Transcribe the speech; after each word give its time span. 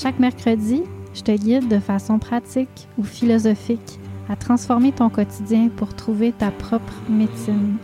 Chaque 0.00 0.20
mercredi, 0.20 0.84
je 1.12 1.22
te 1.22 1.32
guide 1.32 1.66
de 1.66 1.80
façon 1.80 2.20
pratique 2.20 2.86
ou 2.98 3.02
philosophique 3.02 3.98
à 4.28 4.36
transformer 4.36 4.92
ton 4.92 5.08
quotidien 5.08 5.70
pour 5.76 5.92
trouver 5.92 6.30
ta 6.30 6.52
propre 6.52 6.92
médecine. 7.08 7.78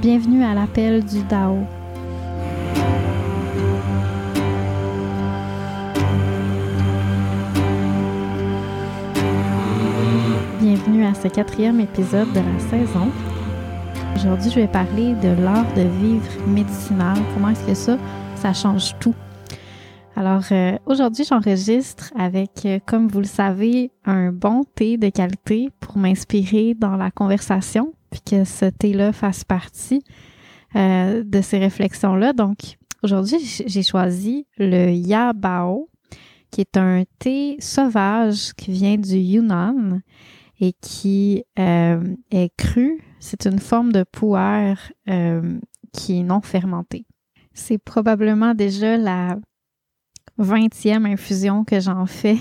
Bienvenue 0.00 0.44
à 0.44 0.54
l'appel 0.54 1.04
du 1.04 1.22
Dao. 1.24 1.58
Bienvenue 10.58 11.04
à 11.04 11.12
ce 11.12 11.28
quatrième 11.28 11.80
épisode 11.80 12.32
de 12.32 12.40
la 12.40 12.58
saison. 12.70 13.10
Aujourd'hui, 14.16 14.50
je 14.52 14.60
vais 14.60 14.68
parler 14.68 15.12
de 15.16 15.38
l'art 15.42 15.70
de 15.74 15.82
vivre 15.82 16.46
médicinal. 16.48 17.18
Comment 17.34 17.50
est-ce 17.50 17.66
que 17.66 17.74
ça, 17.74 17.98
ça 18.36 18.54
change 18.54 18.98
tout? 18.98 19.14
Alors, 20.14 20.44
euh, 20.52 20.76
aujourd'hui, 20.84 21.24
j'enregistre 21.24 22.12
avec, 22.16 22.66
euh, 22.66 22.78
comme 22.86 23.08
vous 23.08 23.20
le 23.20 23.26
savez, 23.26 23.92
un 24.04 24.30
bon 24.30 24.62
thé 24.74 24.98
de 24.98 25.08
qualité 25.08 25.70
pour 25.80 25.96
m'inspirer 25.96 26.74
dans 26.74 26.96
la 26.96 27.10
conversation, 27.10 27.94
puis 28.10 28.20
que 28.20 28.44
ce 28.44 28.66
thé-là 28.66 29.12
fasse 29.12 29.42
partie 29.42 30.04
euh, 30.76 31.24
de 31.24 31.40
ces 31.40 31.58
réflexions-là. 31.58 32.34
Donc, 32.34 32.76
aujourd'hui, 33.02 33.38
j'ai 33.66 33.82
choisi 33.82 34.46
le 34.58 34.90
Yabao, 34.90 35.88
qui 36.50 36.60
est 36.60 36.76
un 36.76 37.04
thé 37.18 37.56
sauvage 37.58 38.52
qui 38.52 38.70
vient 38.70 38.98
du 38.98 39.16
Yunnan 39.16 40.02
et 40.60 40.74
qui 40.82 41.42
est 41.56 42.56
cru. 42.58 43.00
C'est 43.18 43.46
une 43.46 43.58
forme 43.58 43.90
de 43.90 44.04
puer 44.04 44.74
qui 45.94 46.18
est 46.18 46.22
non 46.22 46.42
fermentée. 46.42 47.06
C'est 47.54 47.78
probablement 47.78 48.54
déjà 48.54 48.98
la 48.98 49.38
20e 50.38 51.06
infusion 51.06 51.64
que 51.64 51.80
j'en 51.80 52.06
fais 52.06 52.38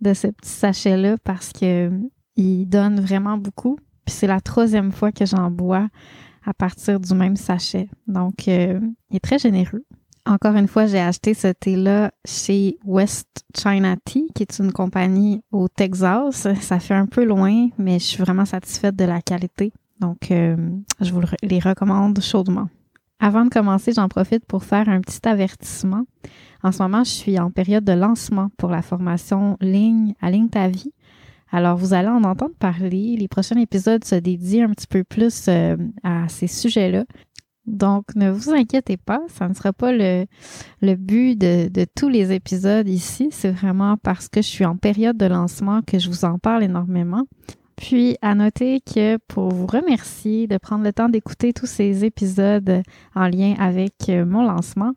de 0.00 0.14
ce 0.14 0.28
petit 0.28 0.50
sachet-là 0.50 1.16
parce 1.24 1.52
que 1.52 1.90
il 2.36 2.66
donne 2.66 3.00
vraiment 3.00 3.36
beaucoup. 3.36 3.78
Puis 4.04 4.14
c'est 4.14 4.26
la 4.26 4.40
troisième 4.40 4.92
fois 4.92 5.12
que 5.12 5.26
j'en 5.26 5.50
bois 5.50 5.88
à 6.46 6.54
partir 6.54 7.00
du 7.00 7.12
même 7.14 7.36
sachet. 7.36 7.88
Donc, 8.06 8.48
euh, 8.48 8.80
il 9.10 9.16
est 9.16 9.20
très 9.20 9.38
généreux. 9.38 9.84
Encore 10.24 10.54
une 10.56 10.68
fois, 10.68 10.86
j'ai 10.86 11.00
acheté 11.00 11.34
ce 11.34 11.48
thé-là 11.48 12.10
chez 12.26 12.78
West 12.84 13.28
China 13.56 13.96
Tea, 14.04 14.28
qui 14.34 14.42
est 14.42 14.58
une 14.58 14.72
compagnie 14.72 15.42
au 15.52 15.68
Texas. 15.68 16.46
Ça 16.60 16.78
fait 16.78 16.94
un 16.94 17.06
peu 17.06 17.24
loin, 17.24 17.68
mais 17.78 17.98
je 17.98 18.04
suis 18.04 18.22
vraiment 18.22 18.44
satisfaite 18.44 18.94
de 18.94 19.04
la 19.04 19.20
qualité. 19.20 19.72
Donc, 20.00 20.30
euh, 20.30 20.56
je 21.00 21.12
vous 21.12 21.22
les 21.42 21.58
recommande 21.58 22.20
chaudement. 22.20 22.68
Avant 23.20 23.44
de 23.44 23.50
commencer, 23.50 23.92
j'en 23.92 24.08
profite 24.08 24.44
pour 24.44 24.64
faire 24.64 24.88
un 24.88 25.00
petit 25.00 25.26
avertissement. 25.26 26.04
En 26.62 26.72
ce 26.72 26.82
moment, 26.82 27.04
je 27.04 27.10
suis 27.10 27.38
en 27.38 27.50
période 27.50 27.84
de 27.84 27.92
lancement 27.92 28.50
pour 28.56 28.70
la 28.70 28.82
formation 28.82 29.56
Ligne 29.60 30.14
à 30.20 30.30
Ligne 30.30 30.48
ta 30.48 30.68
vie. 30.68 30.92
Alors, 31.50 31.76
vous 31.76 31.94
allez 31.94 32.08
en 32.08 32.24
entendre 32.24 32.54
parler. 32.58 33.16
Les 33.18 33.28
prochains 33.28 33.58
épisodes 33.58 34.04
se 34.04 34.16
dédient 34.16 34.68
un 34.68 34.72
petit 34.72 34.86
peu 34.86 35.04
plus 35.04 35.46
euh, 35.48 35.76
à 36.02 36.28
ces 36.28 36.46
sujets-là. 36.46 37.04
Donc, 37.66 38.14
ne 38.16 38.30
vous 38.30 38.50
inquiétez 38.50 38.96
pas, 38.96 39.20
ça 39.28 39.46
ne 39.48 39.54
sera 39.54 39.72
pas 39.72 39.92
le, 39.92 40.24
le 40.80 40.94
but 40.94 41.38
de, 41.38 41.68
de 41.68 41.86
tous 41.94 42.08
les 42.08 42.32
épisodes 42.32 42.88
ici. 42.88 43.28
C'est 43.30 43.50
vraiment 43.50 43.96
parce 43.98 44.28
que 44.28 44.40
je 44.42 44.46
suis 44.46 44.64
en 44.64 44.76
période 44.76 45.16
de 45.16 45.26
lancement 45.26 45.82
que 45.82 45.98
je 45.98 46.08
vous 46.08 46.24
en 46.24 46.38
parle 46.38 46.64
énormément. 46.64 47.24
Puis, 47.76 48.16
à 48.22 48.34
noter 48.34 48.80
que 48.80 49.18
pour 49.28 49.50
vous 49.50 49.66
remercier 49.66 50.48
de 50.48 50.58
prendre 50.58 50.82
le 50.82 50.92
temps 50.92 51.08
d'écouter 51.08 51.52
tous 51.52 51.66
ces 51.66 52.04
épisodes 52.04 52.82
en 53.14 53.28
lien 53.28 53.54
avec 53.58 53.94
euh, 54.08 54.26
mon 54.26 54.42
lancement, 54.42 54.94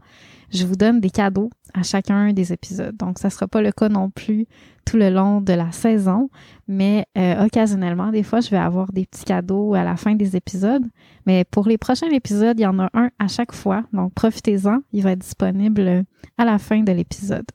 je 0.51 0.65
vous 0.65 0.75
donne 0.75 0.99
des 0.99 1.09
cadeaux 1.09 1.49
à 1.73 1.83
chacun 1.83 2.33
des 2.33 2.53
épisodes. 2.53 2.95
Donc, 2.97 3.19
ça 3.19 3.29
sera 3.29 3.47
pas 3.47 3.61
le 3.61 3.71
cas 3.71 3.89
non 3.89 4.09
plus 4.09 4.45
tout 4.85 4.97
le 4.97 5.09
long 5.09 5.41
de 5.41 5.53
la 5.53 5.71
saison, 5.71 6.29
mais 6.67 7.05
euh, 7.17 7.45
occasionnellement, 7.45 8.11
des 8.11 8.23
fois, 8.23 8.41
je 8.41 8.49
vais 8.49 8.57
avoir 8.57 8.91
des 8.91 9.05
petits 9.05 9.23
cadeaux 9.23 9.73
à 9.73 9.83
la 9.83 9.95
fin 9.95 10.15
des 10.15 10.35
épisodes. 10.35 10.85
Mais 11.25 11.45
pour 11.45 11.67
les 11.67 11.77
prochains 11.77 12.09
épisodes, 12.09 12.59
il 12.59 12.63
y 12.63 12.67
en 12.67 12.79
a 12.79 12.89
un 12.93 13.09
à 13.19 13.27
chaque 13.27 13.53
fois. 13.53 13.83
Donc, 13.93 14.13
profitez-en. 14.13 14.79
Il 14.91 15.03
va 15.03 15.11
être 15.11 15.19
disponible 15.19 16.03
à 16.37 16.45
la 16.45 16.57
fin 16.57 16.81
de 16.81 16.91
l'épisode. 16.91 17.45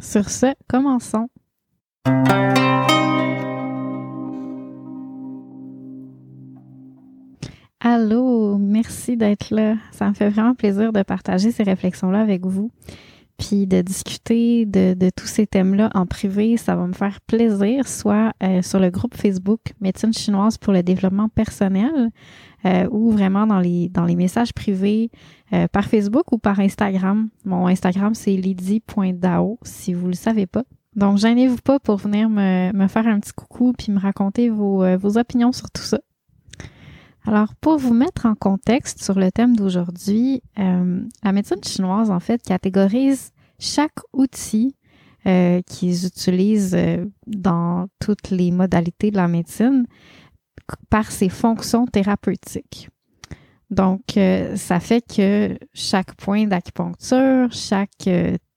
Sur 0.00 0.28
ce, 0.28 0.54
commençons. 0.68 1.28
Allô, 7.86 8.56
merci 8.56 9.14
d'être 9.14 9.50
là. 9.50 9.76
Ça 9.92 10.08
me 10.08 10.14
fait 10.14 10.30
vraiment 10.30 10.54
plaisir 10.54 10.90
de 10.90 11.02
partager 11.02 11.52
ces 11.52 11.64
réflexions-là 11.64 12.18
avec 12.18 12.46
vous. 12.46 12.70
Puis 13.36 13.66
de 13.66 13.82
discuter 13.82 14.64
de, 14.64 15.10
tous 15.14 15.26
ces 15.26 15.46
thèmes-là 15.46 15.90
en 15.92 16.06
privé, 16.06 16.56
ça 16.56 16.76
va 16.76 16.86
me 16.86 16.94
faire 16.94 17.20
plaisir, 17.20 17.86
soit 17.86 18.32
euh, 18.42 18.62
sur 18.62 18.80
le 18.80 18.88
groupe 18.88 19.14
Facebook 19.14 19.60
Médecine 19.82 20.14
chinoise 20.14 20.56
pour 20.56 20.72
le 20.72 20.82
développement 20.82 21.28
personnel, 21.28 22.10
euh, 22.64 22.88
ou 22.90 23.10
vraiment 23.10 23.46
dans 23.46 23.60
les, 23.60 23.90
dans 23.90 24.06
les 24.06 24.16
messages 24.16 24.54
privés 24.54 25.10
euh, 25.52 25.68
par 25.68 25.84
Facebook 25.84 26.32
ou 26.32 26.38
par 26.38 26.60
Instagram. 26.60 27.28
Mon 27.44 27.66
Instagram, 27.66 28.14
c'est 28.14 28.34
lydie.dao, 28.34 29.58
si 29.62 29.92
vous 29.92 30.06
le 30.06 30.14
savez 30.14 30.46
pas. 30.46 30.64
Donc, 30.96 31.18
gênez-vous 31.18 31.58
pas 31.62 31.78
pour 31.78 31.96
venir 31.96 32.30
me, 32.30 32.72
me, 32.72 32.88
faire 32.88 33.06
un 33.06 33.20
petit 33.20 33.34
coucou 33.34 33.74
puis 33.76 33.92
me 33.92 34.00
raconter 34.00 34.48
vos, 34.48 34.96
vos 34.96 35.18
opinions 35.18 35.52
sur 35.52 35.70
tout 35.70 35.82
ça. 35.82 35.98
Alors, 37.26 37.54
pour 37.54 37.78
vous 37.78 37.94
mettre 37.94 38.26
en 38.26 38.34
contexte 38.34 39.02
sur 39.02 39.18
le 39.18 39.32
thème 39.32 39.56
d'aujourd'hui, 39.56 40.42
euh, 40.58 41.02
la 41.22 41.32
médecine 41.32 41.62
chinoise, 41.64 42.10
en 42.10 42.20
fait, 42.20 42.42
catégorise 42.42 43.32
chaque 43.58 43.98
outil 44.12 44.76
euh, 45.26 45.62
qu'ils 45.62 46.04
utilisent 46.06 46.74
euh, 46.74 47.06
dans 47.26 47.86
toutes 47.98 48.28
les 48.30 48.50
modalités 48.50 49.10
de 49.10 49.16
la 49.16 49.28
médecine 49.28 49.86
par 50.90 51.10
ses 51.10 51.30
fonctions 51.30 51.86
thérapeutiques. 51.86 52.90
Donc, 53.70 54.18
ça 54.54 54.78
fait 54.78 55.02
que 55.02 55.58
chaque 55.72 56.14
point 56.14 56.46
d'acupuncture, 56.46 57.50
chaque 57.50 58.08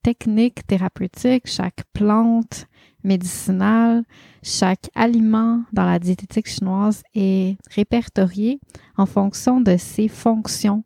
technique 0.02 0.64
thérapeutique, 0.66 1.46
chaque 1.46 1.82
plante 1.92 2.66
médicinale, 3.08 4.04
chaque 4.42 4.88
aliment 4.94 5.64
dans 5.72 5.84
la 5.84 5.98
diététique 5.98 6.48
chinoise 6.48 7.02
est 7.14 7.56
répertorié 7.74 8.60
en 8.96 9.06
fonction 9.06 9.60
de 9.60 9.76
ses 9.76 10.06
fonctions 10.08 10.84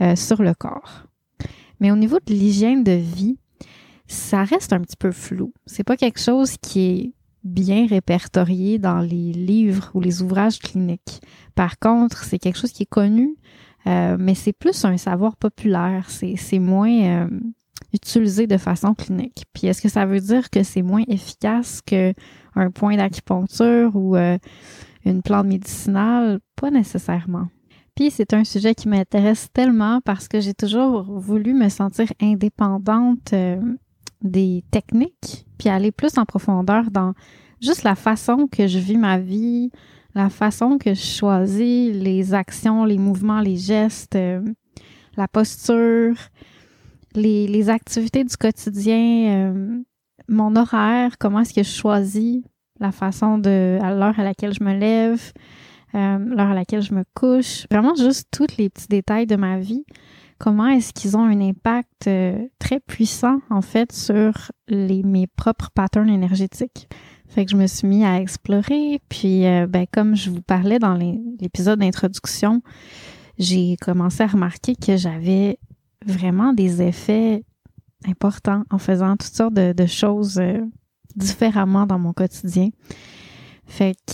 euh, 0.00 0.16
sur 0.16 0.42
le 0.42 0.54
corps. 0.54 1.04
Mais 1.80 1.92
au 1.92 1.96
niveau 1.96 2.18
de 2.26 2.32
l'hygiène 2.32 2.82
de 2.82 2.92
vie, 2.92 3.38
ça 4.08 4.42
reste 4.42 4.72
un 4.72 4.80
petit 4.80 4.96
peu 4.96 5.12
flou. 5.12 5.52
C'est 5.66 5.84
pas 5.84 5.96
quelque 5.96 6.20
chose 6.20 6.56
qui 6.60 6.80
est 6.80 7.12
bien 7.44 7.86
répertorié 7.86 8.78
dans 8.78 9.00
les 9.00 9.32
livres 9.32 9.90
ou 9.94 10.00
les 10.00 10.22
ouvrages 10.22 10.58
cliniques. 10.58 11.20
Par 11.54 11.78
contre, 11.78 12.24
c'est 12.24 12.38
quelque 12.38 12.58
chose 12.58 12.72
qui 12.72 12.82
est 12.82 12.86
connu, 12.86 13.36
euh, 13.86 14.16
mais 14.18 14.34
c'est 14.34 14.52
plus 14.52 14.84
un 14.84 14.96
savoir 14.96 15.36
populaire. 15.36 16.08
C'est 16.10 16.58
moins 16.58 16.90
euh, 16.90 17.28
utilisé 17.92 18.46
de 18.46 18.56
façon 18.56 18.94
clinique. 18.94 19.44
Puis 19.52 19.66
est-ce 19.66 19.80
que 19.80 19.88
ça 19.88 20.06
veut 20.06 20.20
dire 20.20 20.50
que 20.50 20.62
c'est 20.62 20.82
moins 20.82 21.04
efficace 21.08 21.80
qu'un 21.82 22.70
point 22.74 22.96
d'acupuncture 22.96 23.94
ou 23.94 24.16
euh, 24.16 24.38
une 25.04 25.22
plante 25.22 25.46
médicinale? 25.46 26.40
Pas 26.56 26.70
nécessairement. 26.70 27.48
Puis 27.94 28.10
c'est 28.10 28.32
un 28.32 28.44
sujet 28.44 28.74
qui 28.74 28.88
m'intéresse 28.88 29.48
tellement 29.52 30.00
parce 30.04 30.28
que 30.28 30.40
j'ai 30.40 30.54
toujours 30.54 31.02
voulu 31.02 31.54
me 31.54 31.68
sentir 31.68 32.06
indépendante 32.20 33.32
euh, 33.32 33.60
des 34.22 34.62
techniques, 34.70 35.46
puis 35.58 35.68
aller 35.68 35.90
plus 35.90 36.16
en 36.18 36.24
profondeur 36.24 36.90
dans 36.90 37.14
juste 37.60 37.82
la 37.82 37.94
façon 37.94 38.46
que 38.46 38.66
je 38.66 38.78
vis 38.78 38.96
ma 38.96 39.18
vie, 39.18 39.70
la 40.14 40.30
façon 40.30 40.78
que 40.78 40.94
je 40.94 41.00
choisis 41.00 41.92
les 41.94 42.34
actions, 42.34 42.84
les 42.84 42.98
mouvements, 42.98 43.40
les 43.40 43.56
gestes, 43.56 44.16
euh, 44.16 44.42
la 45.16 45.28
posture, 45.28 46.16
les, 47.14 47.46
les, 47.46 47.68
activités 47.70 48.24
du 48.24 48.36
quotidien, 48.36 49.50
euh, 49.50 49.82
mon 50.28 50.56
horaire, 50.56 51.18
comment 51.18 51.40
est-ce 51.40 51.54
que 51.54 51.62
je 51.62 51.70
choisis 51.70 52.42
la 52.80 52.92
façon 52.92 53.38
de, 53.38 53.78
à 53.82 53.94
l'heure 53.94 54.18
à 54.18 54.24
laquelle 54.24 54.52
je 54.54 54.62
me 54.62 54.74
lève, 54.74 55.32
euh, 55.94 56.18
l'heure 56.18 56.50
à 56.50 56.54
laquelle 56.54 56.82
je 56.82 56.94
me 56.94 57.04
couche, 57.14 57.66
vraiment 57.70 57.94
juste 57.94 58.28
tous 58.30 58.46
les 58.58 58.68
petits 58.68 58.88
détails 58.88 59.26
de 59.26 59.36
ma 59.36 59.58
vie. 59.58 59.84
Comment 60.38 60.68
est-ce 60.68 60.92
qu'ils 60.92 61.16
ont 61.16 61.24
un 61.24 61.40
impact 61.40 62.06
euh, 62.06 62.46
très 62.60 62.78
puissant 62.78 63.40
en 63.50 63.60
fait 63.60 63.90
sur 63.90 64.32
les 64.68 65.02
mes 65.02 65.26
propres 65.26 65.70
patterns 65.74 66.08
énergétiques? 66.08 66.88
Fait 67.28 67.44
que 67.44 67.50
je 67.50 67.56
me 67.56 67.66
suis 67.66 67.88
mis 67.88 68.04
à 68.04 68.20
explorer, 68.20 69.00
puis 69.08 69.46
euh, 69.46 69.66
ben 69.66 69.86
comme 69.92 70.14
je 70.14 70.30
vous 70.30 70.40
parlais 70.40 70.78
dans 70.78 70.94
l'épisode 70.94 71.80
d'introduction, 71.80 72.62
j'ai 73.38 73.76
commencé 73.80 74.22
à 74.22 74.28
remarquer 74.28 74.76
que 74.76 74.96
j'avais 74.96 75.58
vraiment 76.04 76.52
des 76.52 76.82
effets 76.82 77.44
importants 78.06 78.62
en 78.70 78.78
faisant 78.78 79.16
toutes 79.16 79.34
sortes 79.34 79.54
de, 79.54 79.86
choses 79.86 80.40
différemment 81.16 81.86
dans 81.86 81.98
mon 81.98 82.12
quotidien. 82.12 82.68
Fait 83.66 83.94
que 84.06 84.12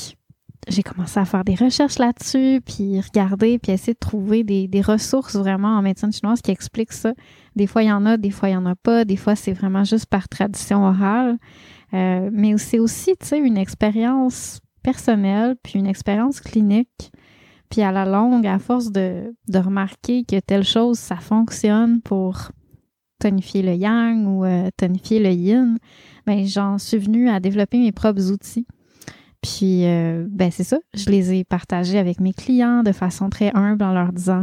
j'ai 0.69 0.83
commencé 0.83 1.21
à 1.21 1.25
faire 1.25 1.45
des 1.45 1.55
recherches 1.55 1.99
là-dessus, 1.99 2.61
puis 2.65 3.01
regarder, 3.01 3.59
puis 3.59 3.73
essayer 3.73 3.93
de 3.93 3.99
trouver 3.99 4.45
des, 4.45 4.67
des, 4.67 4.81
ressources 4.81 5.37
vraiment 5.37 5.77
en 5.77 5.83
médecine 5.83 6.13
chinoise 6.13 6.41
qui 6.41 6.51
expliquent 6.51 6.93
ça. 6.93 7.13
Des 7.55 7.67
fois, 7.67 7.83
il 7.83 7.89
y 7.89 7.93
en 7.93 8.07
a, 8.07 8.17
des 8.17 8.31
fois, 8.31 8.49
il 8.49 8.53
n'y 8.53 8.59
en 8.59 8.67
a 8.67 8.75
pas. 8.75 9.05
Des 9.05 9.17
fois, 9.17 9.37
c'est 9.37 9.53
vraiment 9.53 9.85
juste 9.85 10.07
par 10.07 10.29
tradition 10.29 10.85
orale. 10.85 11.39
Euh, 11.93 12.31
mais 12.33 12.57
c'est 12.59 12.79
aussi, 12.79 13.17
tu 13.19 13.27
sais, 13.27 13.39
une 13.39 13.59
expérience 13.59 14.61
personnelle, 14.83 15.57
puis 15.63 15.79
une 15.79 15.87
expérience 15.87 16.41
clinique. 16.41 17.13
Puis 17.75 17.83
à 17.83 17.91
la 17.91 18.05
longue, 18.05 18.47
à 18.47 18.61
force 18.61 18.93
de, 18.93 19.35
de 19.49 19.59
remarquer 19.59 20.23
que 20.23 20.39
telle 20.39 20.63
chose, 20.63 20.97
ça 20.97 21.17
fonctionne 21.17 22.01
pour 22.03 22.53
tonifier 23.19 23.63
le 23.63 23.75
yang 23.75 24.29
ou 24.29 24.45
euh, 24.45 24.69
tonifier 24.77 25.19
le 25.19 25.31
yin, 25.33 25.79
ben 26.25 26.47
j'en 26.47 26.79
suis 26.79 26.99
venue 26.99 27.29
à 27.29 27.41
développer 27.41 27.79
mes 27.79 27.91
propres 27.91 28.31
outils 28.31 28.65
puis, 29.43 29.85
euh, 29.87 30.25
ben 30.31 30.53
c'est 30.53 30.65
ça, 30.65 30.79
je 30.95 31.11
les 31.11 31.35
ai 31.35 31.45
partagés 31.45 31.99
avec 31.99 32.21
mes 32.21 32.33
clients 32.33 32.85
de 32.85 32.93
façon 32.93 33.29
très 33.29 33.51
humble 33.55 33.83
en 33.83 33.93
leur 33.93 34.13
disant, 34.13 34.41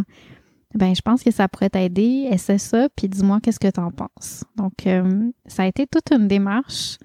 ben 0.76 0.94
je 0.94 1.02
pense 1.02 1.24
que 1.24 1.32
ça 1.32 1.48
pourrait 1.48 1.72
t'aider, 1.72 2.28
essaie 2.30 2.58
ça, 2.58 2.90
puis 2.96 3.08
dis-moi 3.08 3.40
qu'est-ce 3.42 3.60
que 3.60 3.72
tu 3.72 3.80
en 3.80 3.92
penses. 3.92 4.44
Donc, 4.58 4.86
euh, 4.86 5.32
ça 5.48 5.64
a 5.64 5.68
été 5.68 5.88
toute 5.88 6.12
une 6.12 6.28
démarche. 6.28 6.98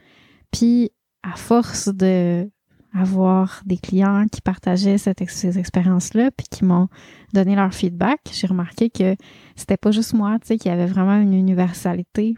Puis, 0.51 0.91
à 1.23 1.37
force 1.37 1.89
de 1.89 2.51
avoir 2.95 3.61
des 3.67 3.77
clients 3.77 4.27
qui 4.31 4.41
partageaient 4.41 4.99
cette, 4.99 5.23
ces 5.29 5.59
expériences-là, 5.59 6.31
puis 6.31 6.47
qui 6.51 6.65
m'ont 6.65 6.89
donné 7.33 7.57
leur 7.57 7.73
feedback, 7.75 8.21
j'ai 8.33 8.47
remarqué 8.47 8.91
que 8.91 9.17
c'était 9.55 9.77
pas 9.77 9.91
juste 9.91 10.15
moi, 10.15 10.39
tu 10.41 10.49
sais, 10.49 10.59
qu'il 10.59 10.71
y 10.71 10.75
avait 10.75 10.87
vraiment 10.87 11.17
une 11.17 11.35
universalité 11.35 12.35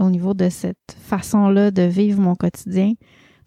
au 0.00 0.10
niveau 0.10 0.34
de 0.34 0.48
cette 0.48 0.96
façon-là 1.00 1.70
de 1.70 1.82
vivre 1.82 2.20
mon 2.20 2.34
quotidien 2.34 2.94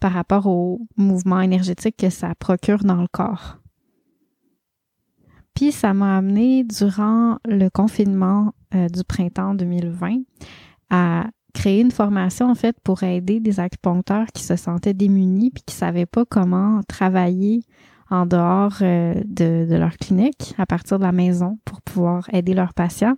par 0.00 0.12
rapport 0.12 0.46
au 0.46 0.80
mouvement 0.96 1.40
énergétique 1.40 1.96
que 1.96 2.10
ça 2.10 2.34
procure 2.34 2.84
dans 2.84 3.00
le 3.00 3.08
corps. 3.08 3.58
Puis 5.54 5.72
ça 5.72 5.94
m'a 5.94 6.18
amené 6.18 6.64
durant 6.64 7.38
le 7.44 7.68
confinement 7.68 8.52
euh, 8.74 8.88
du 8.88 9.04
printemps 9.04 9.54
2020 9.54 10.22
à 10.90 11.26
créer 11.54 11.80
une 11.80 11.90
formation 11.90 12.50
en 12.50 12.54
fait 12.54 12.76
pour 12.84 13.02
aider 13.02 13.40
des 13.40 13.60
acupuncteurs 13.60 14.26
qui 14.34 14.42
se 14.42 14.56
sentaient 14.56 14.94
démunis 14.94 15.50
puis 15.50 15.62
qui 15.64 15.74
savaient 15.74 16.06
pas 16.06 16.24
comment 16.24 16.80
travailler 16.88 17.62
en 18.10 18.26
dehors 18.26 18.76
euh, 18.82 19.14
de, 19.24 19.66
de, 19.68 19.76
leur 19.76 19.96
clinique 19.96 20.54
à 20.58 20.66
partir 20.66 20.98
de 20.98 21.04
la 21.04 21.12
maison 21.12 21.58
pour 21.64 21.80
pouvoir 21.80 22.28
aider 22.32 22.52
leurs 22.52 22.74
patients. 22.74 23.16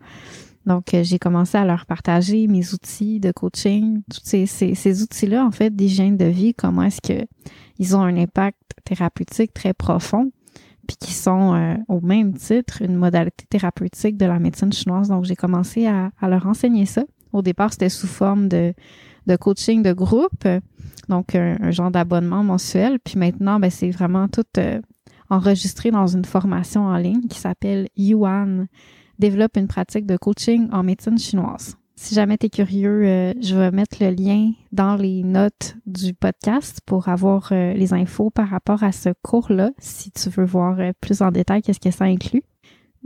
Donc, 0.67 0.94
euh, 0.94 1.05
j'ai 1.05 1.19
commencé 1.19 1.56
à 1.56 1.65
leur 1.65 1.87
partager 1.87 2.49
mes 2.49 2.75
outils 2.75 3.21
de 3.21 3.31
coaching, 3.31 4.03
tous 4.11 4.21
ces, 4.25 4.47
ces, 4.47 5.03
outils-là, 5.03 5.44
en 5.44 5.53
fait, 5.53 5.75
d'hygiène 5.75 6.17
de 6.17 6.25
vie, 6.25 6.55
comment 6.55 6.83
est-ce 6.83 7.00
que 7.00 7.25
ils 7.79 7.97
ont 7.97 8.03
un 8.03 8.17
impact 8.17 8.59
thérapeutique 8.85 9.55
très 9.55 9.75
profond, 9.75 10.33
puis 10.88 10.97
qui 10.97 11.12
sont 11.12 11.55
euh, 11.55 11.77
au 11.88 12.00
même 12.00 12.35
titre 12.35 12.83
une 12.83 12.97
modalité 12.97 13.44
thérapeutique 13.49 14.17
de 14.17 14.27
la 14.27 14.41
médecine 14.41 14.73
chinoise. 14.73 15.09
Donc, 15.09 15.25
j'ai 15.25 15.37
commencé 15.37 15.87
à, 15.87 16.11
leur 16.23 16.47
enseigner 16.47 16.87
ça. 16.87 17.05
Au 17.37 17.43
départ, 17.43 17.71
c'était 17.73 17.91
sous 17.91 18.06
forme 18.06 18.49
de, 18.49 18.73
coaching 19.38 19.83
de 19.83 19.93
groupe, 19.93 20.49
donc 21.11 21.35
un, 21.35 21.71
genre 21.71 21.91
d'abonnement 21.91 22.43
mensuel. 22.43 22.99
Puis 22.99 23.19
maintenant, 23.19 23.61
ben, 23.61 23.71
c'est 23.71 23.91
vraiment 23.91 24.27
tout 24.27 24.47
euh, 24.56 24.81
enregistré 25.29 25.91
dans 25.91 26.06
une 26.06 26.25
formation 26.25 26.87
en 26.87 26.97
ligne 26.97 27.29
qui 27.29 27.38
s'appelle 27.38 27.88
Yuan 27.94 28.69
développe 29.19 29.59
une 29.59 29.69
pratique 29.69 30.06
de 30.06 30.17
coaching 30.17 30.71
en 30.73 30.83
médecine 30.83 31.19
chinoise. 31.19 31.77
Si 31.94 32.15
jamais 32.15 32.38
tu 32.38 32.47
es 32.47 32.49
curieux, 32.49 33.03
euh, 33.05 33.35
je 33.43 33.55
vais 33.55 33.71
mettre 33.71 33.99
le 34.00 34.11
lien 34.12 34.53
dans 34.73 34.97
les 34.97 35.23
notes 35.23 35.77
du 35.85 36.15
podcast 36.15 36.81
pour 36.87 37.11
avoir 37.11 37.50
euh, 37.53 37.75
les 37.75 37.93
infos 37.93 38.31
par 38.31 38.49
rapport 38.49 38.83
à 38.83 38.93
ce 38.93 39.11
cours-là, 39.23 39.73
si 39.79 40.11
tu 40.11 40.31
veux 40.31 40.47
voir 40.47 40.79
plus 41.03 41.21
en 41.21 41.31
détail 41.31 41.61
qu'est-ce 41.61 41.81
que 41.81 41.91
ça 41.91 42.06
inclut. 42.06 42.44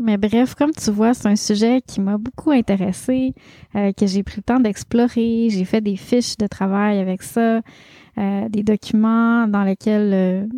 Mais 0.01 0.17
bref, 0.17 0.55
comme 0.55 0.73
tu 0.73 0.91
vois, 0.91 1.15
c'est 1.15 1.29
un 1.29 1.37
sujet 1.37 1.83
qui 1.87 2.01
m'a 2.01 2.17
beaucoup 2.17 2.51
intéressé, 2.51 3.35
que 3.75 4.07
j'ai 4.07 4.23
pris 4.23 4.39
le 4.39 4.43
temps 4.43 4.59
d'explorer. 4.59 5.49
J'ai 5.51 5.65
fait 5.65 5.83
des 5.83 5.97
fiches 5.97 6.37
de 6.39 6.47
travail 6.47 6.99
avec 6.99 7.23
ça, 7.23 7.61
des 8.17 8.63
documents 8.63 9.47
dans 9.47 9.63
lesquels 9.63 10.49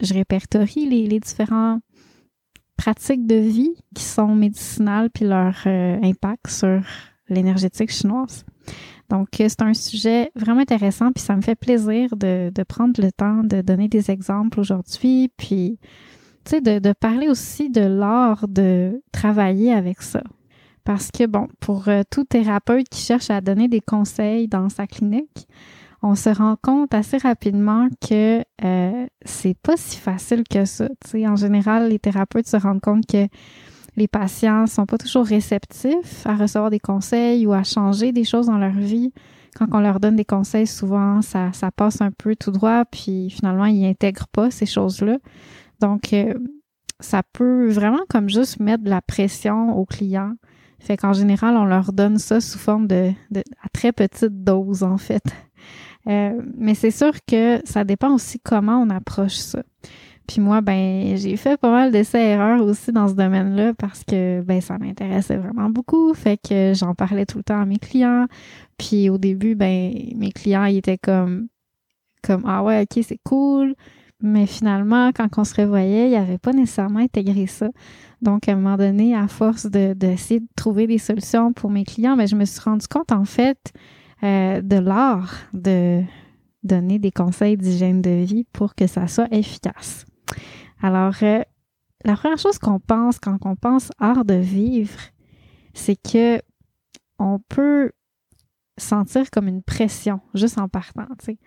je 0.00 0.14
répertorie 0.14 0.86
les, 0.86 1.06
les 1.06 1.20
différents 1.20 1.80
pratiques 2.80 3.26
de 3.26 3.34
vie 3.34 3.74
qui 3.94 4.02
sont 4.02 4.34
médicinales 4.34 5.10
puis 5.10 5.26
leur 5.26 5.54
euh, 5.66 5.98
impact 6.02 6.48
sur 6.48 6.80
l'énergétique 7.28 7.90
chinoise. 7.90 8.46
Donc, 9.10 9.28
euh, 9.40 9.48
c'est 9.48 9.60
un 9.60 9.74
sujet 9.74 10.30
vraiment 10.34 10.60
intéressant, 10.60 11.12
puis 11.12 11.22
ça 11.22 11.36
me 11.36 11.42
fait 11.42 11.56
plaisir 11.56 12.16
de, 12.16 12.50
de 12.54 12.62
prendre 12.62 12.98
le 13.02 13.12
temps 13.12 13.44
de 13.44 13.60
donner 13.60 13.88
des 13.88 14.10
exemples 14.10 14.60
aujourd'hui, 14.60 15.30
puis, 15.36 15.78
de, 16.58 16.92
parler 16.92 17.28
aussi 17.28 17.70
de 17.70 17.82
l'art 17.82 18.48
de 18.48 19.02
travailler 19.12 19.72
avec 19.72 20.02
ça. 20.02 20.22
Parce 20.84 21.10
que, 21.10 21.26
bon, 21.26 21.46
pour 21.60 21.88
euh, 21.88 22.02
tout 22.10 22.24
thérapeute 22.24 22.88
qui 22.88 23.00
cherche 23.00 23.30
à 23.30 23.40
donner 23.40 23.68
des 23.68 23.80
conseils 23.80 24.48
dans 24.48 24.68
sa 24.68 24.86
clinique, 24.86 25.46
on 26.02 26.14
se 26.14 26.30
rend 26.30 26.56
compte 26.60 26.94
assez 26.94 27.18
rapidement 27.18 27.88
que 28.00 28.42
euh, 28.64 29.06
c'est 29.24 29.56
pas 29.58 29.76
si 29.76 29.98
facile 29.98 30.44
que 30.48 30.64
ça. 30.64 30.88
sais, 31.06 31.26
en 31.28 31.36
général, 31.36 31.90
les 31.90 31.98
thérapeutes 31.98 32.48
se 32.48 32.56
rendent 32.56 32.80
compte 32.80 33.06
que 33.06 33.28
les 33.96 34.08
patients 34.08 34.66
sont 34.66 34.86
pas 34.86 34.98
toujours 34.98 35.26
réceptifs 35.26 36.26
à 36.26 36.34
recevoir 36.34 36.70
des 36.70 36.80
conseils 36.80 37.46
ou 37.46 37.52
à 37.52 37.64
changer 37.64 38.12
des 38.12 38.24
choses 38.24 38.46
dans 38.46 38.58
leur 38.58 38.72
vie. 38.72 39.12
Quand 39.56 39.66
on 39.72 39.80
leur 39.80 40.00
donne 40.00 40.16
des 40.16 40.24
conseils, 40.24 40.66
souvent 40.66 41.22
ça, 41.22 41.52
ça 41.52 41.70
passe 41.70 42.00
un 42.00 42.12
peu 42.12 42.36
tout 42.36 42.52
droit, 42.52 42.84
puis 42.84 43.30
finalement 43.30 43.66
ils 43.66 43.84
intègrent 43.84 44.28
pas 44.28 44.50
ces 44.50 44.66
choses-là. 44.66 45.18
Donc 45.80 46.12
euh, 46.12 46.34
ça 47.00 47.22
peut 47.32 47.68
vraiment 47.70 48.04
comme 48.08 48.28
juste 48.28 48.60
mettre 48.60 48.84
de 48.84 48.90
la 48.90 49.02
pression 49.02 49.76
aux 49.76 49.86
clients. 49.86 50.34
Fait 50.78 50.96
qu'en 50.96 51.12
général, 51.12 51.56
on 51.56 51.64
leur 51.64 51.92
donne 51.92 52.18
ça 52.18 52.40
sous 52.40 52.58
forme 52.58 52.86
de, 52.86 53.12
de 53.30 53.42
à 53.62 53.68
très 53.68 53.92
petite 53.92 54.44
dose 54.44 54.82
en 54.82 54.98
fait. 54.98 55.24
Euh, 56.06 56.40
mais 56.56 56.74
c'est 56.74 56.90
sûr 56.90 57.12
que 57.28 57.60
ça 57.64 57.84
dépend 57.84 58.14
aussi 58.14 58.40
comment 58.40 58.78
on 58.78 58.88
approche 58.88 59.34
ça. 59.34 59.62
Puis 60.30 60.40
moi, 60.40 60.60
ben, 60.60 61.16
j'ai 61.16 61.36
fait 61.36 61.56
pas 61.60 61.72
mal 61.72 61.90
d'essais-erreurs 61.90 62.62
aussi 62.62 62.92
dans 62.92 63.08
ce 63.08 63.14
domaine-là 63.14 63.74
parce 63.74 64.04
que, 64.04 64.42
ben, 64.42 64.60
ça 64.60 64.78
m'intéressait 64.78 65.36
vraiment 65.36 65.70
beaucoup. 65.70 66.14
Fait 66.14 66.38
que 66.38 66.72
j'en 66.72 66.94
parlais 66.94 67.26
tout 67.26 67.38
le 67.38 67.42
temps 67.44 67.60
à 67.60 67.66
mes 67.66 67.78
clients. 67.78 68.26
Puis 68.78 69.10
au 69.10 69.18
début, 69.18 69.56
ben, 69.56 69.92
mes 70.16 70.30
clients, 70.30 70.66
ils 70.66 70.76
étaient 70.76 70.98
comme, 70.98 71.48
comme, 72.22 72.44
ah 72.46 72.62
ouais, 72.62 72.82
ok, 72.82 73.04
c'est 73.04 73.20
cool. 73.24 73.74
Mais 74.22 74.46
finalement, 74.46 75.12
quand 75.12 75.28
on 75.38 75.44
se 75.44 75.60
revoyait, 75.60 76.06
il 76.06 76.10
n'y 76.10 76.16
avait 76.16 76.38
pas 76.38 76.52
nécessairement 76.52 76.98
intégré 77.00 77.46
ça. 77.46 77.68
Donc, 78.20 78.48
à 78.48 78.52
un 78.52 78.56
moment 78.56 78.76
donné, 78.76 79.14
à 79.14 79.28
force 79.28 79.66
de, 79.66 79.94
d'essayer 79.94 80.40
de 80.40 80.48
trouver 80.56 80.86
des 80.86 80.98
solutions 80.98 81.52
pour 81.52 81.70
mes 81.70 81.84
clients, 81.84 82.16
ben, 82.16 82.26
je 82.26 82.36
me 82.36 82.44
suis 82.44 82.60
rendu 82.60 82.86
compte, 82.86 83.12
en 83.12 83.24
fait, 83.24 83.72
euh, 84.22 84.60
de 84.60 84.76
l'art 84.76 85.32
de 85.54 86.02
donner 86.62 86.98
des 86.98 87.10
conseils 87.10 87.56
d'hygiène 87.56 88.02
de 88.02 88.10
vie 88.10 88.44
pour 88.52 88.74
que 88.74 88.86
ça 88.86 89.08
soit 89.08 89.32
efficace. 89.32 90.04
Alors, 90.82 91.14
euh, 91.22 91.42
la 92.04 92.16
première 92.16 92.38
chose 92.38 92.58
qu'on 92.58 92.80
pense 92.80 93.18
quand 93.18 93.38
on 93.44 93.56
pense 93.56 93.90
art 93.98 94.26
de 94.26 94.34
vivre, 94.34 94.98
c'est 95.72 95.96
que 95.96 96.40
on 97.18 97.38
peut 97.38 97.92
sentir 98.78 99.30
comme 99.30 99.48
une 99.48 99.62
pression 99.62 100.20
juste 100.34 100.58
en 100.58 100.68
partant, 100.68 101.06
tu 101.18 101.26
sais. 101.26 101.38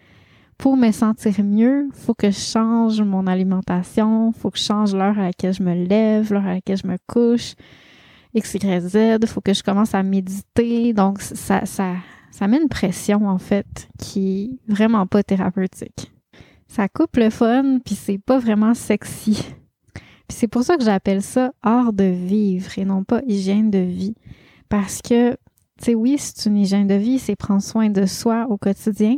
Pour 0.63 0.77
me 0.77 0.93
sentir 0.93 1.43
mieux, 1.43 1.89
faut 1.91 2.13
que 2.13 2.32
je 2.32 2.39
change 2.39 3.01
mon 3.01 3.27
alimentation, 3.27 4.32
faut 4.32 4.50
que 4.50 4.58
je 4.58 4.63
change 4.63 4.96
l'heure 4.96 5.20
à 5.20 5.24
laquelle 5.24 5.53
je 5.53 5.62
me 5.62 5.74
lève, 5.74 6.32
l'heure 6.32 6.48
à 6.48 6.53
laquelle 6.53 6.77
je 6.77 6.88
me 6.88 6.96
couche, 7.05 7.55
X, 8.34 8.53
Y, 8.53 8.88
Z, 8.88 9.25
faut 9.27 9.41
que 9.41 9.53
je 9.53 9.62
commence 9.62 9.93
à 9.93 10.01
méditer. 10.03 10.93
Donc, 10.93 11.20
ça, 11.20 11.65
ça, 11.65 11.96
ça 12.32 12.48
met 12.48 12.62
une 12.62 12.70
pression, 12.70 13.27
en 13.27 13.39
fait, 13.39 13.89
qui 14.00 14.58
est 14.70 14.72
vraiment 14.74 15.05
pas 15.05 15.22
thérapeutique. 15.22 16.13
Ça 16.70 16.88
coupe 16.88 17.17
le 17.17 17.29
fun, 17.29 17.79
puis 17.84 17.96
c'est 17.96 18.17
pas 18.17 18.39
vraiment 18.39 18.74
sexy. 18.74 19.46
Puis 19.93 20.38
c'est 20.38 20.48
pour 20.48 20.63
ça 20.63 20.77
que 20.77 20.86
j'appelle 20.86 21.22
ça 21.22 21.51
art 21.62 21.91
de 21.91 22.05
vivre 22.05 22.72
et 22.79 22.86
non 22.86 23.03
pas 23.03 23.22
hygiène 23.27 23.70
de 23.70 23.79
vie. 23.79 24.15
Parce 24.70 25.01
que, 25.01 25.32
tu 25.32 25.38
sais, 25.79 25.93
oui, 25.93 26.15
c'est 26.17 26.46
une 26.46 26.55
hygiène 26.55 26.88
de 26.88 26.96
vie, 26.96 27.20
c'est 27.20 27.36
prendre 27.36 27.62
soin 27.62 27.89
de 27.89 28.05
soi 28.05 28.48
au 28.50 28.55
quotidien, 28.55 29.17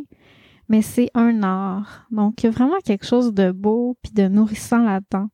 mais 0.70 0.82
c'est 0.82 1.10
un 1.14 1.44
art. 1.44 2.08
Donc, 2.12 2.44
il 2.44 2.48
y 2.48 2.50
a 2.50 2.52
vraiment 2.52 2.80
quelque 2.84 3.06
chose 3.06 3.34
de 3.34 3.52
beau 3.52 3.98
puis 4.02 4.12
de 4.14 4.28
nourrissant 4.28 4.84
là-dedans. 4.84 5.30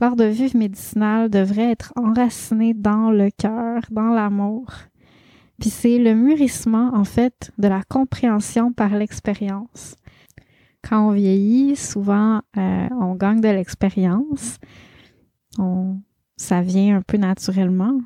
L'art 0.00 0.16
de 0.16 0.24
vivre 0.24 0.56
médicinal 0.56 1.30
devrait 1.30 1.70
être 1.70 1.92
enraciné 1.96 2.74
dans 2.74 3.10
le 3.10 3.30
cœur, 3.30 3.82
dans 3.90 4.08
l'amour. 4.08 4.66
Puis 5.58 5.70
c'est 5.70 5.98
le 5.98 6.14
mûrissement, 6.14 6.90
en 6.94 7.04
fait, 7.04 7.50
de 7.56 7.68
la 7.68 7.82
compréhension 7.82 8.72
par 8.72 8.94
l'expérience. 8.94 9.96
Quand 10.82 11.08
on 11.08 11.12
vieillit, 11.12 11.76
souvent, 11.76 12.42
euh, 12.58 12.88
on 13.00 13.14
gagne 13.14 13.40
de 13.40 13.48
l'expérience. 13.48 14.58
Ça 16.36 16.60
vient 16.60 16.98
un 16.98 17.00
peu 17.00 17.16
naturellement, 17.16 17.98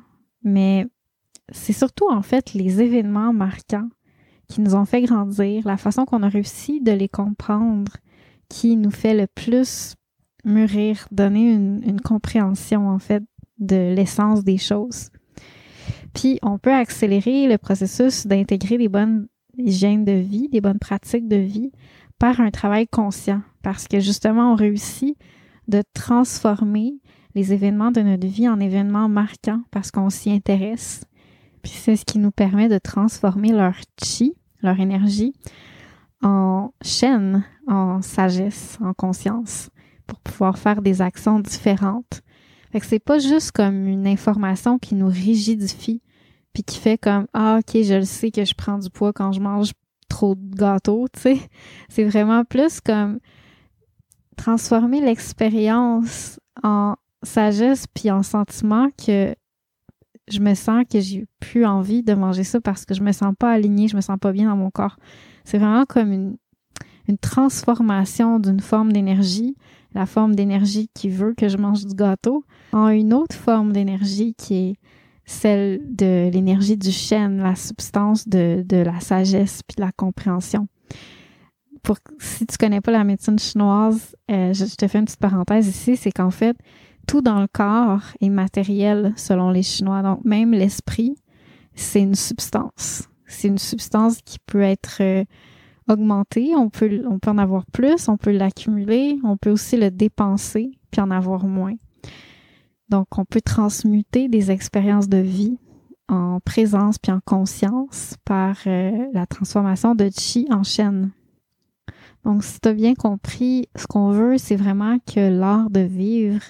mais 0.43 0.87
c'est 1.51 1.73
surtout, 1.73 2.09
en 2.09 2.21
fait, 2.21 2.53
les 2.53 2.81
événements 2.81 3.33
marquants 3.33 3.89
qui 4.51 4.61
nous 4.61 4.75
ont 4.75 4.85
fait 4.85 5.01
grandir, 5.01 5.65
la 5.65 5.77
façon 5.77 6.03
qu'on 6.03 6.23
a 6.23 6.29
réussi 6.29 6.81
de 6.81 6.91
les 6.91 7.07
comprendre, 7.07 7.93
qui 8.49 8.75
nous 8.75 8.91
fait 8.91 9.15
le 9.15 9.25
plus 9.27 9.95
mûrir, 10.43 11.07
donner 11.09 11.53
une, 11.53 12.01
compréhension 12.01 12.89
en 12.89 12.99
fait 12.99 13.23
de 13.59 13.93
l'essence 13.95 14.43
des 14.43 14.57
choses. 14.57 15.09
Puis 16.13 16.37
on 16.41 16.57
peut 16.57 16.73
accélérer 16.73 17.47
le 17.47 17.57
processus 17.57 18.27
d'intégrer 18.27 18.77
des 18.77 18.89
bonnes 18.89 19.27
hygiènes 19.57 20.03
de 20.03 20.11
vie, 20.11 20.49
des 20.49 20.59
bonnes 20.59 20.79
pratiques 20.79 21.29
de 21.29 21.37
vie 21.37 21.71
par 22.19 22.41
un 22.41 22.51
travail 22.51 22.87
conscient, 22.87 23.41
parce 23.61 23.87
que 23.87 23.99
justement 24.01 24.51
on 24.51 24.55
réussit 24.55 25.17
de 25.69 25.81
transformer 25.93 26.95
les 27.35 27.53
événements 27.53 27.91
de 27.91 28.01
notre 28.01 28.27
vie 28.27 28.49
en 28.49 28.59
événements 28.59 29.07
marquants 29.07 29.61
parce 29.71 29.91
qu'on 29.91 30.09
s'y 30.09 30.29
intéresse. 30.29 31.05
Puis 31.63 31.71
c'est 31.71 31.95
ce 31.95 32.03
qui 32.03 32.19
nous 32.19 32.31
permet 32.31 32.67
de 32.67 32.79
transformer 32.79 33.53
leur 33.53 33.75
chi, 34.03 34.35
leur 34.61 34.79
énergie, 34.79 35.33
en 36.21 36.71
chaîne, 36.81 37.43
en 37.67 38.01
sagesse, 38.01 38.77
en 38.81 38.93
conscience, 38.93 39.69
pour 40.07 40.19
pouvoir 40.19 40.57
faire 40.57 40.81
des 40.81 41.01
actions 41.01 41.39
différentes. 41.39 42.21
Fait 42.71 42.79
que 42.79 42.85
c'est 42.85 42.99
pas 42.99 43.19
juste 43.19 43.51
comme 43.51 43.87
une 43.87 44.07
information 44.07 44.77
qui 44.79 44.95
nous 44.95 45.07
rigidifie, 45.07 46.01
puis 46.53 46.63
qui 46.63 46.79
fait 46.79 46.97
comme 46.97 47.27
ah 47.33 47.59
ok 47.59 47.81
je 47.83 47.95
le 47.95 48.05
sais 48.05 48.31
que 48.31 48.45
je 48.45 48.53
prends 48.53 48.77
du 48.77 48.89
poids 48.89 49.13
quand 49.13 49.31
je 49.31 49.39
mange 49.39 49.71
trop 50.09 50.35
de 50.35 50.55
gâteaux, 50.55 51.07
tu 51.13 51.21
sais. 51.21 51.39
C'est 51.89 52.03
vraiment 52.03 52.43
plus 52.43 52.81
comme 52.81 53.19
transformer 54.37 55.01
l'expérience 55.01 56.39
en 56.63 56.95
sagesse 57.23 57.87
puis 57.87 58.11
en 58.11 58.23
sentiment 58.23 58.89
que 58.97 59.35
je 60.27 60.39
me 60.39 60.53
sens 60.53 60.83
que 60.91 60.99
j'ai 60.99 61.25
plus 61.39 61.65
envie 61.65 62.03
de 62.03 62.13
manger 62.13 62.43
ça 62.43 62.61
parce 62.61 62.85
que 62.85 62.93
je 62.93 63.01
me 63.01 63.11
sens 63.11 63.33
pas 63.37 63.51
alignée, 63.51 63.87
je 63.87 63.95
me 63.95 64.01
sens 64.01 64.17
pas 64.19 64.31
bien 64.31 64.49
dans 64.49 64.55
mon 64.55 64.69
corps. 64.69 64.97
C'est 65.43 65.57
vraiment 65.57 65.85
comme 65.85 66.11
une, 66.11 66.37
transformation 67.19 68.39
d'une 68.39 68.61
forme 68.61 68.93
d'énergie, 68.93 69.57
la 69.93 70.05
forme 70.05 70.33
d'énergie 70.33 70.89
qui 70.93 71.09
veut 71.09 71.33
que 71.35 71.49
je 71.49 71.57
mange 71.57 71.85
du 71.85 71.93
gâteau, 71.93 72.45
en 72.71 72.87
une 72.87 73.13
autre 73.13 73.35
forme 73.35 73.73
d'énergie 73.73 74.33
qui 74.33 74.55
est 74.55 74.75
celle 75.25 75.81
de 75.89 76.29
l'énergie 76.31 76.77
du 76.77 76.91
chêne, 76.91 77.39
la 77.43 77.57
substance 77.57 78.29
de, 78.29 78.63
la 78.71 79.01
sagesse 79.01 79.61
puis 79.67 79.75
de 79.75 79.81
la 79.81 79.91
compréhension. 79.91 80.69
Pour, 81.83 81.97
si 82.19 82.45
tu 82.45 82.57
connais 82.57 82.79
pas 82.79 82.91
la 82.91 83.03
médecine 83.03 83.37
chinoise, 83.37 84.15
euh, 84.29 84.53
je, 84.53 84.73
te 84.73 84.87
fais 84.87 84.99
une 84.99 85.05
petite 85.05 85.19
parenthèse 85.19 85.67
ici, 85.67 85.97
c'est 85.97 86.11
qu'en 86.11 86.31
fait, 86.31 86.55
tout 87.07 87.21
dans 87.21 87.39
le 87.41 87.47
corps 87.47 88.01
est 88.21 88.29
matériel 88.29 89.13
selon 89.15 89.49
les 89.49 89.63
Chinois. 89.63 90.01
Donc, 90.01 90.23
même 90.23 90.51
l'esprit, 90.51 91.15
c'est 91.75 92.01
une 92.01 92.15
substance. 92.15 93.07
C'est 93.25 93.47
une 93.47 93.57
substance 93.57 94.21
qui 94.23 94.39
peut 94.39 94.61
être 94.61 94.97
euh, 95.01 95.23
augmentée. 95.89 96.53
On 96.55 96.69
peut, 96.69 97.03
on 97.09 97.19
peut 97.19 97.31
en 97.31 97.37
avoir 97.37 97.65
plus, 97.67 98.07
on 98.07 98.17
peut 98.17 98.31
l'accumuler, 98.31 99.19
on 99.23 99.37
peut 99.37 99.51
aussi 99.51 99.77
le 99.77 99.91
dépenser 99.91 100.71
puis 100.91 101.01
en 101.01 101.11
avoir 101.11 101.45
moins. 101.45 101.75
Donc, 102.89 103.17
on 103.17 103.23
peut 103.23 103.41
transmuter 103.41 104.27
des 104.27 104.51
expériences 104.51 105.07
de 105.07 105.17
vie 105.17 105.57
en 106.09 106.41
présence 106.41 106.97
puis 106.99 107.11
en 107.11 107.21
conscience 107.23 108.15
par 108.25 108.57
euh, 108.67 109.07
la 109.13 109.25
transformation 109.25 109.95
de 109.95 110.09
chi 110.13 110.45
en 110.51 110.63
chaîne. 110.63 111.11
Donc, 112.25 112.43
si 112.43 112.59
tu 112.59 112.67
as 112.67 112.73
bien 112.73 112.93
compris, 112.93 113.69
ce 113.75 113.87
qu'on 113.87 114.11
veut, 114.11 114.37
c'est 114.37 114.57
vraiment 114.57 114.97
que 114.99 115.29
l'art 115.29 115.69
de 115.69 115.79
vivre 115.79 116.41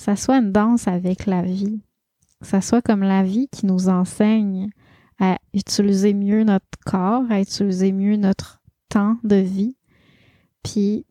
ça 0.00 0.16
soit 0.16 0.38
une 0.38 0.50
danse 0.50 0.88
avec 0.88 1.26
la 1.26 1.42
vie. 1.42 1.82
Ça 2.40 2.62
soit 2.62 2.80
comme 2.80 3.02
la 3.02 3.22
vie 3.22 3.48
qui 3.52 3.66
nous 3.66 3.90
enseigne 3.90 4.70
à 5.18 5.36
utiliser 5.52 6.14
mieux 6.14 6.42
notre 6.42 6.64
corps, 6.86 7.24
à 7.28 7.38
utiliser 7.38 7.92
mieux 7.92 8.16
notre 8.16 8.62
temps 8.88 9.18
de 9.24 9.36
vie, 9.36 9.76
puis 10.62 11.04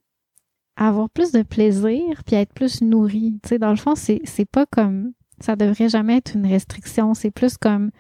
avoir 0.76 1.08
plus 1.12 1.32
de 1.32 1.44
plaisir, 1.44 2.24
puis 2.26 2.36
être 2.36 2.52
plus 2.52 2.82
nourri. 2.82 3.40
Tu 3.44 3.50
sais, 3.50 3.60
dans 3.60 3.70
le 3.70 3.76
fond, 3.76 3.94
c'est, 3.94 4.22
c'est 4.24 4.50
pas 4.50 4.66
comme 4.66 5.12
ça 5.40 5.56
devrait 5.56 5.90
jamais 5.90 6.18
être 6.18 6.34
une 6.34 6.48
restriction. 6.48 7.14
C'est 7.14 7.30
plus 7.30 7.58
comme 7.58 7.92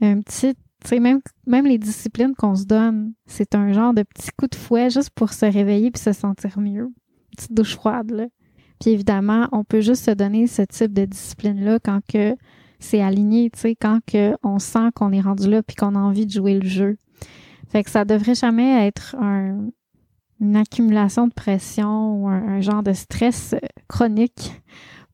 un 0.00 0.20
petit, 0.20 0.54
tu 0.54 0.88
sais, 0.88 1.00
même, 1.00 1.22
même 1.48 1.66
les 1.66 1.78
disciplines 1.78 2.36
qu'on 2.36 2.54
se 2.54 2.66
donne, 2.66 3.14
c'est 3.26 3.56
un 3.56 3.72
genre 3.72 3.94
de 3.94 4.04
petit 4.04 4.30
coup 4.38 4.46
de 4.46 4.54
fouet 4.54 4.90
juste 4.90 5.10
pour 5.10 5.32
se 5.32 5.44
réveiller 5.44 5.90
puis 5.90 6.00
se 6.00 6.12
sentir 6.12 6.60
mieux. 6.60 6.84
Une 6.84 7.36
petite 7.36 7.52
douche 7.52 7.74
froide, 7.74 8.12
là. 8.12 8.26
Puis 8.80 8.90
évidemment, 8.90 9.46
on 9.52 9.62
peut 9.62 9.80
juste 9.80 10.06
se 10.06 10.10
donner 10.10 10.46
ce 10.46 10.62
type 10.62 10.92
de 10.92 11.04
discipline-là 11.04 11.78
quand 11.84 12.00
que 12.10 12.34
c'est 12.78 13.02
aligné, 13.02 13.50
tu 13.50 13.60
sais, 13.60 13.76
quand 13.76 14.00
que 14.06 14.34
on 14.42 14.58
sent 14.58 14.90
qu'on 14.94 15.12
est 15.12 15.20
rendu 15.20 15.48
là 15.48 15.62
puis 15.62 15.76
qu'on 15.76 15.94
a 15.94 15.98
envie 15.98 16.26
de 16.26 16.32
jouer 16.32 16.58
le 16.58 16.66
jeu. 16.66 16.96
Fait 17.68 17.84
que 17.84 17.90
ça 17.90 18.04
devrait 18.04 18.34
jamais 18.34 18.86
être 18.86 19.14
une 20.40 20.56
accumulation 20.56 21.28
de 21.28 21.34
pression 21.34 22.14
ou 22.14 22.28
un, 22.28 22.60
genre 22.60 22.82
de 22.82 22.94
stress 22.94 23.52
euh, 23.52 23.58
chronique 23.88 24.60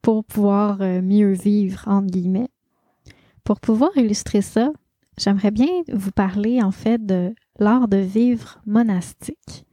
pour 0.01 0.25
pouvoir 0.25 0.81
euh, 0.81 1.03
mieux 1.03 1.33
vivre, 1.33 1.83
entre 1.87 2.07
guillemets. 2.07 2.49
Pour 3.43 3.61
pouvoir 3.61 3.91
illustrer 3.97 4.41
ça, 4.41 4.71
j'aimerais 5.19 5.51
bien 5.51 5.67
vous 5.93 6.13
parler 6.13 6.63
en 6.63 6.71
fait 6.71 7.05
de 7.05 7.35
l'art 7.59 7.89
de 7.89 7.99
vivre 7.99 8.61
monastique. 8.65 9.66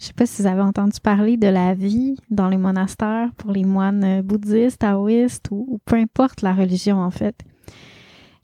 Je 0.00 0.06
sais 0.06 0.12
pas 0.14 0.24
si 0.24 0.40
vous 0.40 0.48
avez 0.48 0.62
entendu 0.62 0.98
parler 0.98 1.36
de 1.36 1.46
la 1.46 1.74
vie 1.74 2.16
dans 2.30 2.48
les 2.48 2.56
monastères 2.56 3.30
pour 3.36 3.52
les 3.52 3.64
moines 3.64 4.22
bouddhistes, 4.22 4.78
taoïstes 4.78 5.48
ou, 5.50 5.78
peu 5.84 5.96
importe 5.96 6.40
la 6.40 6.54
religion 6.54 7.02
en 7.02 7.10
fait. 7.10 7.36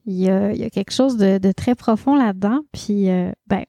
Il 0.04 0.16
y 0.16 0.28
a, 0.28 0.52
quelque 0.70 0.92
chose 0.92 1.16
de, 1.16 1.52
très 1.52 1.74
profond 1.74 2.14
là-dedans. 2.14 2.60
Puis, 2.72 3.08
euh, 3.08 3.32
ben, 3.46 3.64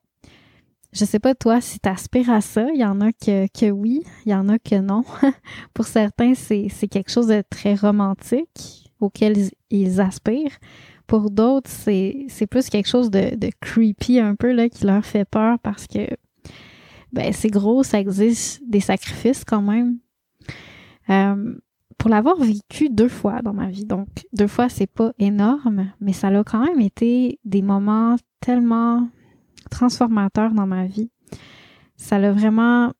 je 0.92 1.06
sais 1.06 1.18
pas 1.18 1.34
toi 1.34 1.62
si 1.62 1.80
tu 1.80 1.88
aspires 1.88 2.30
à 2.30 2.42
ça. 2.42 2.68
Il 2.74 2.80
y 2.80 2.86
en 2.86 3.00
a 3.00 3.14
que, 3.14 3.48
que 3.48 3.72
oui, 3.72 4.04
il 4.26 4.34
y 4.34 4.36
en 4.36 4.50
a 4.50 4.60
que 4.60 4.76
non. 4.76 5.06
pour 5.74 5.86
certains, 5.86 6.34
c'est 6.36 6.70
quelque 6.90 7.10
chose 7.10 7.28
de 7.28 7.42
très 7.50 7.74
romantique 7.74 8.92
auquel 9.00 9.50
ils, 9.70 10.02
aspirent. 10.02 10.58
Pour 11.08 11.32
d'autres, 11.32 11.72
c'est 11.72 12.48
plus 12.52 12.70
quelque 12.70 12.90
chose 12.90 13.10
de, 13.10 13.34
de 13.36 13.50
creepy 13.62 14.20
un 14.20 14.36
peu 14.36 14.52
là, 14.52 14.68
qui 14.68 14.86
leur 14.86 15.06
fait 15.06 15.26
peur 15.26 15.58
parce 15.60 15.88
que 15.88 16.06
ben 17.12 17.32
c'est 17.34 17.50
gros, 17.50 17.84
ça 17.84 18.00
existe 18.00 18.62
des 18.68 18.80
sacrifices 18.80 19.44
quand 19.44 19.62
même. 19.62 20.00
Euh, 21.10 21.58
pour 21.98 22.10
l'avoir 22.10 22.38
vécu 22.38 22.90
deux 22.90 23.10
fois 23.10 23.42
dans 23.42 23.54
ma 23.54 23.70
vie, 23.70 23.86
donc 23.86 24.08
deux 24.34 24.48
fois 24.48 24.70
c'est 24.70 24.88
pas 24.88 25.14
énorme, 25.18 25.92
mais 26.00 26.14
ça 26.14 26.28
a 26.28 26.44
quand 26.44 26.64
même 26.64 26.80
été 26.80 27.40
des 27.44 27.62
moments 27.62 28.16
tellement 28.40 29.10
transformateurs 29.72 30.54
dans 30.54 30.68
ma 30.68 30.86
vie. 30.86 31.10
Ça 31.96 32.20
l'a 32.20 32.32
vraiment 32.32 32.92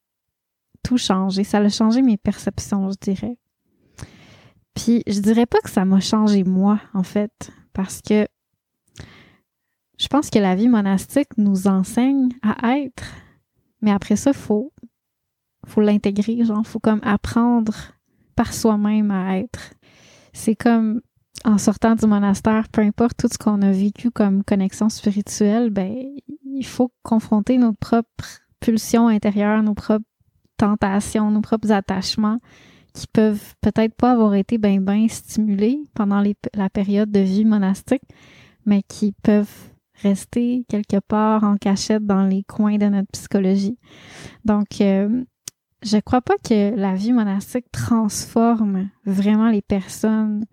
tout 0.84 0.98
changé, 0.98 1.44
ça 1.44 1.60
a 1.60 1.70
changé 1.70 2.02
mes 2.02 2.18
perceptions, 2.18 2.90
je 2.90 2.98
dirais. 3.00 3.38
Puis 4.74 5.04
je 5.08 5.20
dirais 5.20 5.46
pas 5.46 5.60
que 5.60 5.70
ça 5.70 5.86
m'a 5.86 6.00
changé 6.00 6.44
moi 6.44 6.80
en 6.94 7.04
fait, 7.04 7.52
parce 7.74 8.02
que 8.02 8.28
je 10.00 10.08
pense 10.08 10.30
que 10.30 10.40
la 10.40 10.56
vie 10.56 10.70
monastique 10.70 11.38
nous 11.38 11.68
enseigne 11.68 12.30
à 12.42 12.78
être 12.78 13.04
mais 13.82 13.92
après 13.92 14.16
ça, 14.16 14.34
faut, 14.34 14.74
faut 15.66 15.82
l'intégrer, 15.82 16.44
genre, 16.44 16.66
faut 16.66 16.80
comme 16.80 17.02
apprendre 17.04 17.76
par 18.36 18.54
soi-même 18.54 19.12
à 19.12 19.38
être. 19.38 19.74
C'est 20.34 20.56
comme 20.56 21.02
en 21.46 21.58
sortant 21.58 21.96
du 21.96 22.06
monastère, 22.08 22.68
peu 22.70 22.82
importe 22.82 23.18
tout 23.18 23.28
ce 23.32 23.38
qu'on 23.38 23.62
a 23.62 23.72
vécu 23.72 24.12
comme 24.12 24.44
connexion 24.44 24.90
spirituelle, 24.90 25.70
ben, 25.70 25.94
il 26.44 26.66
faut 26.66 26.92
confronter 27.04 27.58
notre 27.58 27.78
propre 27.78 28.26
pulsions 28.60 29.08
intérieures, 29.08 29.62
nos 29.64 29.74
propres 29.74 30.06
tentations, 30.58 31.30
nos 31.32 31.42
propres 31.42 31.72
attachements 31.72 32.40
qui 32.94 33.06
peuvent 33.08 33.54
peut-être 33.62 33.94
pas 33.94 34.14
avoir 34.14 34.34
été 34.34 34.58
bien 34.58 34.82
bien 34.82 35.08
stimulés 35.08 35.84
pendant 35.94 36.24
la 36.56 36.70
période 36.70 37.12
de 37.12 37.20
vie 37.20 37.46
monastique, 37.46 38.02
mais 38.66 38.82
qui 38.82 39.14
peuvent 39.24 39.70
rester 40.02 40.66
quelque 40.70 41.00
part 41.00 41.44
en 41.44 41.58
cachette 41.58 42.06
dans 42.06 42.24
les 42.24 42.44
coins 42.44 42.78
de 42.78 42.86
notre 42.86 43.12
psychologie. 43.12 43.78
Donc, 44.46 44.82
euh, 44.82 45.24
je 45.84 45.98
crois 45.98 46.22
pas 46.22 46.38
que 46.44 46.76
la 46.76 46.96
vie 46.96 47.14
monastique 47.14 47.72
transforme 47.72 48.90
vraiment 49.06 49.50
les 49.50 49.62
personnes 49.62 50.46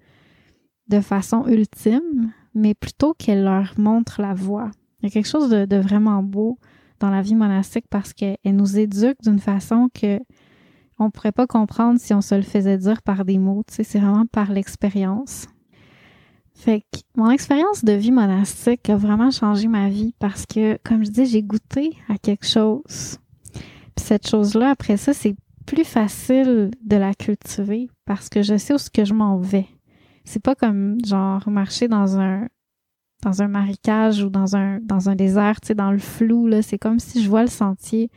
de 0.89 1.01
façon 1.01 1.47
ultime, 1.47 2.33
mais 2.55 2.75
plutôt 2.75 3.15
qu'elle 3.15 3.45
leur 3.45 3.75
montre 3.79 4.21
la 4.21 4.35
voie. 4.35 4.71
Il 5.01 5.07
y 5.07 5.09
a 5.09 5.11
quelque 5.11 5.29
chose 5.29 5.51
de, 5.51 5.77
vraiment 5.77 6.23
beau 6.23 6.59
dans 7.01 7.11
la 7.11 7.23
vie 7.23 7.35
monastique 7.35 7.87
parce 7.91 8.13
qu'elle 8.13 8.39
nous 8.47 8.79
éduque 8.79 9.21
d'une 9.23 9.39
façon 9.39 9.89
que 9.93 10.21
on 10.99 11.11
pourrait 11.11 11.33
pas 11.33 11.47
comprendre 11.47 11.99
si 11.99 12.15
on 12.15 12.21
se 12.21 12.37
le 12.37 12.43
faisait 12.43 12.79
dire 12.79 13.03
par 13.03 13.25
des 13.25 13.39
mots. 13.39 13.65
Tu 13.67 13.75
sais, 13.75 13.85
c'est 13.85 13.99
vraiment 13.99 14.27
par 14.27 14.53
l'expérience. 14.53 15.49
Fait 16.55 16.81
que 16.81 17.01
mon 17.17 17.31
expérience 17.31 17.85
de 17.85 17.93
vie 17.93 18.13
monastique 18.13 18.89
a 18.89 18.97
vraiment 18.97 19.31
changé 19.31 19.67
ma 19.67 19.89
vie 19.89 20.15
parce 20.19 20.47
que, 20.47 20.79
comme 20.85 21.05
je 21.05 21.11
dis, 21.11 21.27
j'ai 21.27 21.43
goûté 21.43 21.97
à 22.09 22.17
quelque 22.17 22.47
chose. 22.47 23.19
Puis 23.53 24.05
cette 24.05 24.29
chose-là, 24.29 24.71
après 24.71 24.97
ça, 24.97 25.13
c'est 25.13 25.35
plus 25.67 25.85
facile 25.85 26.71
de 26.83 26.97
la 26.97 27.15
cultiver 27.15 27.91
parce 28.05 28.29
que 28.29 28.43
je 28.43 28.57
sais 28.57 28.75
où 28.75 28.79
ce 28.79 28.91
que 28.91 29.05
je 29.05 29.15
m'en 29.15 29.39
vais. 29.39 29.67
C'est 30.25 30.43
pas 30.43 30.55
comme 30.55 30.99
genre 31.05 31.49
marcher 31.49 31.89
dans 31.89 32.19
un 32.19 32.49
dans 33.23 33.43
un 33.43 33.49
marécage 33.49 34.23
ou 34.23 34.29
dans 34.29 34.55
un 34.57 34.79
dans 34.81 35.09
un 35.09 35.17
désert, 35.17 35.61
tu 35.61 35.69
sais, 35.69 35.75
dans 35.75 35.91
le 35.91 35.99
flou 35.99 36.47
là. 36.47 36.63
C'est 36.63 36.79
comme 36.79 36.99
si 36.99 37.23
je 37.23 37.29
vois 37.29 37.43
le 37.43 37.49
sentier. 37.49 38.11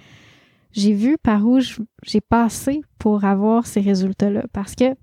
J'ai 0.72 0.94
vu 0.94 1.18
par 1.18 1.46
où 1.46 1.60
j'ai 2.04 2.22
passé 2.22 2.82
pour 3.00 3.26
avoir 3.26 3.66
ces 3.66 3.82
résultats-là. 3.82 4.46
Parce 4.54 4.76
que, 4.76 4.94
tu 4.94 4.98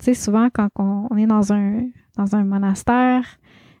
sais, 0.00 0.14
souvent 0.14 0.48
quand 0.52 0.68
on 0.78 1.16
est 1.16 1.26
dans 1.26 1.52
un 1.52 1.82
dans 2.16 2.34
un 2.34 2.44
monastère, 2.44 3.38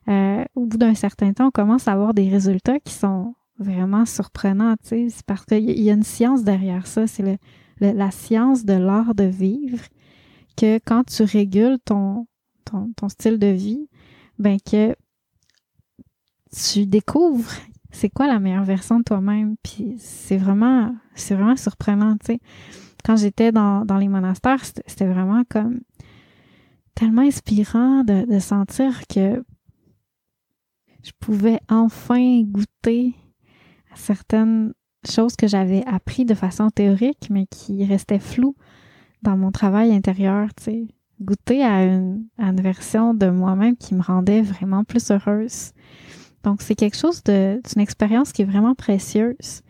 euh, 0.08 0.44
au 0.54 0.66
bout 0.66 0.76
d'un 0.76 0.94
certain 0.94 1.32
temps, 1.32 1.48
on 1.48 1.50
commence 1.50 1.88
à 1.88 1.92
avoir 1.92 2.14
des 2.14 2.28
résultats 2.28 2.80
qui 2.80 2.92
sont 2.92 3.34
vraiment 3.58 4.04
surprenants, 4.04 4.76
tu 4.82 5.08
sais, 5.08 5.22
parce 5.26 5.44
qu'il 5.44 5.70
y 5.80 5.90
a 5.90 5.94
une 5.94 6.02
science 6.02 6.42
derrière 6.42 6.86
ça, 6.86 7.06
c'est 7.06 7.38
la 7.80 8.10
science 8.10 8.64
de 8.64 8.74
l'art 8.74 9.14
de 9.14 9.24
vivre, 9.24 9.82
que 10.56 10.78
quand 10.84 11.04
tu 11.04 11.22
régules 11.22 11.78
ton, 11.84 12.26
ton, 12.64 12.92
ton 12.96 13.08
style 13.08 13.38
de 13.38 13.46
vie, 13.46 13.88
ben 14.38 14.58
que 14.60 14.94
tu 16.52 16.86
découvres 16.86 17.50
c'est 17.94 18.10
quoi 18.10 18.26
la 18.26 18.40
meilleure 18.40 18.64
version 18.64 18.98
de 18.98 19.04
toi-même, 19.04 19.56
puis 19.62 19.96
c'est 19.98 20.36
vraiment, 20.36 20.94
c'est 21.14 21.34
vraiment 21.34 21.56
surprenant, 21.56 22.16
tu 22.16 22.26
sais. 22.26 22.40
Quand 23.04 23.16
j'étais 23.16 23.52
dans, 23.52 23.84
dans 23.84 23.98
les 23.98 24.08
monastères, 24.08 24.64
c'était 24.64 25.06
vraiment 25.06 25.44
comme 25.48 25.80
tellement 26.94 27.22
inspirant 27.22 28.04
de, 28.04 28.38
sentir 28.38 29.06
que 29.08 29.44
je 31.02 31.10
pouvais 31.20 31.58
enfin 31.68 32.42
goûter 32.42 33.14
à 33.92 33.96
certaines 33.96 34.72
choses 35.08 35.36
que 35.36 35.46
j'avais 35.46 35.84
appris 35.86 36.24
de 36.24 36.34
façon 36.34 36.70
théorique, 36.70 37.28
mais 37.30 37.46
qui 37.46 37.84
restaient 37.84 38.18
floues 38.18 38.56
dans 39.22 39.36
mon 39.36 39.50
travail 39.50 39.92
intérieur, 39.92 40.48
tu. 40.54 40.88
Goûter 41.20 41.62
à 41.62 41.84
une, 41.84 42.26
à 42.38 42.48
une 42.48 42.60
version 42.60 43.14
de 43.14 43.28
moi-même 43.28 43.76
qui 43.76 43.94
me 43.94 44.02
rendait 44.02 44.42
vraiment 44.42 44.82
plus 44.82 45.12
heureuse. 45.12 45.70
Donc, 46.42 46.60
c'est 46.60 46.74
quelque 46.74 46.96
chose 46.96 47.22
de, 47.22 47.60
d'une 47.64 47.80
expérience 47.80 48.32
qui 48.32 48.42
est 48.42 48.46
vraiment 48.46 48.74
précieuse. 48.74 49.62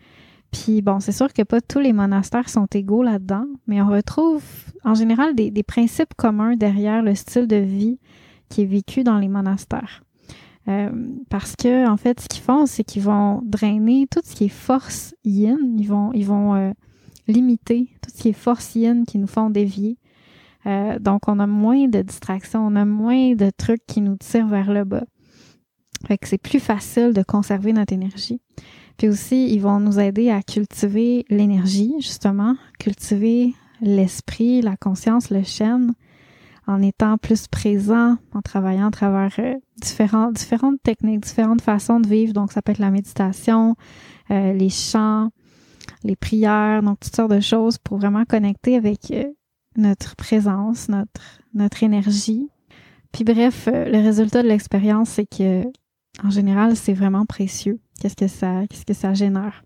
Puis 0.55 0.81
bon, 0.81 1.01
c'est 1.01 1.11
sûr 1.11 1.33
que 1.33 1.41
pas 1.41 1.59
tous 1.59 1.79
les 1.79 1.91
monastères 1.91 2.47
sont 2.47 2.67
égaux 2.67 3.03
là-dedans, 3.03 3.45
mais 3.67 3.81
on 3.81 3.89
retrouve 3.89 4.43
en 4.85 4.93
général 4.93 5.35
des, 5.35 5.51
principes 5.63 6.13
communs 6.15 6.55
derrière 6.55 7.03
le 7.03 7.13
style 7.13 7.45
de 7.45 7.57
vie 7.57 7.99
qui 8.47 8.61
est 8.61 8.65
vécu 8.65 9.03
dans 9.03 9.17
les 9.17 9.27
monastères. 9.27 10.03
Euh, 10.69 10.89
parce 11.29 11.57
que 11.57 11.87
en 11.87 11.97
fait, 11.97 12.21
ce 12.21 12.27
qu'ils 12.29 12.41
font, 12.41 12.65
c'est 12.65 12.85
qu'ils 12.85 13.01
vont 13.01 13.41
drainer 13.43 14.07
tout 14.09 14.21
ce 14.23 14.33
qui 14.33 14.45
est 14.45 14.49
force 14.49 15.13
yin. 15.25 15.57
Ils 15.77 15.89
vont, 15.89 16.13
ils 16.13 16.25
vont 16.25 16.55
euh, 16.55 16.71
limiter 17.27 17.89
tout 18.01 18.09
ce 18.15 18.21
qui 18.21 18.29
est 18.29 18.33
force 18.33 18.75
yin 18.75 19.05
qui 19.05 19.17
nous 19.17 19.27
font 19.27 19.49
dévier. 19.49 19.97
Euh, 20.67 20.97
donc, 20.99 21.27
on 21.27 21.39
a 21.39 21.47
moins 21.47 21.87
de 21.89 22.01
distractions, 22.01 22.65
on 22.65 22.75
a 22.77 22.85
moins 22.85 23.35
de 23.35 23.51
trucs 23.55 23.85
qui 23.85 23.99
nous 23.99 24.15
tirent 24.15 24.47
vers 24.47 24.71
le 24.71 24.85
bas. 24.85 25.03
Fait 26.07 26.17
que 26.17 26.27
c'est 26.27 26.37
plus 26.37 26.59
facile 26.59 27.13
de 27.13 27.23
conserver 27.23 27.73
notre 27.73 27.93
énergie. 27.93 28.39
Puis 28.97 29.09
aussi, 29.09 29.49
ils 29.53 29.59
vont 29.59 29.79
nous 29.79 29.99
aider 29.99 30.29
à 30.29 30.41
cultiver 30.41 31.25
l'énergie, 31.29 31.93
justement, 31.99 32.55
cultiver 32.79 33.53
l'esprit, 33.81 34.61
la 34.61 34.77
conscience, 34.77 35.29
le 35.29 35.43
chêne, 35.43 35.93
en 36.67 36.81
étant 36.81 37.17
plus 37.17 37.47
présent, 37.47 38.17
en 38.33 38.41
travaillant 38.41 38.87
à 38.87 38.91
travers 38.91 39.35
euh, 39.39 39.55
différentes, 39.81 40.37
techniques, 40.81 41.21
différentes 41.21 41.61
façons 41.61 41.99
de 41.99 42.07
vivre. 42.07 42.33
Donc, 42.33 42.51
ça 42.51 42.61
peut 42.61 42.71
être 42.71 42.79
la 42.79 42.91
méditation, 42.91 43.75
euh, 44.31 44.53
les 44.53 44.69
chants, 44.69 45.29
les 46.03 46.15
prières, 46.15 46.81
donc 46.81 46.99
toutes 46.99 47.15
sortes 47.15 47.31
de 47.31 47.39
choses 47.39 47.77
pour 47.77 47.97
vraiment 47.97 48.25
connecter 48.25 48.75
avec 48.75 49.11
euh, 49.11 49.25
notre 49.75 50.15
présence, 50.15 50.89
notre, 50.89 51.21
notre 51.53 51.83
énergie. 51.83 52.49
Puis 53.11 53.23
bref, 53.23 53.69
le 53.71 54.01
résultat 54.03 54.43
de 54.43 54.47
l'expérience, 54.47 55.09
c'est 55.09 55.25
que 55.25 55.63
en 56.23 56.29
général, 56.29 56.75
c'est 56.75 56.93
vraiment 56.93 57.25
précieux. 57.25 57.79
Qu'est-ce 57.99 58.15
que 58.15 58.27
ça, 58.27 58.61
qu'est-ce 58.69 58.85
que 58.85 58.93
ça 58.93 59.13
génère? 59.13 59.63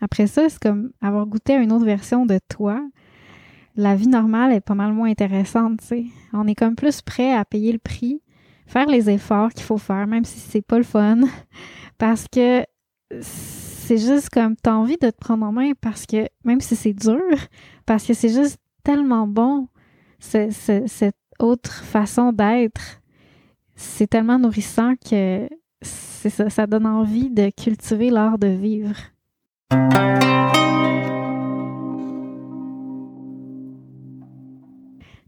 Après 0.00 0.26
ça, 0.26 0.48
c'est 0.48 0.58
comme 0.58 0.90
avoir 1.00 1.26
goûté 1.26 1.54
à 1.54 1.58
une 1.58 1.72
autre 1.72 1.84
version 1.84 2.26
de 2.26 2.38
toi. 2.48 2.80
La 3.76 3.94
vie 3.94 4.08
normale 4.08 4.52
est 4.52 4.60
pas 4.60 4.74
mal 4.74 4.92
moins 4.92 5.10
intéressante, 5.10 5.80
tu 5.80 5.86
sais. 5.86 6.04
On 6.32 6.46
est 6.46 6.54
comme 6.54 6.74
plus 6.74 7.02
prêt 7.02 7.32
à 7.32 7.44
payer 7.44 7.72
le 7.72 7.78
prix, 7.78 8.22
faire 8.66 8.86
les 8.86 9.10
efforts 9.10 9.50
qu'il 9.50 9.64
faut 9.64 9.78
faire, 9.78 10.06
même 10.06 10.24
si 10.24 10.38
c'est 10.38 10.62
pas 10.62 10.78
le 10.78 10.84
fun, 10.84 11.20
parce 11.98 12.26
que 12.28 12.64
c'est 13.20 13.98
juste 13.98 14.30
comme 14.30 14.56
t'as 14.56 14.74
envie 14.74 14.96
de 14.96 15.10
te 15.10 15.16
prendre 15.16 15.46
en 15.46 15.52
main 15.52 15.72
parce 15.80 16.06
que 16.06 16.26
même 16.44 16.60
si 16.60 16.74
c'est 16.74 16.92
dur, 16.92 17.20
parce 17.84 18.04
que 18.04 18.14
c'est 18.14 18.30
juste 18.30 18.58
tellement 18.82 19.26
bon 19.26 19.68
cette 20.18 21.16
autre 21.38 21.84
façon 21.84 22.32
d'être, 22.32 23.00
c'est 23.76 24.08
tellement 24.08 24.38
nourrissant 24.38 24.94
que 24.96 25.48
c'est 25.82 26.30
ça, 26.30 26.50
ça 26.50 26.66
donne 26.66 26.86
envie 26.86 27.30
de 27.30 27.50
cultiver 27.50 28.10
l'art 28.10 28.38
de 28.38 28.48
vivre. 28.48 28.96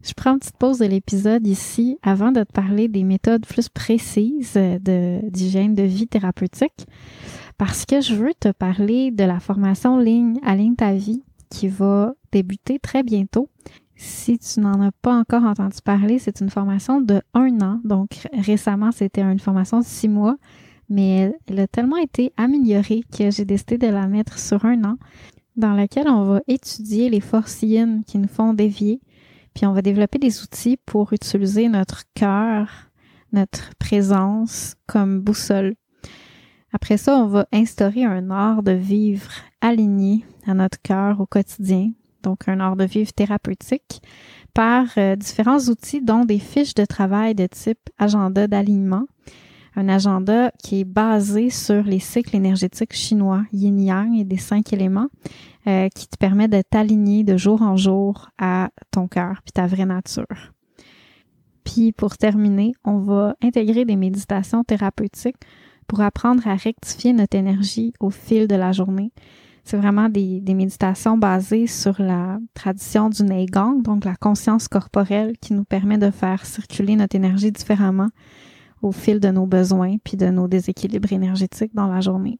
Je 0.01 0.13
prends 0.15 0.33
une 0.33 0.39
petite 0.39 0.57
pause 0.57 0.79
de 0.79 0.85
l'épisode 0.85 1.45
ici 1.45 1.97
avant 2.01 2.31
de 2.31 2.43
te 2.43 2.51
parler 2.51 2.87
des 2.87 3.03
méthodes 3.03 3.45
plus 3.45 3.69
précises 3.69 4.53
d'hygiène 4.53 5.75
de, 5.75 5.83
vie 5.83 6.07
thérapeutique 6.07 6.87
parce 7.57 7.85
que 7.85 8.01
je 8.01 8.15
veux 8.15 8.33
te 8.33 8.51
parler 8.51 9.11
de 9.11 9.23
la 9.23 9.39
formation 9.39 9.99
ligne 9.99 10.39
Aligne 10.43 10.75
ta 10.75 10.93
vie 10.93 11.21
qui 11.49 11.67
va 11.67 12.13
débuter 12.31 12.79
très 12.79 13.03
bientôt. 13.03 13.49
Si 14.01 14.39
tu 14.39 14.61
n'en 14.61 14.81
as 14.81 14.91
pas 14.91 15.13
encore 15.13 15.43
entendu 15.43 15.77
parler, 15.83 16.19
c'est 16.19 16.39
une 16.39 16.49
formation 16.49 17.01
de 17.01 17.21
un 17.33 17.59
an. 17.61 17.81
Donc 17.83 18.27
récemment, 18.33 18.91
c'était 18.91 19.21
une 19.21 19.39
formation 19.39 19.79
de 19.79 19.85
six 19.85 20.07
mois 20.07 20.37
mais 20.89 21.31
elle, 21.47 21.59
a 21.59 21.67
tellement 21.67 21.97
été 21.97 22.33
améliorée 22.35 23.03
que 23.15 23.29
j'ai 23.29 23.45
décidé 23.45 23.77
de 23.77 23.87
la 23.87 24.07
mettre 24.07 24.39
sur 24.39 24.65
un 24.65 24.83
an, 24.83 24.97
dans 25.55 25.73
laquelle 25.73 26.07
on 26.07 26.23
va 26.23 26.41
étudier 26.47 27.09
les 27.09 27.21
forces 27.21 27.61
yin 27.61 28.03
qui 28.05 28.17
nous 28.17 28.27
font 28.27 28.53
dévier, 28.53 28.99
puis 29.53 29.65
on 29.65 29.73
va 29.73 29.81
développer 29.81 30.17
des 30.17 30.41
outils 30.41 30.77
pour 30.85 31.13
utiliser 31.13 31.69
notre 31.69 32.03
cœur, 32.15 32.67
notre 33.31 33.75
présence 33.77 34.75
comme 34.87 35.21
boussole. 35.21 35.75
Après 36.73 36.97
ça, 36.97 37.17
on 37.17 37.27
va 37.27 37.47
instaurer 37.51 38.03
un 38.03 38.29
art 38.31 38.63
de 38.63 38.71
vivre 38.71 39.31
aligné 39.61 40.25
à 40.47 40.53
notre 40.53 40.81
cœur 40.81 41.19
au 41.19 41.25
quotidien, 41.25 41.91
donc 42.23 42.47
un 42.47 42.59
art 42.59 42.75
de 42.75 42.85
vivre 42.85 43.11
thérapeutique, 43.13 44.01
par 44.53 44.85
euh, 44.97 45.15
différents 45.15 45.59
outils, 45.69 46.01
dont 46.01 46.25
des 46.25 46.39
fiches 46.39 46.73
de 46.73 46.85
travail 46.85 47.35
de 47.35 47.47
type 47.47 47.89
agenda 47.97 48.47
d'alignement, 48.47 49.05
un 49.75 49.89
agenda 49.89 50.51
qui 50.63 50.81
est 50.81 50.85
basé 50.85 51.49
sur 51.49 51.83
les 51.83 51.99
cycles 51.99 52.35
énergétiques 52.35 52.93
chinois, 52.93 53.43
yin-yang 53.53 54.17
et 54.17 54.25
des 54.25 54.37
cinq 54.37 54.73
éléments, 54.73 55.07
euh, 55.67 55.87
qui 55.89 56.07
te 56.07 56.17
permet 56.17 56.47
de 56.47 56.61
t'aligner 56.61 57.23
de 57.23 57.37
jour 57.37 57.61
en 57.61 57.77
jour 57.77 58.29
à 58.37 58.69
ton 58.91 59.07
cœur 59.07 59.41
puis 59.43 59.51
ta 59.51 59.67
vraie 59.67 59.85
nature. 59.85 60.53
Puis 61.63 61.91
pour 61.91 62.17
terminer, 62.17 62.73
on 62.83 62.99
va 62.99 63.35
intégrer 63.43 63.85
des 63.85 63.95
méditations 63.95 64.63
thérapeutiques 64.63 65.37
pour 65.87 66.01
apprendre 66.01 66.47
à 66.47 66.55
rectifier 66.55 67.13
notre 67.13 67.37
énergie 67.37 67.93
au 67.99 68.09
fil 68.09 68.47
de 68.47 68.55
la 68.55 68.71
journée. 68.71 69.11
C'est 69.69 69.77
vraiment 69.77 70.09
des, 70.09 70.41
des, 70.41 70.55
méditations 70.55 71.15
basées 71.15 71.67
sur 71.67 72.01
la 72.01 72.39
tradition 72.55 73.07
du 73.07 73.21
Neigong, 73.21 73.83
donc 73.83 74.03
la 74.03 74.15
conscience 74.15 74.67
corporelle 74.67 75.37
qui 75.37 75.53
nous 75.53 75.63
permet 75.63 75.99
de 75.99 76.09
faire 76.09 76.43
circuler 76.43 76.95
notre 76.95 77.15
énergie 77.15 77.51
différemment 77.51 78.09
au 78.81 78.91
fil 78.91 79.19
de 79.19 79.27
nos 79.27 79.45
besoins 79.45 79.97
puis 80.03 80.17
de 80.17 80.25
nos 80.25 80.47
déséquilibres 80.47 81.13
énergétiques 81.13 81.75
dans 81.75 81.85
la 81.85 82.01
journée. 82.01 82.39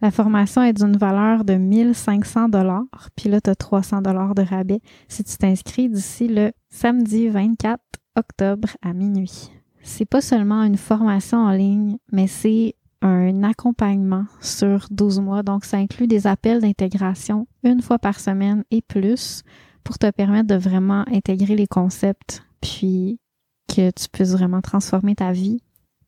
La 0.00 0.10
formation 0.10 0.62
est 0.62 0.72
d'une 0.72 0.96
valeur 0.96 1.44
de 1.44 1.52
1500 1.52 2.48
dollars, 2.48 3.10
puis 3.14 3.28
là, 3.28 3.42
tu 3.42 3.50
as 3.50 3.56
300 3.56 4.00
dollars 4.00 4.34
de 4.34 4.40
rabais 4.40 4.80
si 5.06 5.22
tu 5.22 5.36
t'inscris 5.36 5.90
d'ici 5.90 6.28
le 6.28 6.52
samedi 6.70 7.28
24 7.28 7.78
octobre 8.16 8.70
à 8.80 8.94
minuit. 8.94 9.50
C'est 9.82 10.08
pas 10.08 10.22
seulement 10.22 10.62
une 10.62 10.78
formation 10.78 11.36
en 11.36 11.50
ligne, 11.50 11.98
mais 12.10 12.26
c'est 12.26 12.74
un 13.04 13.42
accompagnement 13.42 14.24
sur 14.40 14.86
12 14.90 15.20
mois. 15.20 15.42
Donc, 15.42 15.64
ça 15.64 15.76
inclut 15.76 16.06
des 16.06 16.26
appels 16.26 16.60
d'intégration 16.60 17.46
une 17.62 17.82
fois 17.82 17.98
par 17.98 18.18
semaine 18.18 18.64
et 18.70 18.80
plus 18.80 19.42
pour 19.84 19.98
te 19.98 20.10
permettre 20.10 20.48
de 20.48 20.54
vraiment 20.54 21.04
intégrer 21.12 21.54
les 21.54 21.66
concepts, 21.66 22.42
puis 22.62 23.20
que 23.68 23.90
tu 23.90 24.08
puisses 24.10 24.32
vraiment 24.32 24.62
transformer 24.62 25.14
ta 25.14 25.32
vie, 25.32 25.62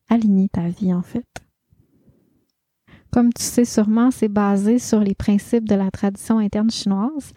aligner 0.08 0.48
ta 0.48 0.68
vie 0.68 0.94
en 0.94 1.02
fait. 1.02 1.26
Comme 3.12 3.32
tu 3.32 3.42
sais 3.42 3.66
sûrement, 3.66 4.10
c'est 4.10 4.28
basé 4.28 4.78
sur 4.78 5.00
les 5.00 5.14
principes 5.14 5.68
de 5.68 5.74
la 5.74 5.90
tradition 5.90 6.38
interne 6.38 6.70
chinoise. 6.70 7.32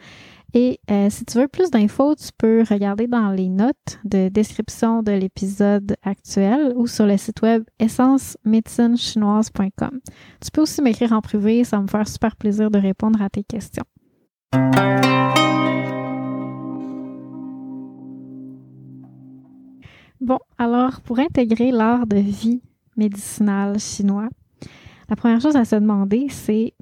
Et 0.54 0.80
euh, 0.90 1.10
si 1.12 1.26
tu 1.26 1.38
veux 1.38 1.48
plus 1.48 1.70
d'infos, 1.70 2.16
tu 2.16 2.30
peux 2.38 2.64
regarder 2.68 3.06
dans 3.06 3.30
les 3.30 3.50
notes 3.50 4.00
de 4.04 4.30
description 4.30 5.04
de 5.04 5.12
l'épisode 5.12 5.96
actuel 6.04 6.74
ou 6.76 6.88
sur 6.88 7.06
le 7.06 7.18
site 7.18 7.44
web 7.44 7.64
essencemédecinechinoise.com. 7.78 10.00
Tu 10.42 10.50
peux 10.52 10.62
aussi 10.62 10.82
m'écrire 10.82 11.14
en 11.14 11.22
privé, 11.22 11.64
ça 11.64 11.78
va 11.78 11.84
me 11.84 11.88
faire 11.88 12.08
super 12.08 12.36
plaisir 12.36 12.72
de 12.72 12.80
répondre 12.80 13.22
à 13.22 13.30
tes 13.30 13.44
questions. 13.44 13.84
Bon, 20.20 20.40
alors 20.58 21.02
pour 21.02 21.20
intégrer 21.20 21.72
l'art 21.72 22.08
de 22.08 22.18
vie 22.18 22.64
médicinal 22.98 23.80
chinois, 23.80 24.30
la 25.10 25.16
première 25.16 25.42
chose 25.42 25.56
à 25.56 25.64
se 25.64 25.76
demander, 25.76 26.26
c'est 26.30 26.74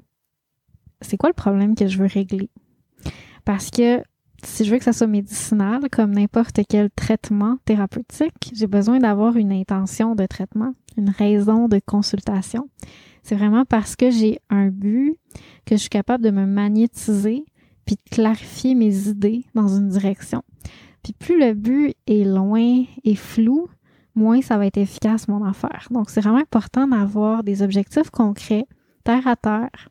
c'est 1.00 1.16
quoi 1.16 1.28
le 1.28 1.34
problème 1.34 1.76
que 1.76 1.86
je 1.86 1.98
veux 1.98 2.06
régler? 2.06 2.50
Parce 3.48 3.70
que 3.70 4.02
si 4.44 4.66
je 4.66 4.70
veux 4.70 4.76
que 4.76 4.84
ça 4.84 4.92
soit 4.92 5.06
médicinal, 5.06 5.80
comme 5.90 6.10
n'importe 6.10 6.60
quel 6.68 6.90
traitement 6.90 7.56
thérapeutique, 7.64 8.52
j'ai 8.52 8.66
besoin 8.66 8.98
d'avoir 8.98 9.38
une 9.38 9.52
intention 9.52 10.14
de 10.14 10.26
traitement, 10.26 10.74
une 10.98 11.08
raison 11.08 11.66
de 11.66 11.80
consultation. 11.82 12.68
C'est 13.22 13.36
vraiment 13.36 13.64
parce 13.64 13.96
que 13.96 14.10
j'ai 14.10 14.38
un 14.50 14.68
but 14.68 15.16
que 15.64 15.76
je 15.76 15.80
suis 15.80 15.88
capable 15.88 16.22
de 16.22 16.30
me 16.30 16.44
magnétiser 16.44 17.46
puis 17.86 17.96
de 17.96 18.14
clarifier 18.14 18.74
mes 18.74 19.08
idées 19.08 19.46
dans 19.54 19.68
une 19.68 19.88
direction. 19.88 20.42
Puis 21.02 21.14
plus 21.14 21.40
le 21.40 21.54
but 21.54 21.94
est 22.06 22.24
loin 22.24 22.84
et 23.02 23.14
flou, 23.14 23.70
moins 24.14 24.42
ça 24.42 24.58
va 24.58 24.66
être 24.66 24.76
efficace 24.76 25.26
mon 25.26 25.42
affaire. 25.42 25.88
Donc 25.90 26.10
c'est 26.10 26.20
vraiment 26.20 26.36
important 26.36 26.86
d'avoir 26.86 27.42
des 27.44 27.62
objectifs 27.62 28.10
concrets, 28.10 28.66
terre 29.04 29.26
à 29.26 29.36
terre, 29.36 29.88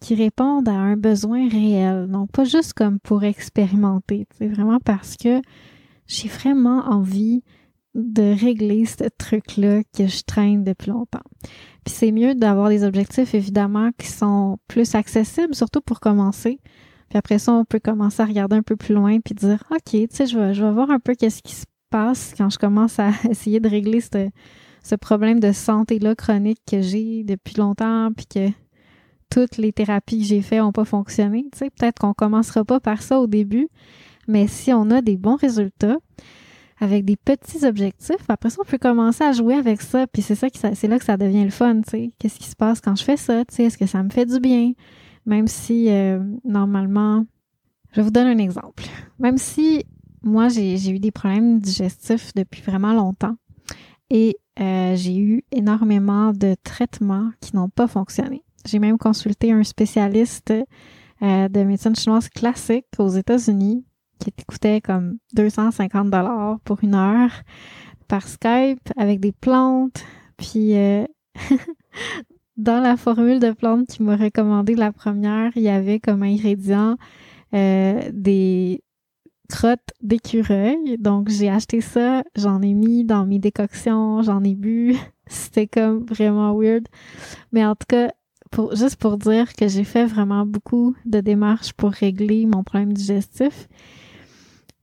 qui 0.00 0.14
répondent 0.14 0.68
à 0.68 0.72
un 0.74 0.96
besoin 0.96 1.48
réel. 1.48 2.06
Non 2.08 2.26
pas 2.26 2.44
juste 2.44 2.74
comme 2.74 2.98
pour 3.00 3.24
expérimenter, 3.24 4.26
c'est 4.38 4.48
vraiment 4.48 4.78
parce 4.84 5.16
que 5.16 5.40
j'ai 6.06 6.28
vraiment 6.28 6.84
envie 6.88 7.42
de 7.94 8.34
régler 8.38 8.84
ce 8.84 9.08
truc-là 9.18 9.82
que 9.96 10.06
je 10.06 10.22
traîne 10.22 10.62
depuis 10.62 10.90
longtemps. 10.90 11.22
Puis 11.84 11.94
c'est 11.94 12.12
mieux 12.12 12.34
d'avoir 12.34 12.68
des 12.68 12.84
objectifs, 12.84 13.34
évidemment, 13.34 13.90
qui 13.98 14.06
sont 14.06 14.58
plus 14.68 14.94
accessibles, 14.94 15.54
surtout 15.54 15.80
pour 15.80 16.00
commencer. 16.00 16.60
Puis 17.08 17.18
après 17.18 17.38
ça, 17.38 17.52
on 17.52 17.64
peut 17.64 17.80
commencer 17.80 18.22
à 18.22 18.26
regarder 18.26 18.56
un 18.56 18.62
peu 18.62 18.76
plus 18.76 18.94
loin 18.94 19.18
puis 19.20 19.34
dire, 19.34 19.64
OK, 19.70 19.90
tu 19.90 20.06
sais, 20.10 20.26
je 20.26 20.38
vais, 20.38 20.72
voir 20.72 20.90
un 20.90 21.00
peu 21.00 21.14
qu'est-ce 21.14 21.42
qui 21.42 21.54
se 21.54 21.64
passe 21.90 22.34
quand 22.36 22.50
je 22.50 22.58
commence 22.58 22.98
à 22.98 23.10
essayer 23.30 23.60
de 23.60 23.68
régler 23.68 24.00
ce, 24.00 24.28
ce 24.82 24.94
problème 24.94 25.40
de 25.40 25.52
santé-là 25.52 26.14
chronique 26.14 26.60
que 26.70 26.82
j'ai 26.82 27.24
depuis 27.24 27.56
longtemps 27.56 28.10
puis 28.14 28.26
que 28.26 28.50
toutes 29.30 29.56
les 29.56 29.72
thérapies 29.72 30.20
que 30.20 30.24
j'ai 30.24 30.42
faites 30.42 30.60
n'ont 30.60 30.72
pas 30.72 30.84
fonctionné. 30.84 31.46
Tu 31.56 31.70
peut-être 31.70 31.98
qu'on 31.98 32.14
commencera 32.14 32.64
pas 32.64 32.80
par 32.80 33.02
ça 33.02 33.20
au 33.20 33.26
début, 33.26 33.68
mais 34.26 34.46
si 34.46 34.72
on 34.72 34.90
a 34.90 35.00
des 35.00 35.16
bons 35.16 35.36
résultats, 35.36 35.96
avec 36.80 37.04
des 37.04 37.16
petits 37.16 37.64
objectifs. 37.66 38.28
Après 38.28 38.50
ça, 38.50 38.58
on 38.60 38.64
peut 38.64 38.78
commencer 38.78 39.24
à 39.24 39.32
jouer 39.32 39.54
avec 39.54 39.80
ça. 39.82 40.06
Puis 40.06 40.22
c'est 40.22 40.34
ça 40.34 40.48
qui, 40.50 40.58
c'est 40.58 40.88
là 40.88 40.98
que 40.98 41.04
ça 41.04 41.16
devient 41.16 41.44
le 41.44 41.50
fun, 41.50 41.80
tu. 41.82 42.12
Qu'est-ce 42.18 42.38
qui 42.38 42.46
se 42.46 42.56
passe 42.56 42.80
quand 42.80 42.96
je 42.96 43.04
fais 43.04 43.16
ça, 43.16 43.44
tu? 43.44 43.62
Est-ce 43.62 43.78
que 43.78 43.86
ça 43.86 44.02
me 44.02 44.10
fait 44.10 44.26
du 44.26 44.38
bien? 44.40 44.72
Même 45.26 45.48
si, 45.48 45.90
euh, 45.90 46.22
normalement, 46.44 47.26
je 47.92 48.00
vous 48.00 48.10
donne 48.10 48.28
un 48.28 48.38
exemple. 48.38 48.84
Même 49.18 49.38
si 49.38 49.84
moi, 50.22 50.48
j'ai 50.48 50.90
eu 50.90 50.98
des 50.98 51.10
problèmes 51.10 51.58
digestifs 51.58 52.32
depuis 52.34 52.62
vraiment 52.62 52.94
longtemps 52.94 53.36
et 54.10 54.36
euh, 54.60 54.94
j'ai 54.96 55.18
eu 55.18 55.44
énormément 55.52 56.32
de 56.32 56.54
traitements 56.62 57.30
qui 57.40 57.54
n'ont 57.54 57.68
pas 57.68 57.86
fonctionné. 57.86 58.42
J'ai 58.68 58.78
même 58.78 58.98
consulté 58.98 59.52
un 59.52 59.64
spécialiste 59.64 60.52
euh, 61.22 61.48
de 61.48 61.62
médecine 61.62 61.96
chinoise 61.96 62.28
classique 62.28 62.86
aux 62.98 63.08
États-Unis 63.08 63.84
qui 64.18 64.32
coûtait 64.46 64.80
comme 64.80 65.18
250 65.34 66.10
dollars 66.10 66.58
pour 66.64 66.78
une 66.82 66.94
heure 66.94 67.30
par 68.08 68.26
Skype 68.26 68.80
avec 68.96 69.20
des 69.20 69.32
plantes. 69.32 70.04
Puis 70.36 70.74
dans 72.56 72.80
la 72.80 72.96
formule 72.96 73.38
de 73.38 73.52
plantes 73.52 73.86
qu'il 73.86 74.04
m'a 74.04 74.16
recommandé 74.16 74.74
la 74.74 74.92
première, 74.92 75.52
il 75.56 75.62
y 75.62 75.68
avait 75.68 76.00
comme 76.00 76.22
ingrédient 76.22 76.96
euh, 77.54 78.02
des 78.12 78.82
crottes 79.48 79.92
d'écureuil. 80.02 80.98
Donc 80.98 81.28
j'ai 81.28 81.48
acheté 81.48 81.80
ça, 81.80 82.22
j'en 82.36 82.60
ai 82.60 82.74
mis 82.74 83.04
dans 83.04 83.24
mes 83.24 83.38
décoctions, 83.38 84.22
j'en 84.22 84.42
ai 84.44 84.54
bu. 84.54 84.96
C'était 85.26 85.66
comme 85.66 86.04
vraiment 86.04 86.54
weird. 86.54 86.86
Mais 87.52 87.64
en 87.64 87.74
tout 87.74 87.86
cas, 87.88 88.10
juste 88.72 88.96
pour 88.96 89.18
dire 89.18 89.52
que 89.54 89.68
j'ai 89.68 89.84
fait 89.84 90.06
vraiment 90.06 90.46
beaucoup 90.46 90.94
de 91.04 91.20
démarches 91.20 91.72
pour 91.72 91.90
régler 91.90 92.46
mon 92.46 92.62
problème 92.62 92.92
digestif, 92.92 93.68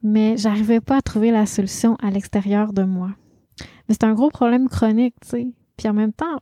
mais 0.03 0.37
j'arrivais 0.37 0.81
pas 0.81 0.97
à 0.97 1.01
trouver 1.01 1.31
la 1.31 1.45
solution 1.45 1.95
à 1.95 2.11
l'extérieur 2.11 2.73
de 2.73 2.83
moi. 2.83 3.11
Mais 3.87 3.95
c'est 3.95 4.03
un 4.03 4.13
gros 4.13 4.29
problème 4.29 4.69
chronique, 4.69 5.15
tu 5.21 5.29
sais. 5.29 5.47
Puis 5.77 5.87
en 5.87 5.93
même 5.93 6.13
temps, 6.13 6.39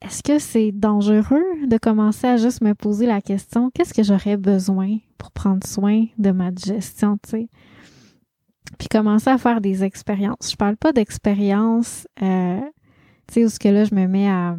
est-ce 0.00 0.22
que 0.22 0.38
c'est 0.38 0.72
dangereux 0.72 1.44
de 1.66 1.78
commencer 1.78 2.26
à 2.26 2.36
juste 2.36 2.60
me 2.62 2.74
poser 2.74 3.06
la 3.06 3.20
question 3.20 3.70
qu'est-ce 3.70 3.94
que 3.94 4.02
j'aurais 4.02 4.36
besoin 4.36 4.98
pour 5.18 5.30
prendre 5.30 5.64
soin 5.66 6.06
de 6.18 6.30
ma 6.32 6.50
digestion, 6.50 7.18
tu 7.22 7.30
sais? 7.30 7.48
Puis 8.78 8.88
commencer 8.88 9.30
à 9.30 9.38
faire 9.38 9.60
des 9.60 9.84
expériences. 9.84 10.50
Je 10.50 10.56
parle 10.56 10.76
pas 10.76 10.92
d'expériences, 10.92 12.08
euh, 12.22 12.60
tu 13.28 13.34
sais, 13.34 13.44
où 13.44 13.48
ce 13.48 13.58
que 13.58 13.68
là, 13.68 13.84
je 13.84 13.94
me 13.94 14.06
mets 14.06 14.28
à, 14.28 14.56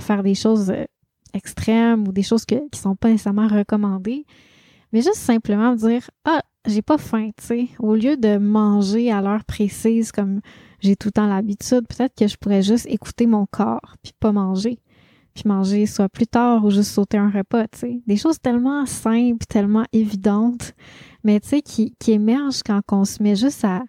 faire 0.00 0.22
des 0.22 0.34
choses 0.34 0.70
euh, 0.70 0.84
extrêmes 1.32 2.06
ou 2.06 2.12
des 2.12 2.22
choses 2.22 2.44
que, 2.44 2.68
qui 2.70 2.78
sont 2.78 2.96
pas 2.96 3.10
nécessairement 3.10 3.48
recommandées, 3.48 4.24
mais 4.92 5.02
juste 5.02 5.16
simplement 5.16 5.74
dire 5.74 6.08
ah 6.24 6.42
j'ai 6.66 6.82
pas 6.82 6.98
faim, 6.98 7.30
tu 7.36 7.44
sais, 7.44 7.68
au 7.78 7.94
lieu 7.94 8.16
de 8.16 8.38
manger 8.38 9.12
à 9.12 9.20
l'heure 9.20 9.44
précise 9.44 10.12
comme 10.12 10.40
j'ai 10.80 10.96
tout 10.96 11.08
le 11.08 11.12
temps 11.12 11.26
l'habitude, 11.26 11.86
peut-être 11.88 12.14
que 12.14 12.26
je 12.26 12.36
pourrais 12.36 12.62
juste 12.62 12.86
écouter 12.88 13.26
mon 13.26 13.46
corps 13.46 13.96
puis 14.02 14.12
pas 14.18 14.32
manger. 14.32 14.78
Puis 15.34 15.44
manger 15.46 15.86
soit 15.86 16.08
plus 16.08 16.28
tard 16.28 16.64
ou 16.64 16.70
juste 16.70 16.92
sauter 16.92 17.18
un 17.18 17.28
repas, 17.28 17.66
tu 17.68 17.78
sais. 17.80 18.02
Des 18.06 18.16
choses 18.16 18.38
tellement 18.40 18.86
simples, 18.86 19.44
tellement 19.46 19.84
évidentes, 19.92 20.74
mais 21.24 21.40
tu 21.40 21.48
sais, 21.48 21.62
qui, 21.62 21.92
qui 21.98 22.12
émergent 22.12 22.62
quand 22.64 22.80
on 22.92 23.04
se 23.04 23.20
met 23.22 23.34
juste 23.34 23.64
à 23.64 23.82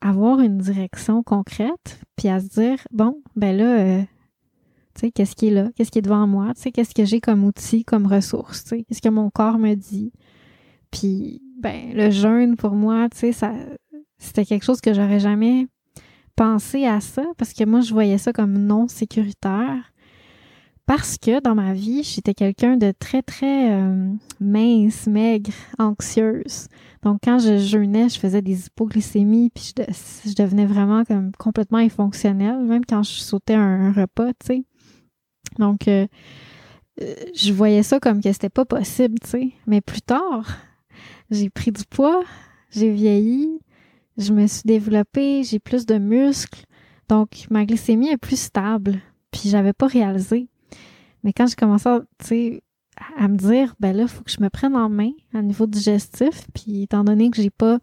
avoir 0.00 0.40
une 0.40 0.58
direction 0.58 1.22
concrète, 1.22 2.00
puis 2.14 2.28
à 2.28 2.40
se 2.40 2.46
dire, 2.46 2.78
bon, 2.92 3.20
ben 3.34 3.56
là, 3.56 3.78
euh, 3.78 4.02
qu'est-ce 5.14 5.36
qui 5.36 5.48
est 5.48 5.50
là? 5.50 5.68
Qu'est-ce 5.74 5.90
qui 5.90 5.98
est 5.98 6.02
devant 6.02 6.26
moi? 6.26 6.52
Qu'est-ce 6.74 6.94
que 6.94 7.04
j'ai 7.04 7.20
comme 7.20 7.44
outil, 7.44 7.84
comme 7.84 8.06
ressource? 8.06 8.64
Qu'est-ce 8.64 9.02
que 9.02 9.08
mon 9.08 9.30
corps 9.30 9.58
me 9.58 9.74
dit? 9.74 10.12
Puis, 10.90 11.42
ben, 11.60 11.92
le 11.94 12.10
jeûne, 12.10 12.56
pour 12.56 12.72
moi, 12.72 13.08
c'était 13.12 14.44
quelque 14.44 14.64
chose 14.64 14.80
que 14.80 14.94
j'aurais 14.94 15.20
jamais 15.20 15.66
pensé 16.36 16.84
à 16.86 17.00
ça, 17.00 17.24
parce 17.38 17.52
que 17.52 17.64
moi, 17.64 17.80
je 17.80 17.92
voyais 17.92 18.18
ça 18.18 18.32
comme 18.32 18.58
non 18.58 18.88
sécuritaire 18.88 19.92
parce 20.86 21.18
que 21.18 21.40
dans 21.40 21.56
ma 21.56 21.74
vie, 21.74 22.04
j'étais 22.04 22.32
quelqu'un 22.32 22.76
de 22.76 22.92
très, 22.96 23.20
très 23.20 23.72
euh, 23.72 24.08
mince, 24.40 25.08
maigre, 25.08 25.50
anxieuse. 25.78 26.68
Donc, 27.02 27.18
quand 27.24 27.40
je 27.40 27.58
jeûnais, 27.58 28.08
je 28.08 28.20
faisais 28.20 28.40
des 28.40 28.66
hypoglycémies, 28.66 29.50
puis 29.50 29.74
je, 29.76 30.34
devenais 30.34 30.64
vraiment 30.64 31.04
comme 31.04 31.32
complètement 31.32 31.78
infonctionnelle, 31.78 32.60
même 32.60 32.84
quand 32.86 33.02
je 33.02 33.10
sautais 33.10 33.54
un, 33.54 33.92
repas, 33.92 34.32
tu 34.34 34.46
sais. 34.46 34.64
Donc, 35.58 35.88
euh, 35.88 36.06
euh, 37.00 37.14
je 37.34 37.52
voyais 37.52 37.82
ça 37.82 38.00
comme 38.00 38.22
que 38.22 38.32
c'était 38.32 38.48
pas 38.48 38.64
possible, 38.64 39.18
tu 39.20 39.30
sais. 39.30 39.52
Mais 39.66 39.80
plus 39.80 40.02
tard, 40.02 40.46
j'ai 41.30 41.50
pris 41.50 41.72
du 41.72 41.84
poids, 41.84 42.22
j'ai 42.70 42.90
vieilli, 42.90 43.60
je 44.16 44.32
me 44.32 44.46
suis 44.46 44.62
développée, 44.64 45.42
j'ai 45.44 45.58
plus 45.58 45.86
de 45.86 45.98
muscles. 45.98 46.64
Donc, 47.08 47.46
ma 47.50 47.64
glycémie 47.64 48.08
est 48.08 48.16
plus 48.16 48.40
stable. 48.40 49.00
Puis, 49.30 49.48
j'avais 49.48 49.72
pas 49.72 49.86
réalisé. 49.86 50.48
Mais 51.22 51.32
quand 51.32 51.46
je 51.46 51.56
commençais 51.56 51.88
à, 51.88 52.00
à 53.18 53.28
me 53.28 53.36
dire, 53.36 53.74
ben 53.80 53.96
là, 53.96 54.04
il 54.04 54.08
faut 54.08 54.22
que 54.22 54.30
je 54.30 54.40
me 54.40 54.48
prenne 54.48 54.76
en 54.76 54.88
main 54.88 55.10
à 55.34 55.42
niveau 55.42 55.66
digestif, 55.66 56.46
puis 56.54 56.82
étant 56.82 57.04
donné 57.04 57.30
que 57.30 57.40
j'ai 57.40 57.50
pas 57.50 57.78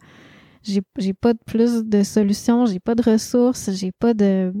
j'ai 0.64 1.12
pas 1.12 1.34
de 1.34 1.38
plus 1.44 1.84
de 1.84 2.02
solutions, 2.02 2.66
j'ai 2.66 2.80
pas 2.80 2.94
de 2.94 3.02
ressources, 3.02 3.70
j'ai 3.72 3.92
pas 3.92 4.14
de 4.14 4.52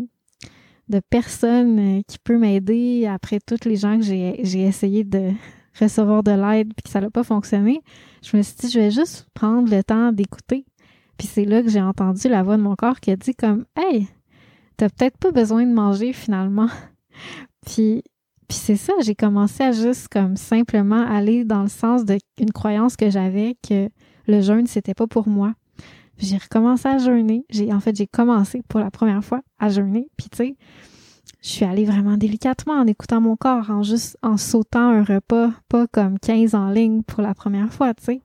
de 0.88 1.00
personne 1.10 1.78
euh, 1.78 2.02
qui 2.06 2.18
peut 2.18 2.38
m'aider 2.38 3.06
après 3.06 3.38
toutes 3.44 3.64
les 3.64 3.76
gens 3.76 3.98
que 3.98 4.04
j'ai 4.04 4.62
essayé 4.62 5.04
de 5.04 5.30
recevoir 5.80 6.22
de 6.22 6.32
l'aide 6.32 6.72
puis 6.74 6.82
que 6.84 6.90
ça 6.90 7.00
n'a 7.00 7.10
pas 7.10 7.24
fonctionné. 7.24 7.80
Je 8.22 8.36
me 8.36 8.42
suis 8.42 8.56
dit, 8.56 8.70
je 8.70 8.78
vais 8.78 8.90
juste 8.90 9.26
prendre 9.34 9.70
le 9.70 9.82
temps 9.82 10.12
d'écouter. 10.12 10.64
Puis 11.16 11.26
c'est 11.26 11.44
là 11.44 11.62
que 11.62 11.68
j'ai 11.68 11.80
entendu 11.80 12.28
la 12.28 12.42
voix 12.42 12.56
de 12.56 12.62
mon 12.62 12.74
corps 12.74 13.00
qui 13.00 13.10
a 13.10 13.16
dit 13.16 13.34
comme, 13.34 13.64
hey, 13.76 14.08
t'as 14.76 14.88
peut-être 14.88 15.16
pas 15.18 15.30
besoin 15.30 15.64
de 15.64 15.72
manger 15.72 16.12
finalement. 16.12 16.68
puis 17.66 18.02
puis 18.48 18.58
c'est 18.58 18.76
ça, 18.76 18.92
j'ai 19.00 19.14
commencé 19.14 19.62
à 19.62 19.72
juste 19.72 20.08
comme 20.08 20.36
simplement 20.36 21.02
aller 21.06 21.44
dans 21.44 21.62
le 21.62 21.68
sens 21.68 22.04
d'une 22.04 22.52
croyance 22.52 22.96
que 22.96 23.08
j'avais 23.08 23.56
que 23.66 23.88
le 24.26 24.40
jeûne, 24.40 24.66
c'était 24.66 24.94
pas 24.94 25.06
pour 25.06 25.28
moi. 25.28 25.54
J'ai 26.18 26.36
recommencé 26.36 26.88
à 26.88 26.98
jeûner. 26.98 27.44
J'ai, 27.50 27.72
en 27.72 27.80
fait, 27.80 27.96
j'ai 27.96 28.06
commencé 28.06 28.62
pour 28.68 28.80
la 28.80 28.90
première 28.90 29.24
fois 29.24 29.42
à 29.58 29.68
jeûner. 29.68 30.08
Puis, 30.16 30.28
tu 30.30 30.36
sais, 30.36 30.56
je 31.42 31.48
suis 31.48 31.64
allée 31.64 31.84
vraiment 31.84 32.16
délicatement 32.16 32.74
en 32.74 32.86
écoutant 32.86 33.20
mon 33.20 33.36
corps, 33.36 33.70
en 33.70 33.82
juste 33.82 34.16
en 34.22 34.36
sautant 34.36 34.88
un 34.88 35.04
repas, 35.04 35.50
pas 35.68 35.86
comme 35.86 36.18
15 36.18 36.54
en 36.54 36.70
ligne 36.70 37.02
pour 37.02 37.20
la 37.20 37.34
première 37.34 37.72
fois, 37.72 37.92
tu 37.94 38.04
sais. 38.04 38.22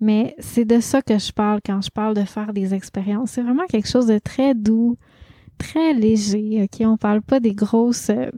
Mais 0.00 0.34
c'est 0.38 0.66
de 0.66 0.80
ça 0.80 1.00
que 1.00 1.18
je 1.18 1.32
parle 1.32 1.60
quand 1.64 1.80
je 1.80 1.90
parle 1.90 2.14
de 2.14 2.24
faire 2.24 2.52
des 2.52 2.74
expériences. 2.74 3.30
C'est 3.30 3.42
vraiment 3.42 3.64
quelque 3.66 3.88
chose 3.88 4.06
de 4.06 4.18
très 4.18 4.54
doux, 4.54 4.98
très 5.56 5.94
léger, 5.94 6.64
OK? 6.64 6.86
On 6.86 6.98
parle 6.98 7.22
pas 7.22 7.40
des 7.40 7.54
grosses 7.54 8.10
euh, 8.10 8.30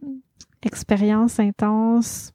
expériences 0.62 1.40
intenses, 1.40 2.32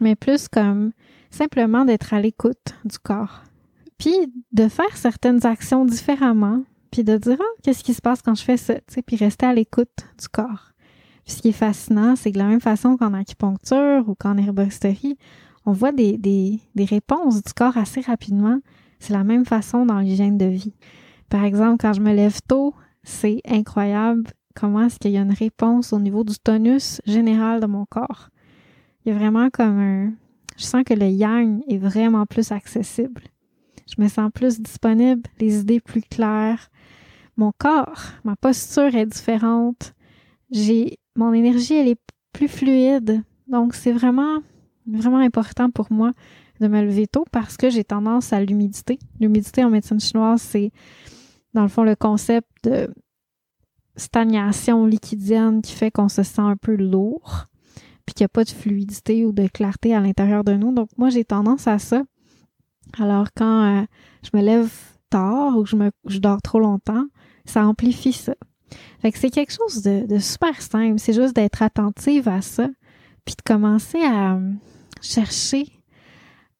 mais 0.00 0.14
plus 0.14 0.48
comme 0.48 0.92
simplement 1.30 1.84
d'être 1.84 2.14
à 2.14 2.20
l'écoute 2.20 2.74
du 2.84 2.98
corps. 2.98 3.42
Puis 3.98 4.14
de 4.52 4.68
faire 4.68 4.96
certaines 4.96 5.44
actions 5.46 5.84
différemment, 5.84 6.62
puis 6.90 7.04
de 7.04 7.16
dire 7.16 7.38
ah, 7.40 7.60
qu'est-ce 7.62 7.84
qui 7.84 7.94
se 7.94 8.02
passe 8.02 8.22
quand 8.22 8.34
je 8.34 8.42
fais 8.42 8.56
ça, 8.56 8.74
tu 8.74 8.82
sais, 8.88 9.02
puis 9.02 9.16
rester 9.16 9.46
à 9.46 9.54
l'écoute 9.54 10.06
du 10.20 10.28
corps. 10.28 10.72
Puis 11.24 11.34
ce 11.34 11.42
qui 11.42 11.48
est 11.48 11.52
fascinant, 11.52 12.14
c'est 12.14 12.30
que 12.30 12.38
de 12.38 12.42
la 12.42 12.48
même 12.48 12.60
façon 12.60 12.96
qu'en 12.96 13.12
acupuncture 13.14 14.08
ou 14.08 14.14
qu'en 14.14 14.36
herboristerie, 14.36 15.18
on 15.64 15.72
voit 15.72 15.92
des, 15.92 16.16
des, 16.18 16.60
des 16.74 16.84
réponses 16.84 17.42
du 17.42 17.52
corps 17.52 17.76
assez 17.76 18.00
rapidement. 18.00 18.60
C'est 19.00 19.12
la 19.12 19.24
même 19.24 19.44
façon 19.44 19.84
dans 19.84 19.98
l'hygiène 19.98 20.38
de 20.38 20.46
vie. 20.46 20.74
Par 21.28 21.44
exemple, 21.44 21.78
quand 21.80 21.92
je 21.92 22.00
me 22.00 22.14
lève 22.14 22.40
tôt, 22.46 22.74
c'est 23.02 23.40
incroyable 23.48 24.30
comment 24.54 24.84
est-ce 24.84 24.98
qu'il 24.98 25.10
y 25.10 25.18
a 25.18 25.22
une 25.22 25.32
réponse 25.32 25.92
au 25.92 25.98
niveau 25.98 26.22
du 26.22 26.38
tonus 26.38 27.00
général 27.06 27.60
de 27.60 27.66
mon 27.66 27.84
corps. 27.84 28.30
Il 29.04 29.12
y 29.12 29.14
a 29.14 29.18
vraiment 29.18 29.50
comme 29.50 29.78
un... 29.78 30.12
Je 30.56 30.64
sens 30.64 30.84
que 30.84 30.94
le 30.94 31.08
yang 31.08 31.60
est 31.68 31.78
vraiment 31.78 32.24
plus 32.24 32.52
accessible 32.52 33.22
je 33.86 34.02
me 34.02 34.08
sens 34.08 34.30
plus 34.32 34.60
disponible, 34.60 35.22
les 35.40 35.60
idées 35.60 35.80
plus 35.80 36.02
claires. 36.02 36.70
Mon 37.36 37.52
corps, 37.56 38.02
ma 38.24 38.36
posture 38.36 38.94
est 38.94 39.06
différente. 39.06 39.94
J'ai 40.50 40.98
mon 41.14 41.32
énergie, 41.32 41.74
elle 41.74 41.88
est 41.88 42.00
plus 42.32 42.48
fluide. 42.48 43.22
Donc 43.46 43.74
c'est 43.74 43.92
vraiment 43.92 44.38
vraiment 44.86 45.18
important 45.18 45.70
pour 45.70 45.90
moi 45.90 46.12
de 46.60 46.68
me 46.68 46.82
lever 46.82 47.06
tôt 47.06 47.24
parce 47.32 47.56
que 47.56 47.70
j'ai 47.70 47.84
tendance 47.84 48.32
à 48.32 48.40
l'humidité. 48.40 48.98
L'humidité 49.20 49.64
en 49.64 49.70
médecine 49.70 50.00
chinoise, 50.00 50.40
c'est 50.40 50.70
dans 51.54 51.62
le 51.62 51.68
fond 51.68 51.84
le 51.84 51.96
concept 51.96 52.48
de 52.64 52.88
stagnation 53.96 54.86
liquidienne 54.86 55.62
qui 55.62 55.72
fait 55.72 55.90
qu'on 55.90 56.08
se 56.08 56.22
sent 56.22 56.42
un 56.42 56.56
peu 56.56 56.76
lourd, 56.76 57.46
puis 58.04 58.14
qu'il 58.14 58.24
n'y 58.24 58.26
a 58.26 58.28
pas 58.28 58.44
de 58.44 58.50
fluidité 58.50 59.24
ou 59.24 59.32
de 59.32 59.48
clarté 59.48 59.94
à 59.94 60.00
l'intérieur 60.00 60.44
de 60.44 60.52
nous. 60.52 60.72
Donc 60.72 60.88
moi, 60.96 61.08
j'ai 61.08 61.24
tendance 61.24 61.66
à 61.66 61.78
ça. 61.78 62.02
Alors 62.98 63.28
quand 63.36 63.80
euh, 63.80 63.84
je 64.22 64.36
me 64.36 64.42
lève 64.42 64.72
tard 65.10 65.56
ou 65.56 65.64
que 65.64 65.70
je, 65.70 65.76
me, 65.76 65.90
dors 66.18 66.42
trop 66.42 66.60
longtemps, 66.60 67.04
ça 67.44 67.66
amplifie 67.66 68.12
ça. 68.12 68.34
Fait 69.00 69.12
que 69.12 69.18
c'est 69.18 69.30
quelque 69.30 69.52
chose 69.52 69.82
de, 69.82 70.06
de 70.06 70.18
super 70.18 70.60
simple. 70.60 70.98
C'est 70.98 71.12
juste 71.12 71.36
d'être 71.36 71.62
attentive 71.62 72.28
à 72.28 72.42
ça, 72.42 72.68
puis 73.24 73.34
de 73.36 73.42
commencer 73.42 74.02
à 74.02 74.34
euh, 74.34 74.52
chercher 75.00 75.66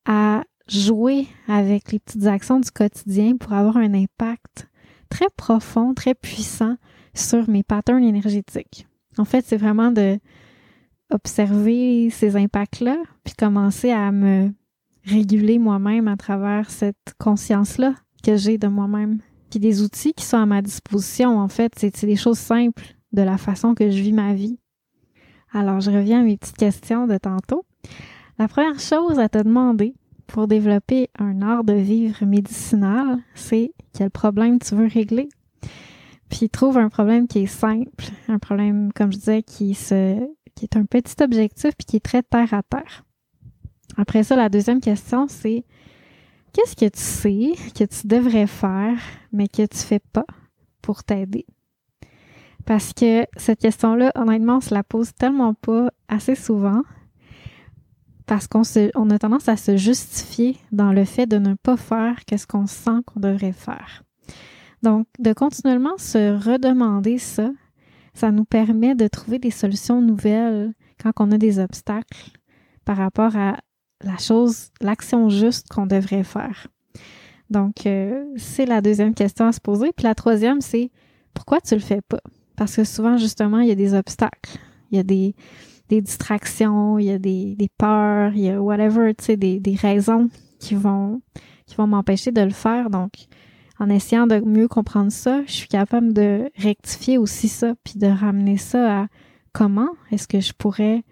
à 0.05 0.45
jouer 0.69 1.27
avec 1.49 1.93
les 1.93 1.99
petites 1.99 2.27
actions 2.27 2.61
du 2.61 2.71
quotidien 2.71 3.37
pour 3.37 3.53
avoir 3.53 3.77
un 3.77 3.95
impact 3.95 4.69
très 5.09 5.27
profond, 5.37 5.95
très 5.95 6.15
puissant 6.15 6.77
sur 7.15 7.49
mes 7.49 7.63
patterns 7.63 8.05
énergétiques. 8.05 8.87
En 9.19 9.25
fait, 9.25 9.45
c'est 9.47 9.57
vraiment 9.57 9.91
de 9.91 10.19
observer 11.11 12.11
ces 12.11 12.37
impacts-là, 12.37 12.97
puis 13.25 13.35
commencer 13.35 13.91
à 13.91 14.11
me 14.11 14.53
réguler 15.07 15.59
moi-même 15.59 16.09
à 16.09 16.17
travers 16.17 16.71
cette 16.71 17.15
conscience-là 17.19 17.95
que 18.23 18.37
j'ai 18.37 18.59
de 18.59 18.69
moi-même. 18.69 19.19
Puis 19.51 19.61
des 19.61 19.83
outils 19.83 20.13
qui 20.13 20.25
sont 20.25 20.39
à 20.39 20.47
ma 20.47 20.63
disposition, 20.63 21.39
en 21.39 21.49
fait, 21.49 21.73
c'est 21.77 22.05
des 22.05 22.17
choses 22.17 22.39
simples 22.39 22.97
de 23.13 23.23
la 23.23 23.39
façon 23.39 23.75
que 23.75 23.91
je 23.91 24.03
vis 24.03 24.13
ma 24.13 24.35
vie. 24.35 24.59
Alors, 25.53 25.81
je 25.81 25.91
reviens 25.91 26.21
à 26.21 26.25
mes 26.25 26.37
petites 26.37 26.57
questions 26.57 27.07
de 27.07 27.17
tantôt. 27.17 27.65
La 28.39 28.49
première 28.49 28.81
chose 28.81 29.19
à 29.19 29.29
te 29.29 29.39
demander 29.39 29.95
pour 30.27 30.49
développer 30.49 31.09
un 31.19 31.41
art 31.41 31.65
de 31.65 31.73
vivre 31.73 32.27
médicinal, 32.27 33.19
c'est 33.35 33.73
quel 33.95 34.11
problème 34.11 34.59
tu 34.59 34.75
veux 34.75 34.89
régler? 34.89 35.29
Puis 36.29 36.51
trouve 36.51 36.77
un 36.79 36.89
problème 36.89 37.29
qui 37.29 37.41
est 37.41 37.47
simple, 37.47 38.05
un 38.29 38.39
problème, 38.39 38.93
comme 38.93 39.13
je 39.13 39.19
disais, 39.19 39.43
qui, 39.43 39.75
se, 39.75 40.19
qui 40.57 40.65
est 40.65 40.77
un 40.77 40.85
petit 40.85 41.23
objectif 41.23 41.71
puis 41.77 41.87
qui 41.87 41.97
est 41.97 42.05
très 42.05 42.23
terre 42.23 42.53
à 42.53 42.63
terre. 42.65 43.06
Après 43.97 44.23
ça, 44.23 44.37
la 44.37 44.49
deuxième 44.49 44.81
question, 44.81 45.27
c'est 45.29 45.65
qu'est-ce 46.53 46.77
que 46.77 46.89
tu 46.89 47.01
sais 47.01 47.53
que 47.75 47.85
tu 47.85 48.07
devrais 48.07 48.47
faire, 48.47 48.99
mais 49.33 49.49
que 49.49 49.67
tu 49.67 49.79
fais 49.79 50.01
pas 50.13 50.27
pour 50.83 51.05
t'aider? 51.05 51.47
Parce 52.65 52.93
que 52.93 53.27
cette 53.37 53.61
question-là, 53.61 54.13
honnêtement, 54.17 54.57
on 54.57 54.61
se 54.61 54.75
la 54.75 54.83
pose 54.83 55.15
tellement 55.15 55.55
pas 55.55 55.91
assez 56.09 56.35
souvent 56.35 56.83
parce 58.27 58.49
qu'on 58.49 58.63
on 58.97 59.11
a 59.11 59.19
tendance 59.19 59.49
à 59.49 59.57
se 59.57 59.77
justifier 59.77 60.57
dans 60.73 60.93
le 60.93 61.05
fait 61.05 61.27
de 61.27 61.39
ne 61.39 61.55
pas 61.55 61.77
faire 61.77 62.25
qu'est-ce 62.27 62.47
qu'on 62.47 62.67
sent 62.67 63.03
qu'on 63.07 63.21
devrait 63.21 63.53
faire. 63.53 64.03
Donc, 64.83 65.07
de 65.21 65.33
continuellement 65.33 65.97
se 65.97 66.33
redemander 66.37 67.19
ça, 67.19 67.51
ça 68.15 68.33
nous 68.33 68.45
permet 68.45 68.95
de 68.95 69.07
trouver 69.07 69.39
des 69.39 69.53
solutions 69.53 70.03
nouvelles 70.03 70.75
quand 71.01 71.13
on 71.21 71.31
a 71.31 71.39
des 71.39 71.61
obstacles 71.61 72.33
par 72.85 72.97
rapport 72.97 73.37
à 73.37 73.59
la 74.03 74.19
chose, 74.19 74.71
l'action 74.81 75.29
juste 75.29 75.69
qu'on 75.69 75.87
devrait 75.87 76.25
faire. 76.25 76.69
Donc, 77.51 77.87
euh, 77.87 78.25
c'est 78.37 78.67
la 78.67 78.81
deuxième 78.81 79.15
question 79.15 79.47
à 79.47 79.53
se 79.53 79.61
poser. 79.61 79.93
Puis 79.93 80.05
la 80.05 80.15
troisième, 80.15 80.61
c'est 80.61 80.91
pourquoi 81.33 81.61
tu 81.61 81.75
le 81.75 81.81
fais 81.81 82.01
pas? 82.01 82.21
Parce 82.57 82.77
que 82.77 82.85
souvent, 82.85 83.17
justement, 83.17 83.61
il 83.61 83.69
y 83.69 83.73
a 83.73 83.77
des 83.77 83.95
obstacles. 83.95 84.59
Il 84.91 84.97
y 84.97 85.01
a 85.01 85.03
des, 85.03 85.35
des 85.89 86.01
distractions, 86.01 86.99
il 86.99 87.07
y 87.07 87.11
a 87.11 87.19
des, 87.19 87.55
des 87.55 87.69
peurs, 87.79 88.33
il 88.35 88.43
y 88.43 88.51
a 88.51 88.61
whatever, 88.61 89.15
tu 89.15 89.25
sais, 89.25 89.37
des, 89.37 89.61
des 89.61 89.75
raisons 89.75 90.29
qui 90.59 90.75
vont, 90.75 91.21
qui 91.67 91.77
vont 91.77 91.87
m'empêcher 91.87 92.33
de 92.33 92.41
le 92.41 92.51
faire. 92.51 92.91
Donc, 92.91 93.13
en 93.79 93.91
essayant 93.91 94.27
de 94.27 94.41
mieux 94.41 94.69
comprendre 94.69 95.13
ça, 95.13 95.43
je 95.47 95.53
suis 95.53 95.69
capable 95.69 96.13
de 96.13 96.51
rectifier 96.57 97.19
aussi 97.19 97.49
ça, 97.49 97.75
puis 97.85 97.99
de 97.99 98.07
ramener 98.07 98.57
ça 98.57 99.03
à 99.03 99.07
comment 99.53 99.91
est-ce 100.11 100.27
que 100.27 100.41
je 100.41 100.53
pourrais 100.53 101.05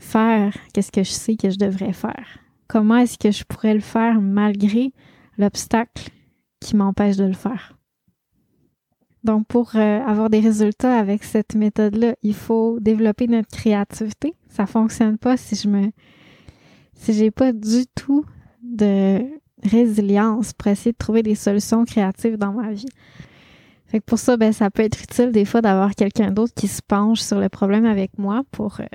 faire 0.00 0.56
qu'est-ce 0.72 0.90
que 0.90 1.04
je 1.04 1.10
sais 1.10 1.36
que 1.36 1.50
je 1.50 1.58
devrais 1.58 1.92
faire? 1.92 2.38
Comment 2.66 2.96
est-ce 2.96 3.18
que 3.18 3.30
je 3.30 3.44
pourrais 3.44 3.74
le 3.74 3.80
faire 3.80 4.20
malgré 4.20 4.92
l'obstacle 5.38 6.10
qui 6.60 6.74
m'empêche 6.74 7.16
de 7.16 7.24
le 7.24 7.34
faire? 7.34 7.76
Donc, 9.22 9.46
pour 9.46 9.72
euh, 9.74 10.00
avoir 10.00 10.30
des 10.30 10.40
résultats 10.40 10.98
avec 10.98 11.24
cette 11.24 11.54
méthode-là, 11.54 12.14
il 12.22 12.34
faut 12.34 12.80
développer 12.80 13.26
notre 13.26 13.50
créativité. 13.50 14.34
Ça 14.48 14.66
fonctionne 14.66 15.18
pas 15.18 15.36
si 15.36 15.56
je 15.56 15.68
me, 15.68 15.90
si 16.94 17.12
j'ai 17.12 17.30
pas 17.30 17.52
du 17.52 17.84
tout 17.94 18.24
de 18.62 19.20
résilience 19.62 20.54
pour 20.54 20.68
essayer 20.68 20.92
de 20.92 20.96
trouver 20.96 21.22
des 21.22 21.34
solutions 21.34 21.84
créatives 21.84 22.38
dans 22.38 22.52
ma 22.52 22.72
vie. 22.72 22.88
Fait 23.86 23.98
que 23.98 24.04
pour 24.04 24.18
ça, 24.18 24.36
ben, 24.36 24.52
ça 24.52 24.70
peut 24.70 24.82
être 24.82 25.02
utile 25.02 25.32
des 25.32 25.44
fois 25.44 25.60
d'avoir 25.60 25.94
quelqu'un 25.94 26.30
d'autre 26.30 26.54
qui 26.54 26.68
se 26.68 26.80
penche 26.80 27.20
sur 27.20 27.40
le 27.40 27.48
problème 27.48 27.84
avec 27.84 28.16
moi 28.18 28.42
pour 28.52 28.80
euh, 28.80 28.86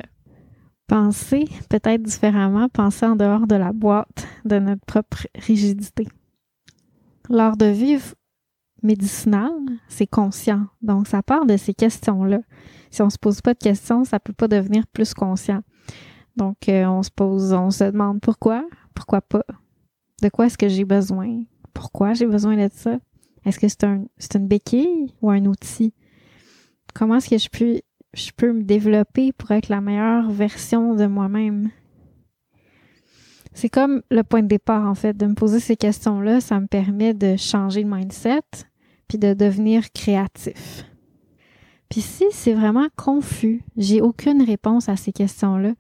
penser 0.88 1.46
peut-être 1.70 2.02
différemment, 2.04 2.70
penser 2.70 3.06
en 3.06 3.16
dehors 3.16 3.48
de 3.48 3.56
la 3.56 3.74
boîte 3.74 4.28
de 4.46 4.60
notre 4.60 4.86
propre 4.86 5.28
rigidité. 5.36 6.08
Lors 7.30 7.58
de 7.58 7.66
vivre 7.66 8.14
médicinal, 8.84 9.52
c'est 9.88 10.08
conscient. 10.08 10.68
Donc, 10.82 11.08
ça 11.08 11.24
part 11.24 11.46
de 11.46 11.58
ces 11.58 11.74
questions-là. 11.74 12.40
Si 12.92 13.02
on 13.02 13.10
se 13.10 13.18
pose 13.18 13.42
pas 13.42 13.54
de 13.54 13.60
questions, 13.60 14.04
ça 14.04 14.20
peut 14.20 14.34
pas 14.34 14.48
devenir 14.48 14.86
plus 14.88 15.14
conscient. 15.14 15.62
Donc, 16.36 16.70
euh, 16.70 16.86
on 16.86 17.02
se 17.02 17.10
pose, 17.10 17.54
on 17.54 17.72
se 17.72 17.86
demande 17.86 18.22
pourquoi, 18.22 18.68
pourquoi 18.94 19.22
pas, 19.22 19.46
de 20.22 20.30
quoi 20.30 20.46
est-ce 20.46 20.58
que 20.58 20.68
j'ai 20.68 20.86
besoin, 20.86 21.44
pourquoi 21.74 22.14
j'ai 22.14 22.26
besoin 22.26 22.56
de 22.58 22.70
ça? 22.72 23.00
Est-ce 23.46 23.60
que 23.60 23.68
c'est 23.68 23.84
un, 23.84 24.06
c'est 24.18 24.36
une 24.36 24.48
béquille 24.48 25.14
ou 25.22 25.30
un 25.30 25.46
outil? 25.46 25.94
Comment 26.94 27.16
est-ce 27.16 27.30
que 27.30 27.38
je 27.38 27.50
peux 27.50 27.82
je 28.16 28.32
peux 28.36 28.52
me 28.52 28.64
développer 28.64 29.32
pour 29.34 29.52
être 29.52 29.70
la 29.70 29.82
meilleure 29.82 30.32
version 30.32 30.96
de 30.96 31.06
moi-même. 31.06 31.70
C'est 33.54 33.70
comme 33.70 34.02
le 34.10 34.24
point 34.24 34.42
de 34.42 34.48
départ, 34.48 34.88
en 34.88 34.96
fait, 34.96 35.16
de 35.16 35.26
me 35.26 35.36
poser 35.36 35.60
ces 35.60 35.76
questions-là, 35.76 36.42
ça 36.42 36.60
me 36.60 36.68
permet 36.68 37.14
de 37.14 37.36
changer 37.38 37.84
le 37.84 37.90
mindset, 37.90 38.42
puis 39.08 39.18
de 39.18 39.34
devenir 39.34 39.92
créatif. 39.92 40.86
Puis 41.90 42.02
si 42.02 42.26
c'est 42.32 42.54
vraiment 42.54 42.88
confus, 42.96 43.64
j'ai 43.78 44.02
aucune 44.02 44.42
réponse 44.42 44.90
à 44.90 44.96
ces 44.96 45.12
questions-là, 45.12 45.74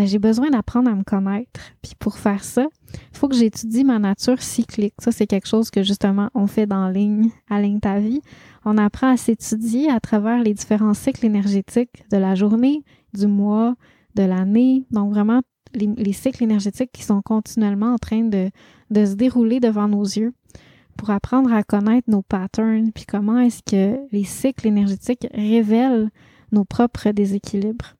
ben 0.00 0.06
j'ai 0.06 0.18
besoin 0.18 0.48
d'apprendre 0.48 0.90
à 0.90 0.94
me 0.94 1.02
connaître. 1.02 1.60
Puis 1.82 1.92
pour 1.98 2.16
faire 2.16 2.42
ça, 2.42 2.66
il 2.94 3.18
faut 3.18 3.28
que 3.28 3.36
j'étudie 3.36 3.84
ma 3.84 3.98
nature 3.98 4.40
cyclique. 4.40 4.94
Ça, 4.98 5.12
c'est 5.12 5.26
quelque 5.26 5.46
chose 5.46 5.70
que 5.70 5.82
justement 5.82 6.30
on 6.32 6.46
fait 6.46 6.64
dans 6.64 6.88
ligne, 6.88 7.30
à 7.50 7.60
ligne 7.60 7.80
ta 7.80 7.98
vie. 8.00 8.22
On 8.64 8.78
apprend 8.78 9.12
à 9.12 9.18
s'étudier 9.18 9.90
à 9.90 10.00
travers 10.00 10.42
les 10.42 10.54
différents 10.54 10.94
cycles 10.94 11.26
énergétiques 11.26 12.02
de 12.10 12.16
la 12.16 12.34
journée, 12.34 12.82
du 13.12 13.26
mois, 13.26 13.74
de 14.14 14.22
l'année. 14.22 14.86
Donc 14.90 15.12
vraiment 15.12 15.42
les, 15.74 16.14
cycles 16.14 16.44
énergétiques 16.44 16.92
qui 16.92 17.02
sont 17.02 17.20
continuellement 17.20 17.92
en 17.92 17.98
train 17.98 18.22
de, 18.22 18.48
de 18.90 19.04
se 19.04 19.12
dérouler 19.12 19.60
devant 19.60 19.86
nos 19.86 20.04
yeux 20.04 20.32
pour 20.96 21.10
apprendre 21.10 21.52
à 21.52 21.62
connaître 21.62 22.08
nos 22.10 22.22
patterns, 22.22 22.90
puis 22.92 23.04
comment 23.04 23.38
est-ce 23.38 23.62
que 23.62 24.00
les 24.12 24.24
cycles 24.24 24.66
énergétiques 24.66 25.26
révèlent 25.34 26.10
nos 26.52 26.64
propres 26.64 27.10
déséquilibres 27.10 27.96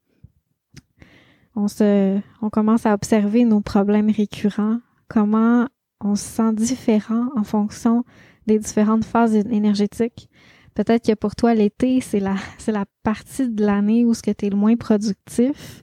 on 2.43 2.51
commence 2.51 2.87
à 2.87 2.95
observer 2.95 3.45
nos 3.45 3.61
problèmes 3.61 4.11
récurrents, 4.11 4.79
comment 5.09 5.67
on 6.03 6.15
se 6.15 6.25
sent 6.25 6.53
différent 6.55 7.29
en 7.37 7.45
fonction 7.45 8.05
des 8.47 8.59
différentes 8.59 9.05
phases 9.05 9.35
énergétiques. 9.35 10.29
Peut-être 10.75 11.07
que 11.07 11.15
pour 11.15 11.37
toi, 11.37 11.55
l'été, 11.55 12.01
c'est 12.01 12.21
la, 12.21 12.37
partie 13.03 13.49
de 13.49 13.65
l'année 13.65 14.05
où 14.05 14.15
ce 14.15 14.23
tu 14.23 14.47
es 14.47 14.51
le 14.51 14.57
moins 14.57 14.77
productif, 14.77 15.83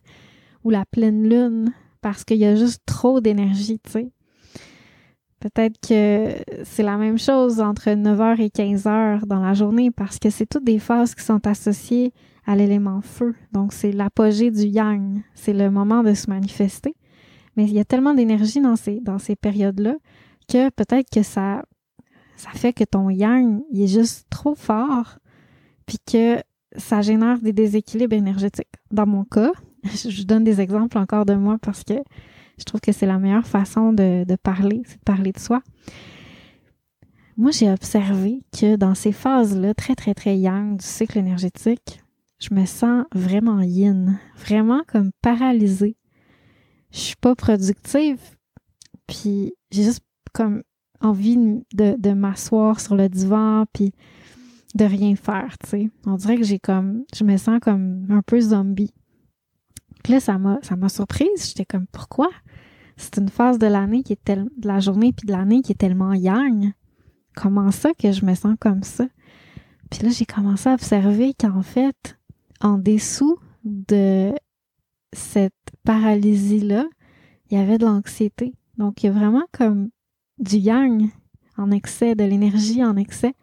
ou 0.63 0.69
la 0.69 0.85
pleine 0.85 1.27
lune, 1.27 1.71
parce 2.01 2.23
qu'il 2.23 2.37
y 2.37 2.45
a 2.45 2.55
juste 2.55 2.81
trop 2.85 3.21
d'énergie, 3.21 3.79
tu 3.79 3.91
sais. 3.91 4.11
Peut-être 5.39 5.79
que 5.87 6.63
c'est 6.63 6.83
la 6.83 6.97
même 6.97 7.19
chose 7.19 7.59
entre 7.59 7.89
9h 7.89 8.41
et 8.41 8.47
15h 8.47 9.25
dans 9.27 9.39
la 9.39 9.53
journée 9.53 9.91
parce 9.91 10.17
que 10.17 10.31
c'est 10.31 10.47
toutes 10.47 10.63
des 10.63 10.79
phases 10.79 11.13
qui 11.13 11.23
sont 11.23 11.45
associées 11.45 12.11
à 12.47 12.55
l'élément 12.55 13.01
feu. 13.01 13.35
Donc, 13.51 13.73
c'est 13.73 13.91
l'apogée 13.91 14.49
du 14.49 14.63
yang. 14.63 15.21
C'est 15.35 15.53
le 15.53 15.69
moment 15.69 16.01
de 16.01 16.13
se 16.13 16.29
manifester. 16.29 16.95
Mais 17.57 17.65
il 17.65 17.73
y 17.73 17.79
a 17.79 17.85
tellement 17.85 18.13
d'énergie 18.13 18.61
dans 18.61 18.77
ces, 18.77 19.01
dans 19.01 19.19
ces 19.19 19.35
périodes-là 19.35 19.95
que 20.47 20.69
peut-être 20.69 21.09
que 21.09 21.23
ça, 21.23 21.65
ça 22.37 22.49
fait 22.51 22.71
que 22.71 22.85
ton 22.85 23.09
yang, 23.09 23.61
est 23.73 23.87
juste 23.87 24.27
trop 24.29 24.55
fort 24.55 25.19
puis 25.85 25.97
que 25.99 26.37
ça 26.77 27.01
génère 27.01 27.39
des 27.39 27.53
déséquilibres 27.53 28.15
énergétiques. 28.15 28.75
Dans 28.91 29.05
mon 29.05 29.25
cas, 29.25 29.51
je 29.83 30.23
donne 30.23 30.43
des 30.43 30.61
exemples 30.61 30.97
encore 30.97 31.25
de 31.25 31.33
moi 31.33 31.57
parce 31.61 31.83
que 31.83 31.95
je 32.57 32.63
trouve 32.63 32.79
que 32.79 32.91
c'est 32.91 33.05
la 33.05 33.19
meilleure 33.19 33.45
façon 33.45 33.91
de, 33.91 34.23
de 34.23 34.35
parler, 34.35 34.81
c'est 34.85 34.99
de 34.99 35.03
parler 35.03 35.31
de 35.31 35.39
soi. 35.39 35.61
Moi, 37.35 37.51
j'ai 37.51 37.69
observé 37.69 38.41
que 38.57 38.77
dans 38.77 38.95
ces 38.95 39.11
phases-là, 39.11 39.73
très, 39.75 39.93
très, 39.95 40.15
très 40.15 40.37
yang 40.37 40.77
du 40.77 40.85
cycle 40.85 41.19
énergétique, 41.19 42.01
je 42.39 42.53
me 42.53 42.65
sens 42.65 43.05
vraiment 43.13 43.61
yin, 43.61 44.19
vraiment 44.35 44.83
comme 44.87 45.11
paralysée. 45.21 45.97
Je 46.91 46.99
suis 46.99 47.15
pas 47.15 47.35
productive, 47.35 48.19
puis 49.07 49.53
j'ai 49.71 49.83
juste 49.83 50.03
comme 50.33 50.63
envie 51.01 51.37
de, 51.73 51.95
de 51.97 52.13
m'asseoir 52.13 52.79
sur 52.79 52.95
le 52.95 53.09
divan, 53.09 53.65
puis 53.73 53.93
de 54.75 54.85
rien 54.85 55.15
faire, 55.15 55.57
tu 55.63 55.69
sais. 55.69 55.89
On 56.05 56.15
dirait 56.15 56.37
que 56.37 56.43
j'ai 56.43 56.59
comme, 56.59 57.03
je 57.15 57.23
me 57.23 57.37
sens 57.37 57.59
comme 57.61 58.05
un 58.09 58.21
peu 58.21 58.39
zombie. 58.39 58.93
là, 60.07 60.19
ça 60.19 60.37
m'a, 60.37 60.59
ça 60.61 60.75
m'a 60.75 60.89
surprise. 60.89 61.47
J'étais 61.47 61.65
comme, 61.65 61.87
pourquoi? 61.87 62.29
C'est 62.95 63.17
une 63.17 63.29
phase 63.29 63.59
de 63.59 63.67
l'année 63.67 64.03
qui 64.03 64.13
est 64.13 64.23
tellement, 64.23 64.49
de 64.57 64.67
la 64.67 64.79
journée 64.79 65.13
puis 65.13 65.27
de 65.27 65.31
l'année 65.31 65.61
qui 65.61 65.71
est 65.71 65.75
tellement 65.75 66.13
yang. 66.13 66.71
Comment 67.35 67.71
ça 67.71 67.91
que 67.93 68.11
je 68.11 68.25
me 68.25 68.33
sens 68.33 68.55
comme 68.59 68.83
ça? 68.83 69.07
Puis 69.91 70.03
là, 70.03 70.09
j'ai 70.09 70.25
commencé 70.25 70.69
à 70.69 70.73
observer 70.73 71.33
qu'en 71.33 71.61
fait, 71.61 72.16
en 72.61 72.77
dessous 72.77 73.37
de 73.63 74.33
cette 75.13 75.53
paralysie-là, 75.83 76.85
il 77.49 77.57
y 77.57 77.61
avait 77.61 77.77
de 77.77 77.85
l'anxiété. 77.85 78.53
Donc, 78.77 79.03
il 79.03 79.07
y 79.07 79.09
a 79.09 79.13
vraiment 79.13 79.45
comme 79.51 79.89
du 80.39 80.57
yang 80.57 81.09
en 81.57 81.71
excès, 81.71 82.15
de 82.15 82.23
l'énergie 82.23 82.83
en 82.83 82.95
excès, 82.97 83.33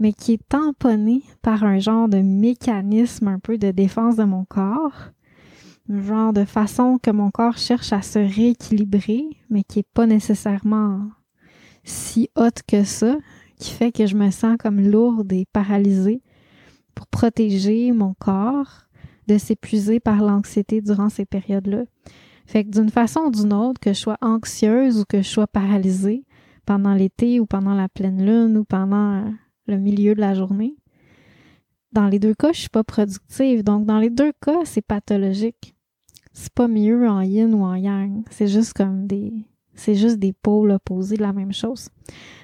mais 0.00 0.12
qui 0.12 0.34
est 0.34 0.48
tamponné 0.48 1.22
par 1.42 1.64
un 1.64 1.78
genre 1.78 2.08
de 2.08 2.18
mécanisme 2.18 3.28
un 3.28 3.38
peu 3.38 3.58
de 3.58 3.70
défense 3.70 4.16
de 4.16 4.24
mon 4.24 4.44
corps, 4.44 5.10
un 5.88 6.02
genre 6.02 6.32
de 6.32 6.44
façon 6.44 6.98
que 7.00 7.10
mon 7.10 7.30
corps 7.30 7.58
cherche 7.58 7.92
à 7.92 8.02
se 8.02 8.18
rééquilibrer, 8.18 9.24
mais 9.50 9.62
qui 9.62 9.80
est 9.80 9.88
pas 9.94 10.06
nécessairement 10.06 11.08
si 11.84 12.28
haute 12.36 12.62
que 12.66 12.84
ça, 12.84 13.16
qui 13.56 13.72
fait 13.72 13.92
que 13.92 14.06
je 14.06 14.16
me 14.16 14.30
sens 14.30 14.56
comme 14.58 14.80
lourde 14.80 15.32
et 15.32 15.46
paralysée 15.52 16.22
pour 16.98 17.06
protéger 17.06 17.92
mon 17.92 18.12
corps 18.14 18.88
de 19.28 19.38
s'épuiser 19.38 20.00
par 20.00 20.20
l'anxiété 20.20 20.80
durant 20.80 21.08
ces 21.08 21.24
périodes-là. 21.24 21.84
Fait 22.44 22.64
que 22.64 22.70
d'une 22.70 22.90
façon 22.90 23.20
ou 23.20 23.30
d'une 23.30 23.52
autre, 23.52 23.78
que 23.78 23.92
je 23.92 24.00
sois 24.00 24.16
anxieuse 24.20 24.98
ou 24.98 25.04
que 25.04 25.22
je 25.22 25.28
sois 25.28 25.46
paralysée 25.46 26.24
pendant 26.66 26.94
l'été 26.94 27.38
ou 27.38 27.46
pendant 27.46 27.74
la 27.74 27.88
pleine 27.88 28.26
lune 28.26 28.58
ou 28.58 28.64
pendant 28.64 29.32
le 29.68 29.78
milieu 29.78 30.16
de 30.16 30.20
la 30.20 30.34
journée, 30.34 30.74
dans 31.92 32.08
les 32.08 32.18
deux 32.18 32.34
cas, 32.34 32.50
je 32.52 32.62
suis 32.62 32.68
pas 32.68 32.82
productive. 32.82 33.62
Donc, 33.62 33.86
dans 33.86 34.00
les 34.00 34.10
deux 34.10 34.32
cas, 34.44 34.64
c'est 34.64 34.82
pathologique. 34.82 35.76
C'est 36.32 36.52
pas 36.52 36.66
mieux 36.66 37.08
en 37.08 37.20
yin 37.20 37.54
ou 37.54 37.62
en 37.62 37.76
yang. 37.76 38.24
C'est 38.28 38.48
juste 38.48 38.72
comme 38.72 39.06
des, 39.06 39.32
c'est 39.78 39.94
juste 39.94 40.18
des 40.18 40.32
pôles 40.32 40.72
opposés 40.72 41.16
de 41.16 41.22
la 41.22 41.32
même 41.32 41.52
chose. 41.52 41.88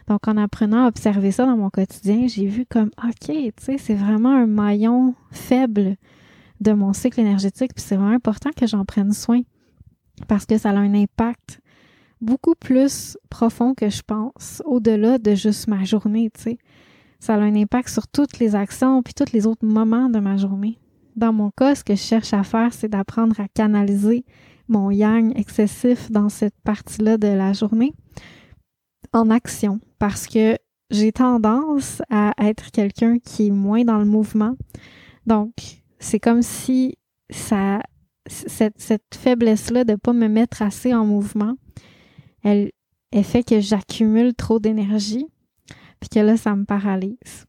Donc, 0.09 0.29
en 0.29 0.37
apprenant 0.37 0.85
à 0.85 0.89
observer 0.89 1.33
ça 1.33 1.47
dans 1.47 1.57
mon 1.57 1.71
quotidien, 1.71 2.27
j'ai 2.29 2.47
vu 2.47 2.65
comme, 2.65 2.91
OK, 3.03 3.27
tu 3.27 3.53
sais, 3.59 3.79
c'est 3.79 3.95
vraiment 3.95 4.35
un 4.35 4.47
maillon 4.47 5.15
faible 5.31 5.97
de 6.61 6.73
mon 6.73 6.93
cycle 6.93 7.21
énergétique, 7.21 7.75
puis 7.75 7.85
c'est 7.85 7.97
vraiment 7.97 8.15
important 8.15 8.51
que 8.57 8.67
j'en 8.67 8.85
prenne 8.85 9.13
soin 9.13 9.41
parce 10.29 10.47
que 10.47 10.59
ça 10.59 10.71
a 10.71 10.75
un 10.75 10.95
impact 10.95 11.61
beaucoup 12.21 12.55
plus 12.55 13.19
profond 13.31 13.75
que 13.75 13.91
je 13.91 14.03
pense, 14.03 14.63
au-delà 14.65 15.19
de 15.19 15.35
juste 15.35 15.67
ma 15.69 15.85
journée, 15.85 16.31
tu 16.35 16.43
sais. 16.43 16.59
Ça 17.19 17.35
a 17.35 17.39
un 17.39 17.57
impact 17.57 17.89
sur 17.89 18.07
toutes 18.07 18.39
les 18.39 18.55
actions 18.55 19.03
puis 19.03 19.15
tous 19.15 19.33
les 19.33 19.47
autres 19.47 19.67
moments 19.67 20.09
de 20.09 20.21
ma 20.21 20.37
journée. 20.37 20.79
Dans 21.17 21.33
mon 21.33 21.51
cas, 21.51 21.75
ce 21.75 21.83
que 21.83 21.95
je 21.95 22.01
cherche 22.01 22.33
à 22.33 22.45
faire, 22.45 22.73
c'est 22.73 22.89
d'apprendre 22.89 23.41
à 23.41 23.49
canaliser 23.49 24.25
mon 24.69 24.91
yang 24.91 25.37
excessif 25.39 26.11
dans 26.11 26.29
cette 26.29 26.55
partie-là 26.65 27.19
de 27.19 27.29
la 27.29 27.53
journée 27.53 27.93
en 29.13 29.31
action 29.31 29.81
parce 29.99 30.27
que 30.27 30.57
j'ai 30.91 31.13
tendance 31.13 32.03
à 32.11 32.33
être 32.39 32.71
quelqu'un 32.71 33.19
qui 33.19 33.49
est 33.49 33.51
moins 33.51 33.85
dans 33.85 33.99
le 33.99 34.05
mouvement. 34.05 34.57
Donc, 35.27 35.53
c'est 35.99 36.21
comme 36.21 36.43
si 36.43 36.97
cette, 37.31 39.15
faiblesse-là 39.15 39.85
de 39.85 39.93
ne 39.93 39.97
pas 39.97 40.13
me 40.13 40.29
mettre 40.29 40.63
assez 40.63 40.95
en 40.95 41.05
mouvement, 41.05 41.55
elle, 42.43 42.71
elle 43.11 43.25
fait 43.25 43.43
que 43.43 43.61
j'accumule 43.61 44.35
trop 44.35 44.59
d'énergie, 44.59 45.27
puis 46.01 46.09
que 46.11 46.21
là, 46.21 46.37
ça 46.37 46.55
me 46.55 46.65
paralyse. 46.65 47.47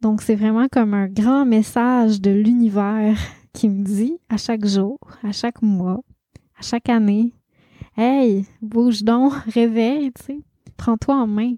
Donc, 0.00 0.20
c'est 0.20 0.34
vraiment 0.34 0.68
comme 0.70 0.92
un 0.92 1.08
grand 1.08 1.46
message 1.46 2.20
de 2.20 2.30
l'univers 2.30 3.16
qui 3.54 3.68
me 3.68 3.82
dit 3.82 4.18
à 4.28 4.36
chaque 4.36 4.66
jour, 4.66 4.98
à 5.22 5.32
chaque 5.32 5.62
mois, 5.62 6.02
chaque 6.64 6.88
année, 6.88 7.32
Hey, 7.96 8.44
bouge 8.60 9.04
donc, 9.04 9.32
réveille, 9.54 10.10
tu 10.12 10.24
sais, 10.24 10.38
prends-toi 10.76 11.14
en 11.14 11.26
main. 11.28 11.54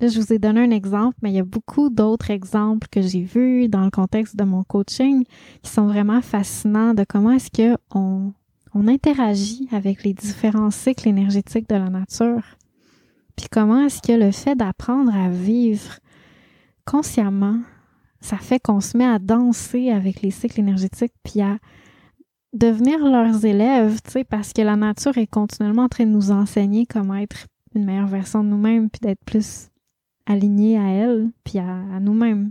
là, 0.00 0.06
je 0.06 0.20
vous 0.20 0.32
ai 0.32 0.38
donné 0.38 0.60
un 0.60 0.70
exemple, 0.70 1.16
mais 1.22 1.30
il 1.30 1.34
y 1.34 1.40
a 1.40 1.44
beaucoup 1.44 1.90
d'autres 1.90 2.30
exemples 2.30 2.86
que 2.88 3.02
j'ai 3.02 3.22
vus 3.22 3.68
dans 3.68 3.84
le 3.84 3.90
contexte 3.90 4.36
de 4.36 4.44
mon 4.44 4.62
coaching 4.62 5.24
qui 5.62 5.70
sont 5.70 5.88
vraiment 5.88 6.22
fascinants 6.22 6.94
de 6.94 7.04
comment 7.04 7.32
est-ce 7.32 7.50
que 7.50 7.76
on, 7.92 8.32
on 8.72 8.86
interagit 8.86 9.68
avec 9.72 10.04
les 10.04 10.14
différents 10.14 10.70
cycles 10.70 11.08
énergétiques 11.08 11.68
de 11.68 11.74
la 11.74 11.90
nature. 11.90 12.44
Puis 13.36 13.48
comment 13.50 13.86
est-ce 13.86 14.02
que 14.02 14.12
le 14.12 14.30
fait 14.30 14.54
d'apprendre 14.54 15.12
à 15.12 15.30
vivre 15.30 15.98
consciemment, 16.84 17.58
ça 18.20 18.36
fait 18.36 18.60
qu'on 18.60 18.80
se 18.80 18.96
met 18.96 19.06
à 19.06 19.18
danser 19.18 19.90
avec 19.90 20.22
les 20.22 20.30
cycles 20.30 20.60
énergétiques, 20.60 21.14
puis 21.24 21.40
à 21.40 21.58
devenir 22.52 22.98
leurs 23.04 23.44
élèves, 23.44 24.00
tu 24.04 24.10
sais, 24.10 24.24
parce 24.24 24.52
que 24.52 24.62
la 24.62 24.76
nature 24.76 25.16
est 25.18 25.26
continuellement 25.26 25.84
en 25.84 25.88
train 25.88 26.06
de 26.06 26.10
nous 26.10 26.30
enseigner 26.30 26.86
comment 26.86 27.16
être 27.16 27.46
une 27.74 27.84
meilleure 27.84 28.08
version 28.08 28.42
de 28.42 28.48
nous-mêmes, 28.48 28.90
puis 28.90 29.00
d'être 29.00 29.24
plus 29.24 29.68
alignés 30.26 30.78
à 30.78 30.88
elle, 30.88 31.30
puis 31.44 31.58
à, 31.58 32.00
nous-mêmes. 32.00 32.50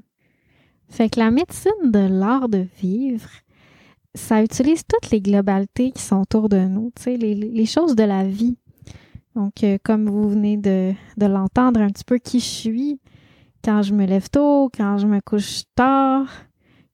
Fait 0.87 1.09
que 1.09 1.19
la 1.19 1.31
médecine 1.31 1.91
de 1.91 1.99
l'art 1.99 2.49
de 2.49 2.65
vivre, 2.81 3.29
ça 4.15 4.41
utilise 4.41 4.83
toutes 4.87 5.11
les 5.11 5.21
globalités 5.21 5.91
qui 5.91 6.01
sont 6.01 6.21
autour 6.21 6.49
de 6.49 6.59
nous, 6.59 6.91
tu 6.95 7.03
sais, 7.03 7.17
les, 7.17 7.65
choses 7.65 7.95
de 7.95 8.03
la 8.03 8.23
vie. 8.23 8.57
Donc, 9.35 9.63
euh, 9.63 9.77
comme 9.83 10.09
vous 10.09 10.29
venez 10.29 10.57
de, 10.57 10.93
de 11.17 11.25
l'entendre 11.25 11.81
un 11.81 11.87
petit 11.87 12.03
peu, 12.03 12.17
qui 12.17 12.39
je 12.39 12.45
suis 12.45 12.99
quand 13.63 13.81
je 13.81 13.93
me 13.93 14.05
lève 14.05 14.29
tôt, 14.29 14.69
quand 14.75 14.97
je 14.97 15.07
me 15.07 15.19
couche 15.19 15.63
tard, 15.75 16.27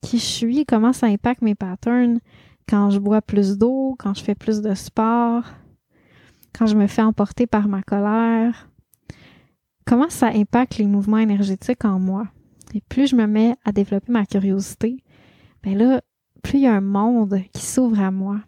qui 0.02 0.18
je 0.18 0.26
suis, 0.26 0.66
comment 0.66 0.94
ça 0.94 1.08
impacte 1.08 1.42
mes 1.42 1.56
patterns, 1.56 2.20
quand 2.68 2.90
je 2.90 3.00
bois 3.00 3.22
plus 3.22 3.58
d'eau, 3.58 3.96
quand 4.00 4.14
je 4.14 4.24
fais 4.24 4.36
plus 4.36 4.62
de 4.62 4.74
sport, 4.74 5.44
quand 6.58 6.66
je 6.68 6.76
me 6.76 6.88
fais 6.88 7.02
emporter 7.02 7.48
par 7.48 7.68
ma 7.68 7.84
colère, 7.84 8.70
comment 9.86 10.10
ça 10.10 10.28
impacte 10.28 10.78
les 10.78 10.88
mouvements 10.88 11.18
énergétiques 11.18 11.86
en 11.86 12.00
moi, 12.00 12.28
Puis 12.70 12.82
plus 12.82 13.08
je 13.08 13.16
me 13.16 13.28
mets 13.28 13.56
à 13.64 13.72
développer 13.72 14.12
ma 14.12 14.26
curiosité, 14.26 15.04
ben 15.64 15.78
là, 15.78 16.02
plus 16.44 16.60
il 16.60 16.64
y 16.64 16.68
a 16.68 16.74
un 16.74 16.82
monde 16.82 17.42
qui 17.54 17.66
s'ouvre 17.66 18.00
à 18.00 18.12
moi. 18.12 18.40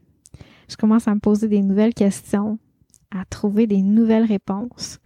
Je 0.70 0.76
commence 0.76 1.08
à 1.08 1.16
me 1.16 1.20
poser 1.20 1.48
des 1.48 1.62
nouvelles 1.62 1.94
questions, 1.94 2.60
à 3.12 3.26
trouver 3.26 3.68
des 3.68 3.82
nouvelles 3.82 4.26
réponses. 4.26 5.00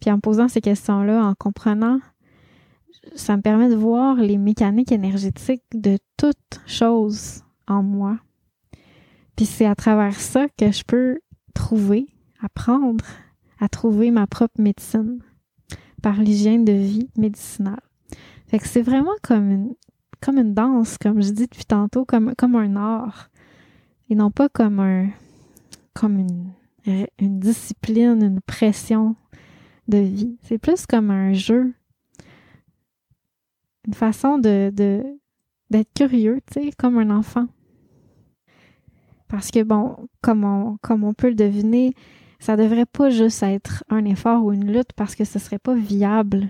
Puis 0.00 0.10
en 0.10 0.20
posant 0.20 0.48
ces 0.48 0.60
questions-là, 0.60 1.24
en 1.24 1.34
comprenant, 1.34 2.00
ça 3.14 3.36
me 3.36 3.42
permet 3.42 3.68
de 3.68 3.76
voir 3.76 4.16
les 4.16 4.36
mécaniques 4.36 4.92
énergétiques 4.92 5.64
de 5.72 5.98
toute 6.16 6.60
chose 6.66 7.42
en 7.66 7.82
moi. 7.82 8.18
Puis 9.36 9.46
c'est 9.46 9.66
à 9.66 9.74
travers 9.74 10.18
ça 10.18 10.46
que 10.58 10.72
je 10.72 10.82
peux 10.82 11.20
trouver, 11.54 12.06
apprendre 12.40 13.04
à 13.60 13.68
trouver 13.68 14.10
ma 14.10 14.26
propre 14.26 14.60
médecine 14.60 15.20
par 16.02 16.20
l'hygiène 16.20 16.64
de 16.64 16.72
vie 16.72 17.10
médicinale. 17.16 17.80
Fait 18.48 18.58
que 18.58 18.66
c'est 18.66 18.82
vraiment 18.82 19.14
comme 19.22 19.50
une, 19.50 19.74
comme 20.20 20.38
une 20.38 20.54
danse, 20.54 20.98
comme 20.98 21.22
je 21.22 21.30
dis 21.30 21.46
depuis 21.46 21.64
tantôt, 21.64 22.04
comme, 22.04 22.34
comme 22.36 22.54
un 22.56 22.76
art. 22.76 23.30
Et 24.08 24.14
non 24.14 24.30
pas 24.30 24.48
comme 24.48 24.80
un, 24.80 25.08
comme 25.94 26.18
une, 26.18 26.52
une 27.18 27.40
discipline, 27.40 28.22
une 28.22 28.40
pression 28.40 29.16
de 29.88 29.98
vie. 29.98 30.38
C'est 30.42 30.58
plus 30.58 30.86
comme 30.86 31.10
un 31.10 31.32
jeu, 31.32 31.74
une 33.86 33.94
façon 33.94 34.38
de, 34.38 34.70
de 34.72 35.02
d'être 35.68 35.92
curieux, 35.94 36.40
tu 36.46 36.62
sais, 36.62 36.70
comme 36.78 36.98
un 36.98 37.10
enfant. 37.10 37.48
Parce 39.28 39.50
que 39.50 39.62
bon, 39.62 40.08
comme 40.22 40.44
on, 40.44 40.76
comme 40.82 41.04
on 41.04 41.14
peut 41.14 41.28
le 41.28 41.34
deviner, 41.34 41.94
ça 42.38 42.56
devrait 42.56 42.86
pas 42.86 43.10
juste 43.10 43.42
être 43.42 43.84
un 43.88 44.04
effort 44.04 44.44
ou 44.44 44.52
une 44.52 44.72
lutte 44.72 44.92
parce 44.94 45.14
que 45.14 45.24
ce 45.24 45.38
serait 45.38 45.58
pas 45.58 45.74
viable. 45.74 46.48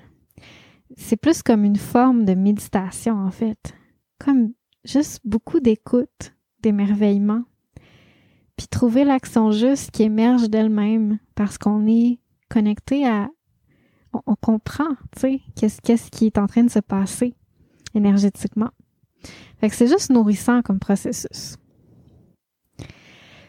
C'est 0.97 1.17
plus 1.17 1.43
comme 1.43 1.65
une 1.65 1.77
forme 1.77 2.25
de 2.25 2.35
méditation 2.35 3.17
en 3.17 3.31
fait, 3.31 3.75
comme 4.19 4.53
juste 4.85 5.21
beaucoup 5.25 5.61
d'écoute, 5.61 6.35
d'émerveillement, 6.63 7.43
puis 8.57 8.69
trouver 8.69 9.05
l'action 9.05 9.51
juste 9.51 9.91
qui 9.91 10.05
émerge 10.05 10.49
d'elle-même 10.49 11.19
parce 11.35 11.59
qu'on 11.59 11.87
est 11.87 12.19
connecté 12.49 13.07
à 13.07 13.29
on, 14.27 14.35
comprend, 14.37 14.89
tu 15.15 15.21
sais, 15.21 15.41
qu'est-ce 15.57 15.81
qu'est-ce 15.83 16.11
qui 16.11 16.27
est 16.27 16.39
en 16.39 16.47
train 16.47 16.65
de 16.65 16.71
se 16.71 16.79
passer 16.79 17.35
énergétiquement. 17.95 18.71
Fait 19.59 19.69
que 19.69 19.75
c'est 19.75 19.89
juste 19.89 20.11
nourrissant 20.11 20.63
comme 20.63 20.79
processus. 20.79 21.57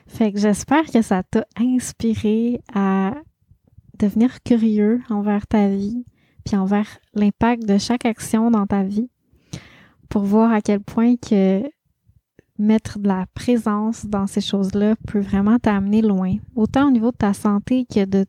Fait 0.07 0.31
que 0.31 0.39
j'espère 0.39 0.85
que 0.85 1.01
ça 1.01 1.23
t'a 1.23 1.45
inspiré 1.57 2.61
à 2.73 3.13
devenir 3.99 4.41
curieux 4.43 5.01
envers 5.09 5.47
ta 5.47 5.67
vie, 5.67 6.05
puis 6.45 6.55
envers 6.55 6.87
l'impact 7.13 7.65
de 7.65 7.77
chaque 7.77 8.05
action 8.05 8.49
dans 8.51 8.65
ta 8.65 8.83
vie, 8.83 9.09
pour 10.09 10.23
voir 10.23 10.51
à 10.51 10.61
quel 10.61 10.79
point 10.79 11.15
que 11.17 11.63
mettre 12.57 12.99
de 12.99 13.07
la 13.07 13.25
présence 13.33 14.05
dans 14.05 14.27
ces 14.27 14.41
choses-là 14.41 14.95
peut 15.07 15.19
vraiment 15.19 15.59
t'amener 15.59 16.01
loin, 16.01 16.35
autant 16.55 16.87
au 16.87 16.91
niveau 16.91 17.11
de 17.11 17.17
ta 17.17 17.33
santé 17.33 17.85
que 17.85 18.05
de 18.05 18.25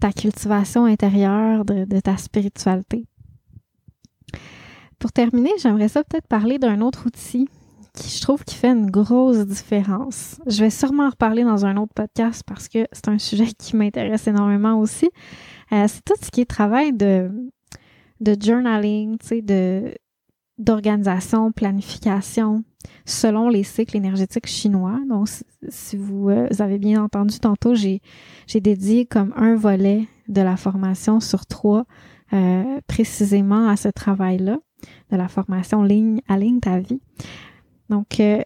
ta 0.00 0.12
cultivation 0.12 0.84
intérieure, 0.84 1.64
de, 1.64 2.00
ta 2.00 2.16
spiritualité. 2.16 3.06
Pour 4.98 5.12
terminer, 5.12 5.50
j'aimerais 5.58 5.88
ça 5.88 6.02
peut-être 6.04 6.26
parler 6.26 6.58
d'un 6.58 6.80
autre 6.80 7.06
outil 7.06 7.48
qui 7.94 8.08
je 8.08 8.20
trouve 8.20 8.44
qui 8.44 8.56
fait 8.56 8.70
une 8.70 8.90
grosse 8.90 9.46
différence. 9.46 10.40
Je 10.46 10.60
vais 10.60 10.70
sûrement 10.70 11.06
en 11.06 11.10
reparler 11.10 11.44
dans 11.44 11.64
un 11.64 11.76
autre 11.76 11.94
podcast 11.94 12.42
parce 12.46 12.68
que 12.68 12.86
c'est 12.92 13.08
un 13.08 13.18
sujet 13.18 13.46
qui 13.58 13.76
m'intéresse 13.76 14.26
énormément 14.26 14.78
aussi. 14.78 15.10
Euh, 15.72 15.86
c'est 15.88 16.04
tout 16.04 16.14
ce 16.20 16.30
qui 16.30 16.40
est 16.40 16.44
travail 16.44 16.92
de, 16.92 17.30
de 18.20 18.36
journaling, 18.40 19.16
de 19.42 19.94
d'organisation, 20.56 21.50
planification, 21.50 22.62
selon 23.04 23.48
les 23.48 23.64
cycles 23.64 23.96
énergétiques 23.96 24.46
chinois. 24.46 25.00
Donc, 25.08 25.28
si 25.68 25.96
vous, 25.96 26.28
euh, 26.30 26.48
avez 26.60 26.78
bien 26.78 27.02
entendu 27.02 27.40
tantôt, 27.40 27.74
j'ai 27.74 28.00
j'ai 28.46 28.60
dédié 28.60 29.04
comme 29.04 29.32
un 29.36 29.56
volet 29.56 30.06
de 30.28 30.40
la 30.42 30.56
formation 30.56 31.18
sur 31.18 31.46
trois 31.46 31.86
euh, 32.32 32.80
précisément 32.86 33.68
à 33.68 33.76
ce 33.76 33.88
travail-là, 33.88 34.58
de 35.10 35.16
la 35.16 35.28
formation 35.28 35.82
ligne 35.82 36.20
à 36.28 36.36
ligne 36.36 36.60
ta 36.60 36.78
vie. 36.78 37.00
Donc, 37.90 38.20
euh, 38.20 38.40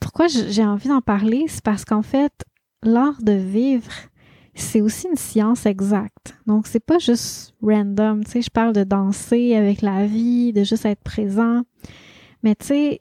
pourquoi 0.00 0.26
j'ai 0.28 0.64
envie 0.64 0.88
d'en 0.88 1.00
parler, 1.00 1.46
c'est 1.48 1.62
parce 1.62 1.84
qu'en 1.84 2.02
fait, 2.02 2.32
l'art 2.82 3.20
de 3.22 3.32
vivre, 3.32 3.90
c'est 4.54 4.80
aussi 4.80 5.08
une 5.08 5.16
science 5.16 5.66
exacte. 5.66 6.36
Donc, 6.46 6.66
c'est 6.66 6.84
pas 6.84 6.98
juste 6.98 7.54
random. 7.62 8.24
Tu 8.24 8.30
sais, 8.30 8.42
je 8.42 8.50
parle 8.50 8.72
de 8.72 8.84
danser 8.84 9.54
avec 9.54 9.82
la 9.82 10.06
vie, 10.06 10.52
de 10.52 10.64
juste 10.64 10.84
être 10.84 11.02
présent. 11.02 11.62
Mais 12.42 12.54
tu 12.54 12.66
sais, 12.66 13.00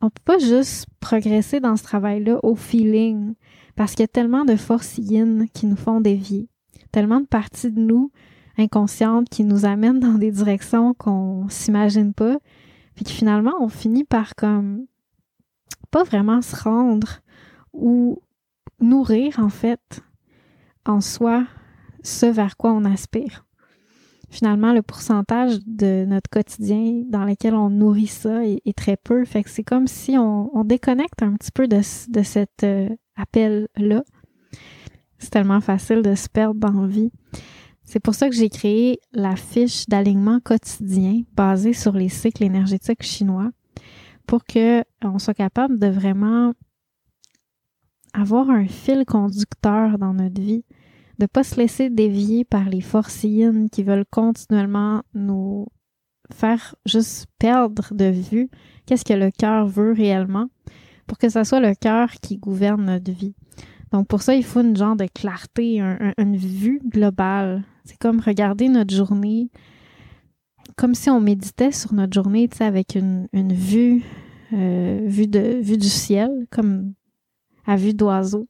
on 0.00 0.10
peut 0.10 0.22
pas 0.24 0.38
juste 0.38 0.86
progresser 1.00 1.60
dans 1.60 1.76
ce 1.76 1.82
travail-là 1.82 2.38
au 2.42 2.54
feeling 2.54 3.34
parce 3.76 3.92
qu'il 3.92 4.02
y 4.02 4.04
a 4.04 4.08
tellement 4.08 4.44
de 4.44 4.56
forces 4.56 4.98
yin 4.98 5.46
qui 5.52 5.66
nous 5.66 5.76
font 5.76 6.00
dévier, 6.00 6.48
tellement 6.92 7.20
de 7.20 7.26
parties 7.26 7.70
de 7.70 7.80
nous 7.80 8.10
inconscientes 8.58 9.28
qui 9.28 9.44
nous 9.44 9.64
amènent 9.64 10.00
dans 10.00 10.18
des 10.18 10.32
directions 10.32 10.94
qu'on 10.94 11.48
s'imagine 11.48 12.12
pas, 12.12 12.38
puis 12.98 13.04
que 13.04 13.12
finalement 13.12 13.54
on 13.60 13.68
finit 13.68 14.02
par 14.02 14.34
comme 14.34 14.84
pas 15.92 16.02
vraiment 16.02 16.42
se 16.42 16.56
rendre 16.56 17.20
ou 17.72 18.20
nourrir 18.80 19.38
en 19.38 19.50
fait 19.50 20.02
en 20.84 21.00
soi 21.00 21.46
ce 22.02 22.26
vers 22.26 22.56
quoi 22.56 22.72
on 22.72 22.84
aspire. 22.84 23.44
Finalement, 24.30 24.72
le 24.72 24.82
pourcentage 24.82 25.60
de 25.64 26.06
notre 26.06 26.28
quotidien 26.28 27.04
dans 27.06 27.24
lequel 27.24 27.54
on 27.54 27.70
nourrit 27.70 28.08
ça 28.08 28.44
est, 28.44 28.76
très 28.76 28.96
peu. 28.96 29.24
Fait 29.24 29.44
que 29.44 29.50
c'est 29.50 29.62
comme 29.62 29.86
si 29.86 30.18
on, 30.18 30.64
déconnecte 30.64 31.22
un 31.22 31.34
petit 31.34 31.52
peu 31.52 31.68
de, 31.68 31.76
de 31.76 32.22
cet 32.24 32.64
euh, 32.64 32.88
appel-là. 33.14 34.02
C'est 35.18 35.30
tellement 35.30 35.60
facile 35.60 36.02
de 36.02 36.16
se 36.16 36.28
perdre 36.28 36.58
dans 36.58 36.82
la 36.82 36.88
vie. 36.88 37.12
C'est 37.88 38.00
pour 38.00 38.14
ça 38.14 38.28
que 38.28 38.34
j'ai 38.34 38.50
créé 38.50 39.00
la 39.12 39.34
fiche 39.34 39.86
d'alignement 39.88 40.40
quotidien 40.40 41.22
basée 41.32 41.72
sur 41.72 41.92
les 41.94 42.10
cycles 42.10 42.44
énergétiques 42.44 43.02
chinois 43.02 43.50
pour 44.26 44.44
que 44.44 44.84
on 45.02 45.18
soit 45.18 45.32
capable 45.32 45.78
de 45.78 45.86
vraiment 45.86 46.52
avoir 48.12 48.50
un 48.50 48.66
fil 48.66 49.06
conducteur 49.06 49.96
dans 49.96 50.12
notre 50.12 50.38
vie, 50.38 50.66
de 51.18 51.24
pas 51.24 51.42
se 51.44 51.56
laisser 51.56 51.88
dévier 51.88 52.44
par 52.44 52.68
les 52.68 52.82
forces 52.82 53.24
yin 53.24 53.70
qui 53.70 53.82
veulent 53.84 54.04
continuellement 54.10 55.02
nous 55.14 55.66
faire 56.30 56.74
juste 56.84 57.24
perdre 57.38 57.94
de 57.94 58.10
vue 58.10 58.50
qu'est-ce 58.84 59.06
que 59.06 59.14
le 59.14 59.30
cœur 59.30 59.66
veut 59.66 59.92
réellement 59.92 60.50
pour 61.06 61.16
que 61.16 61.30
ce 61.30 61.42
soit 61.42 61.60
le 61.60 61.74
cœur 61.74 62.10
qui 62.20 62.36
gouverne 62.36 62.84
notre 62.84 63.12
vie. 63.12 63.34
Donc 63.92 64.06
pour 64.06 64.22
ça, 64.22 64.34
il 64.34 64.44
faut 64.44 64.60
une 64.60 64.76
genre 64.76 64.96
de 64.96 65.06
clarté, 65.06 65.80
une 65.80 66.36
vue 66.36 66.80
globale. 66.84 67.64
C'est 67.84 67.98
comme 67.98 68.20
regarder 68.20 68.68
notre 68.68 68.94
journée, 68.94 69.50
comme 70.76 70.94
si 70.94 71.10
on 71.10 71.20
méditait 71.20 71.72
sur 71.72 71.94
notre 71.94 72.12
journée, 72.12 72.48
tu 72.48 72.58
sais, 72.58 72.64
avec 72.64 72.94
une, 72.94 73.28
euh, 73.34 73.48
vue, 75.06 75.26
de, 75.26 75.60
vue 75.60 75.78
du 75.78 75.88
ciel, 75.88 76.46
comme 76.50 76.92
à 77.66 77.76
vue 77.76 77.94
d'oiseau. 77.94 78.46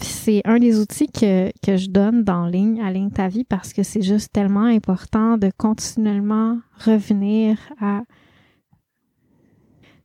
C'est 0.00 0.42
un 0.44 0.58
des 0.58 0.78
outils 0.78 1.08
que, 1.08 1.50
que 1.64 1.76
je 1.76 1.88
donne 1.88 2.22
dans 2.22 2.46
Ligne, 2.46 2.80
à 2.80 2.92
Ligne 2.92 3.10
ta 3.10 3.28
vie, 3.28 3.44
parce 3.44 3.72
que 3.72 3.82
c'est 3.82 4.02
juste 4.02 4.32
tellement 4.32 4.64
important 4.64 5.38
de 5.38 5.50
continuellement 5.56 6.58
revenir 6.84 7.58
à... 7.80 8.02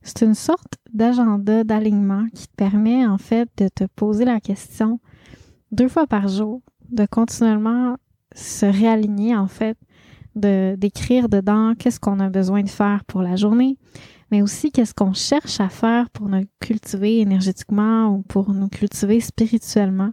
C'est 0.06 0.20
une 0.20 0.34
sorte 0.34 0.74
d'agenda 0.92 1.64
d'alignement 1.64 2.26
qui 2.34 2.46
te 2.46 2.54
permet 2.54 3.06
en 3.06 3.16
fait 3.16 3.48
de 3.56 3.68
te 3.68 3.84
poser 3.84 4.26
la 4.26 4.38
question 4.38 5.00
deux 5.72 5.88
fois 5.88 6.06
par 6.06 6.28
jour, 6.28 6.60
de 6.90 7.06
continuellement 7.06 7.96
se 8.34 8.66
réaligner 8.66 9.34
en 9.34 9.48
fait, 9.48 9.78
de 10.36 10.76
d'écrire 10.76 11.30
dedans 11.30 11.74
qu'est-ce 11.78 11.98
qu'on 11.98 12.20
a 12.20 12.28
besoin 12.28 12.62
de 12.62 12.68
faire 12.68 13.02
pour 13.06 13.22
la 13.22 13.36
journée, 13.36 13.78
mais 14.30 14.42
aussi 14.42 14.70
qu'est-ce 14.70 14.92
qu'on 14.92 15.14
cherche 15.14 15.58
à 15.58 15.70
faire 15.70 16.10
pour 16.10 16.28
nous 16.28 16.44
cultiver 16.60 17.20
énergétiquement 17.20 18.08
ou 18.08 18.20
pour 18.22 18.52
nous 18.52 18.68
cultiver 18.68 19.20
spirituellement. 19.20 20.12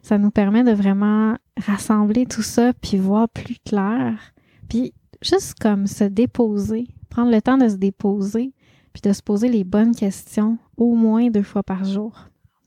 Ça 0.00 0.16
nous 0.16 0.30
permet 0.30 0.64
de 0.64 0.72
vraiment 0.72 1.36
rassembler 1.58 2.24
tout 2.24 2.42
ça 2.42 2.72
puis 2.80 2.96
voir 2.96 3.28
plus 3.28 3.58
clair, 3.62 4.32
puis 4.70 4.94
juste 5.20 5.54
comme 5.60 5.86
se 5.86 6.04
déposer, 6.04 6.86
prendre 7.10 7.30
le 7.30 7.42
temps 7.42 7.58
de 7.58 7.68
se 7.68 7.76
déposer 7.76 8.54
puis 8.92 9.02
de 9.02 9.12
se 9.12 9.22
poser 9.22 9.48
les 9.48 9.64
bonnes 9.64 9.94
questions 9.94 10.58
au 10.76 10.94
moins 10.94 11.30
deux 11.30 11.42
fois 11.42 11.62
par 11.62 11.84
jour 11.84 12.12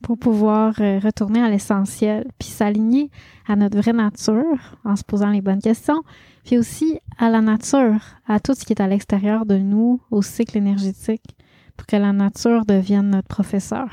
pour 0.02 0.18
pouvoir 0.18 0.74
euh, 0.80 0.98
retourner 0.98 1.42
à 1.42 1.48
l'essentiel, 1.48 2.26
puis 2.38 2.48
s'aligner 2.48 3.10
à 3.48 3.56
notre 3.56 3.78
vraie 3.78 3.92
nature 3.92 4.76
en 4.84 4.94
se 4.94 5.02
posant 5.02 5.30
les 5.30 5.40
bonnes 5.40 5.60
questions, 5.60 6.02
puis 6.44 6.58
aussi 6.58 7.00
à 7.18 7.28
la 7.28 7.40
nature, 7.40 8.00
à 8.26 8.38
tout 8.38 8.54
ce 8.54 8.64
qui 8.64 8.72
est 8.72 8.80
à 8.80 8.86
l'extérieur 8.86 9.46
de 9.46 9.56
nous, 9.56 10.00
au 10.10 10.22
cycle 10.22 10.58
énergétique, 10.58 11.36
pour 11.76 11.86
que 11.86 11.96
la 11.96 12.12
nature 12.12 12.64
devienne 12.64 13.10
notre 13.10 13.28
professeur. 13.28 13.90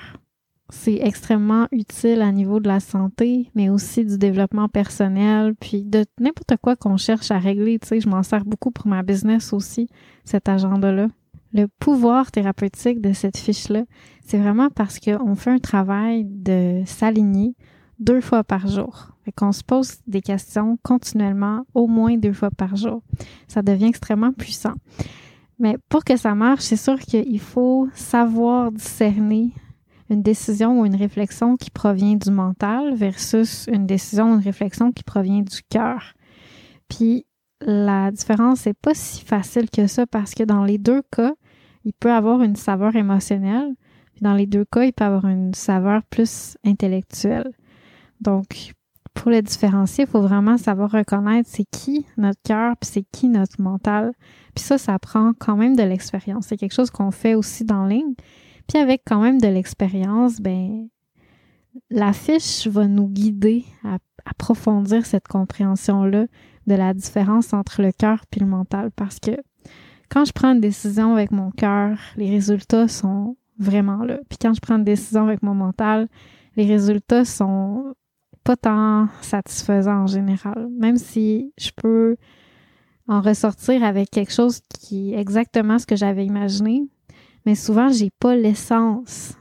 c'est 0.70 1.00
extrêmement 1.02 1.68
utile 1.72 2.22
à 2.22 2.32
niveau 2.32 2.60
de 2.60 2.68
la 2.68 2.80
santé, 2.80 3.50
mais 3.54 3.70
aussi 3.70 4.06
du 4.06 4.18
développement 4.18 4.70
personnel, 4.70 5.54
puis 5.60 5.84
de 5.84 6.06
n'importe 6.20 6.58
quoi 6.62 6.76
qu'on 6.76 6.98
cherche 6.98 7.32
à 7.32 7.38
régler. 7.38 7.80
Tu 7.80 7.88
sais, 7.88 8.00
je 8.00 8.10
m'en 8.10 8.24
sers 8.24 8.46
beaucoup 8.46 8.72
pour 8.72 8.88
ma 8.88 9.04
business 9.04 9.54
aussi, 9.54 9.88
cet 10.26 10.50
agenda-là. 10.50 11.08
Le 11.54 11.68
pouvoir 11.80 12.32
thérapeutique 12.32 13.00
de 13.00 13.14
cette 13.14 13.38
fiche-là, 13.38 13.84
c'est 14.26 14.40
vraiment 14.40 14.70
parce 14.70 15.00
qu'on 15.00 15.36
fait 15.36 15.52
un 15.52 15.60
travail 15.60 16.26
de 16.26 16.82
s'aligner 16.86 17.56
deux 18.00 18.22
fois 18.22 18.44
par 18.44 18.68
jour. 18.68 19.10
Fait 19.24 19.32
qu'on 19.32 19.52
se 19.52 19.64
pose 19.64 19.98
des 20.08 20.22
questions 20.22 20.78
continuellement, 20.84 21.66
au 21.74 21.88
moins 21.88 22.18
deux 22.18 22.34
fois 22.34 22.52
par 22.52 22.76
jour. 22.76 23.04
Ça 23.48 23.62
devient 23.62 23.86
extrêmement 23.86 24.34
puissant. 24.34 24.74
Mais 25.60 25.78
pour 25.90 26.04
que 26.04 26.18
ça 26.18 26.36
marche, 26.36 26.64
c'est 26.64 26.76
sûr 26.76 27.00
qu'il 27.00 27.40
faut 27.40 27.88
savoir 27.94 28.72
discerner 28.72 29.52
une 30.10 30.22
décision 30.22 30.82
ou 30.82 30.86
une 30.86 30.96
réflexion 30.96 31.56
qui 31.56 31.70
provient 31.70 32.16
du 32.16 32.32
mental 32.32 32.96
versus 32.96 33.70
une 33.72 33.86
décision 33.86 34.32
ou 34.32 34.36
une 34.36 34.44
réflexion 34.44 34.92
qui 34.92 35.04
provient 35.04 35.42
du 35.42 35.62
cœur. 35.70 36.14
Puis 36.90 37.26
la 37.62 38.12
différence 38.12 38.66
n'est 38.66 38.74
pas 38.74 38.94
si 38.94 39.24
facile 39.24 39.70
que 39.70 39.88
ça 39.88 40.06
parce 40.06 40.34
que 40.34 40.44
dans 40.44 40.66
les 40.66 40.78
deux 40.78 41.02
cas, 41.12 41.34
il 41.86 41.94
peut 41.94 42.12
avoir 42.12 42.42
une 42.42 42.56
saveur 42.56 42.96
émotionnelle, 42.96 43.74
puis 44.14 44.22
dans 44.22 44.34
les 44.34 44.48
deux 44.48 44.66
cas, 44.66 44.84
il 44.84 44.94
peut 44.94 45.04
avoir 45.04 45.26
une 45.26 45.54
saveur 45.54 46.04
plus 46.04 46.58
intellectuelle. 46.66 47.52
Donc, 48.22 48.74
pour 49.14 49.32
le 49.32 49.42
différencier, 49.42 50.06
il 50.06 50.10
faut 50.10 50.22
vraiment 50.22 50.58
savoir 50.58 50.92
reconnaître 50.92 51.50
c'est 51.52 51.66
qui 51.66 52.06
notre 52.18 52.42
cœur, 52.44 52.76
puis 52.78 52.90
c'est 52.92 53.06
qui 53.12 53.30
notre 53.30 53.62
mental. 53.62 54.14
Puis 54.56 54.64
ça, 54.64 54.78
ça 54.78 54.98
prend 55.00 55.34
quand 55.38 55.56
même 55.56 55.76
de 55.76 55.84
l'expérience. 55.84 56.48
C'est 56.48 56.58
quelque 56.58 56.74
chose 56.74 56.90
qu'on 56.90 57.12
fait 57.12 57.36
aussi 57.36 57.64
dans 57.64 57.86
ligne. 57.86 58.16
Puis 58.68 58.82
avec 58.82 59.04
quand 59.06 59.22
même 59.22 59.40
de 59.40 59.48
l'expérience, 59.48 60.40
ben 60.40 60.88
la 61.90 62.14
fiche 62.14 62.68
va 62.68 62.88
nous 62.88 63.08
guider 63.08 63.66
à 63.84 63.98
approfondir 64.26 65.06
cette 65.06 65.28
compréhension-là 65.28 66.26
de 66.66 66.76
la 66.76 66.94
différence 66.94 67.54
entre 67.54 67.82
le 67.82 67.92
cœur 67.92 68.24
et 68.36 68.40
le 68.40 68.46
mental. 68.46 68.90
Parce 68.96 69.20
que 69.20 69.32
quand 70.14 70.26
je 70.26 70.32
prends 70.32 70.54
une 70.54 70.62
décision 70.62 71.14
avec 71.14 71.32
mon 71.32 71.50
cœur, 71.50 71.98
les 72.18 72.30
résultats 72.30 72.88
sont 72.88 73.36
vraiment 73.58 74.04
là. 74.04 74.20
Puis 74.30 74.38
quand 74.40 74.54
je 74.54 74.60
prends 74.60 74.78
une 74.78 74.84
décision 74.84 75.24
avec 75.24 75.42
mon 75.42 75.56
mental, 75.56 76.08
les 76.56 76.68
résultats 76.68 77.26
sont 77.26 77.96
pas 78.44 78.56
tant 78.56 79.08
satisfaisants 79.22 80.04
en 80.04 80.08
général. 80.08 80.70
Même 80.78 80.98
si 80.98 81.52
je 81.58 81.72
peux 81.76 82.16
en 83.08 83.22
ressortir 83.22 83.84
avec 83.84 84.12
quelque 84.12 84.32
chose 84.32 84.62
qui 84.80 85.14
est 85.16 85.20
exactement 85.20 85.80
ce 85.80 85.88
que 85.88 85.96
j'avais 85.96 86.28
imaginé, 86.28 86.88
mais 87.48 87.56
souvent 87.56 87.90
j'ai 87.90 88.12
pas 88.20 88.36
l'essence, 88.36 89.34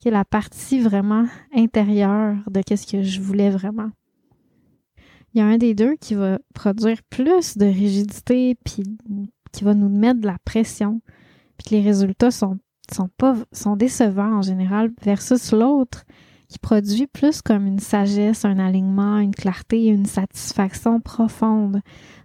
qui 0.00 0.08
est 0.08 0.10
la 0.10 0.24
partie 0.24 0.80
vraiment 0.80 1.26
intérieure 1.54 2.36
de 2.50 2.62
qu'est-ce 2.62 2.90
que 2.90 3.02
je 3.02 3.20
voulais 3.20 3.50
vraiment. 3.50 3.90
Il 5.34 5.40
y 5.40 5.42
a 5.42 5.46
un 5.46 5.58
des 5.58 5.74
deux 5.74 5.96
qui 5.96 6.14
va 6.14 6.38
produire 6.54 7.02
plus 7.10 7.58
de 7.58 7.66
rigidité 7.66 8.56
puis 8.64 8.84
qui 9.54 9.64
va 9.64 9.74
nous 9.74 9.88
mettre 9.88 10.20
de 10.20 10.26
la 10.26 10.38
pression, 10.44 11.00
puis 11.56 11.76
les 11.76 11.82
résultats 11.82 12.30
sont 12.30 12.58
décevants 13.76 14.38
en 14.38 14.42
général 14.42 14.90
versus 15.02 15.52
l'autre 15.52 16.04
qui 16.48 16.58
produit 16.58 17.06
plus 17.06 17.42
comme 17.42 17.66
une 17.66 17.78
sagesse, 17.78 18.44
un 18.44 18.58
alignement, 18.58 19.18
une 19.18 19.34
clarté, 19.34 19.86
une 19.86 20.06
satisfaction 20.06 21.00
profonde. 21.00 21.80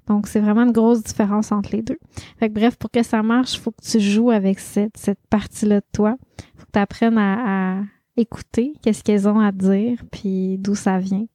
Donc, 0.07 0.27
c'est 0.27 0.39
vraiment 0.39 0.63
une 0.63 0.71
grosse 0.71 1.03
différence 1.03 1.51
entre 1.51 1.71
les 1.71 1.81
deux. 1.81 1.97
Fait 2.37 2.49
bref, 2.49 2.75
pour 2.75 2.91
que 2.91 3.03
ça 3.03 3.23
marche, 3.23 3.55
il 3.55 3.59
faut 3.59 3.71
que 3.71 3.81
tu 3.83 3.99
joues 3.99 4.31
avec 4.31 4.59
cette, 4.59 5.19
partie-là 5.29 5.79
de 5.79 5.85
toi. 5.93 6.15
faut 6.55 6.65
que 6.65 6.71
tu 6.73 6.79
apprennes 6.79 7.17
à, 7.17 7.81
écouter 8.17 8.73
qu'est-ce 8.81 9.01
qu'elles 9.01 9.29
ont 9.29 9.39
à 9.39 9.53
dire, 9.53 10.03
puis 10.11 10.57
d'où 10.57 10.75
ça 10.75 10.99
vient. 10.99 11.25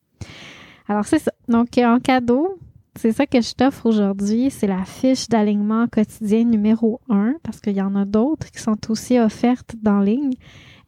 Alors, 0.86 1.06
c'est 1.06 1.18
ça. 1.18 1.32
Donc, 1.48 1.78
en 1.78 1.98
cadeau, 1.98 2.58
c'est 2.96 3.12
ça 3.12 3.26
que 3.26 3.40
je 3.40 3.52
t'offre 3.54 3.86
aujourd'hui. 3.86 4.50
C'est 4.50 4.66
la 4.66 4.84
fiche 4.84 5.28
d'alignement 5.28 5.86
quotidien 5.88 6.44
numéro 6.44 7.00
1, 7.08 7.34
parce 7.42 7.60
qu'il 7.60 7.74
y 7.74 7.82
en 7.82 7.94
a 7.96 8.04
d'autres 8.04 8.50
qui 8.50 8.60
sont 8.60 8.78
aussi 8.90 9.18
offertes 9.18 9.74
dans 9.82 10.00
ligne, 10.00 10.34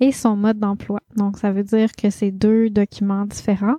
et 0.01 0.13
son 0.13 0.37
mode 0.37 0.59
d'emploi. 0.59 1.01
Donc, 1.17 1.39
ça 1.39 1.53
veut 1.53 1.65
dire 1.65 1.93
que 1.93 2.11
c'est 2.11 2.31
deux 2.31 2.71
documents 2.71 3.27
différents 3.27 3.77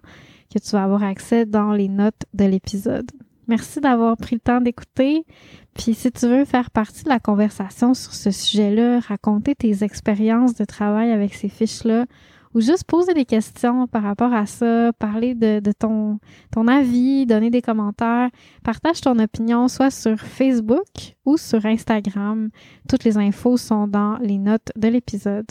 que 0.54 0.60
tu 0.60 0.72
vas 0.72 0.84
avoir 0.84 1.04
accès 1.04 1.46
dans 1.46 1.72
les 1.72 1.90
notes 1.90 2.26
de 2.34 2.46
l'épisode. 2.46 3.10
Merci 3.48 3.80
d'avoir 3.80 4.18
pris 4.18 4.36
le 4.36 4.42
temps 4.42 4.60
d'écouter. 4.60 5.26
Puis 5.74 5.94
si 5.94 6.12
tu 6.12 6.28
veux 6.28 6.44
faire 6.44 6.70
partie 6.70 7.04
de 7.04 7.10
la 7.10 7.20
conversation 7.20 7.94
sur 7.94 8.14
ce 8.14 8.32
sujet-là, 8.32 9.00
raconter 9.00 9.56
tes 9.56 9.84
expériences 9.84 10.56
de 10.56 10.66
travail 10.66 11.12
avec 11.12 11.34
ces 11.34 11.48
fiches-là, 11.48 12.06
ou 12.54 12.62
juste 12.62 12.86
poser 12.86 13.14
des 13.14 13.26
questions 13.26 13.88
par 13.88 14.04
rapport 14.04 14.34
à 14.34 14.46
ça, 14.46 14.92
parler 14.94 15.36
de, 15.36 15.72
ton, 15.78 16.20
ton 16.52 16.68
avis, 16.68 17.26
donner 17.26 17.50
des 17.50 17.62
commentaires, 17.62 18.30
partage 18.64 19.02
ton 19.02 19.20
opinion 19.20 19.68
soit 19.68 19.92
sur 19.92 20.20
Facebook 20.20 21.16
ou 21.26 21.38
sur 21.38 21.66
Instagram. 21.66 22.50
Toutes 22.90 23.04
les 23.04 23.18
infos 23.18 23.58
sont 23.58 23.88
dans 23.88 24.18
les 24.18 24.38
notes 24.38 24.72
de 24.76 24.88
l'épisode. 24.88 25.48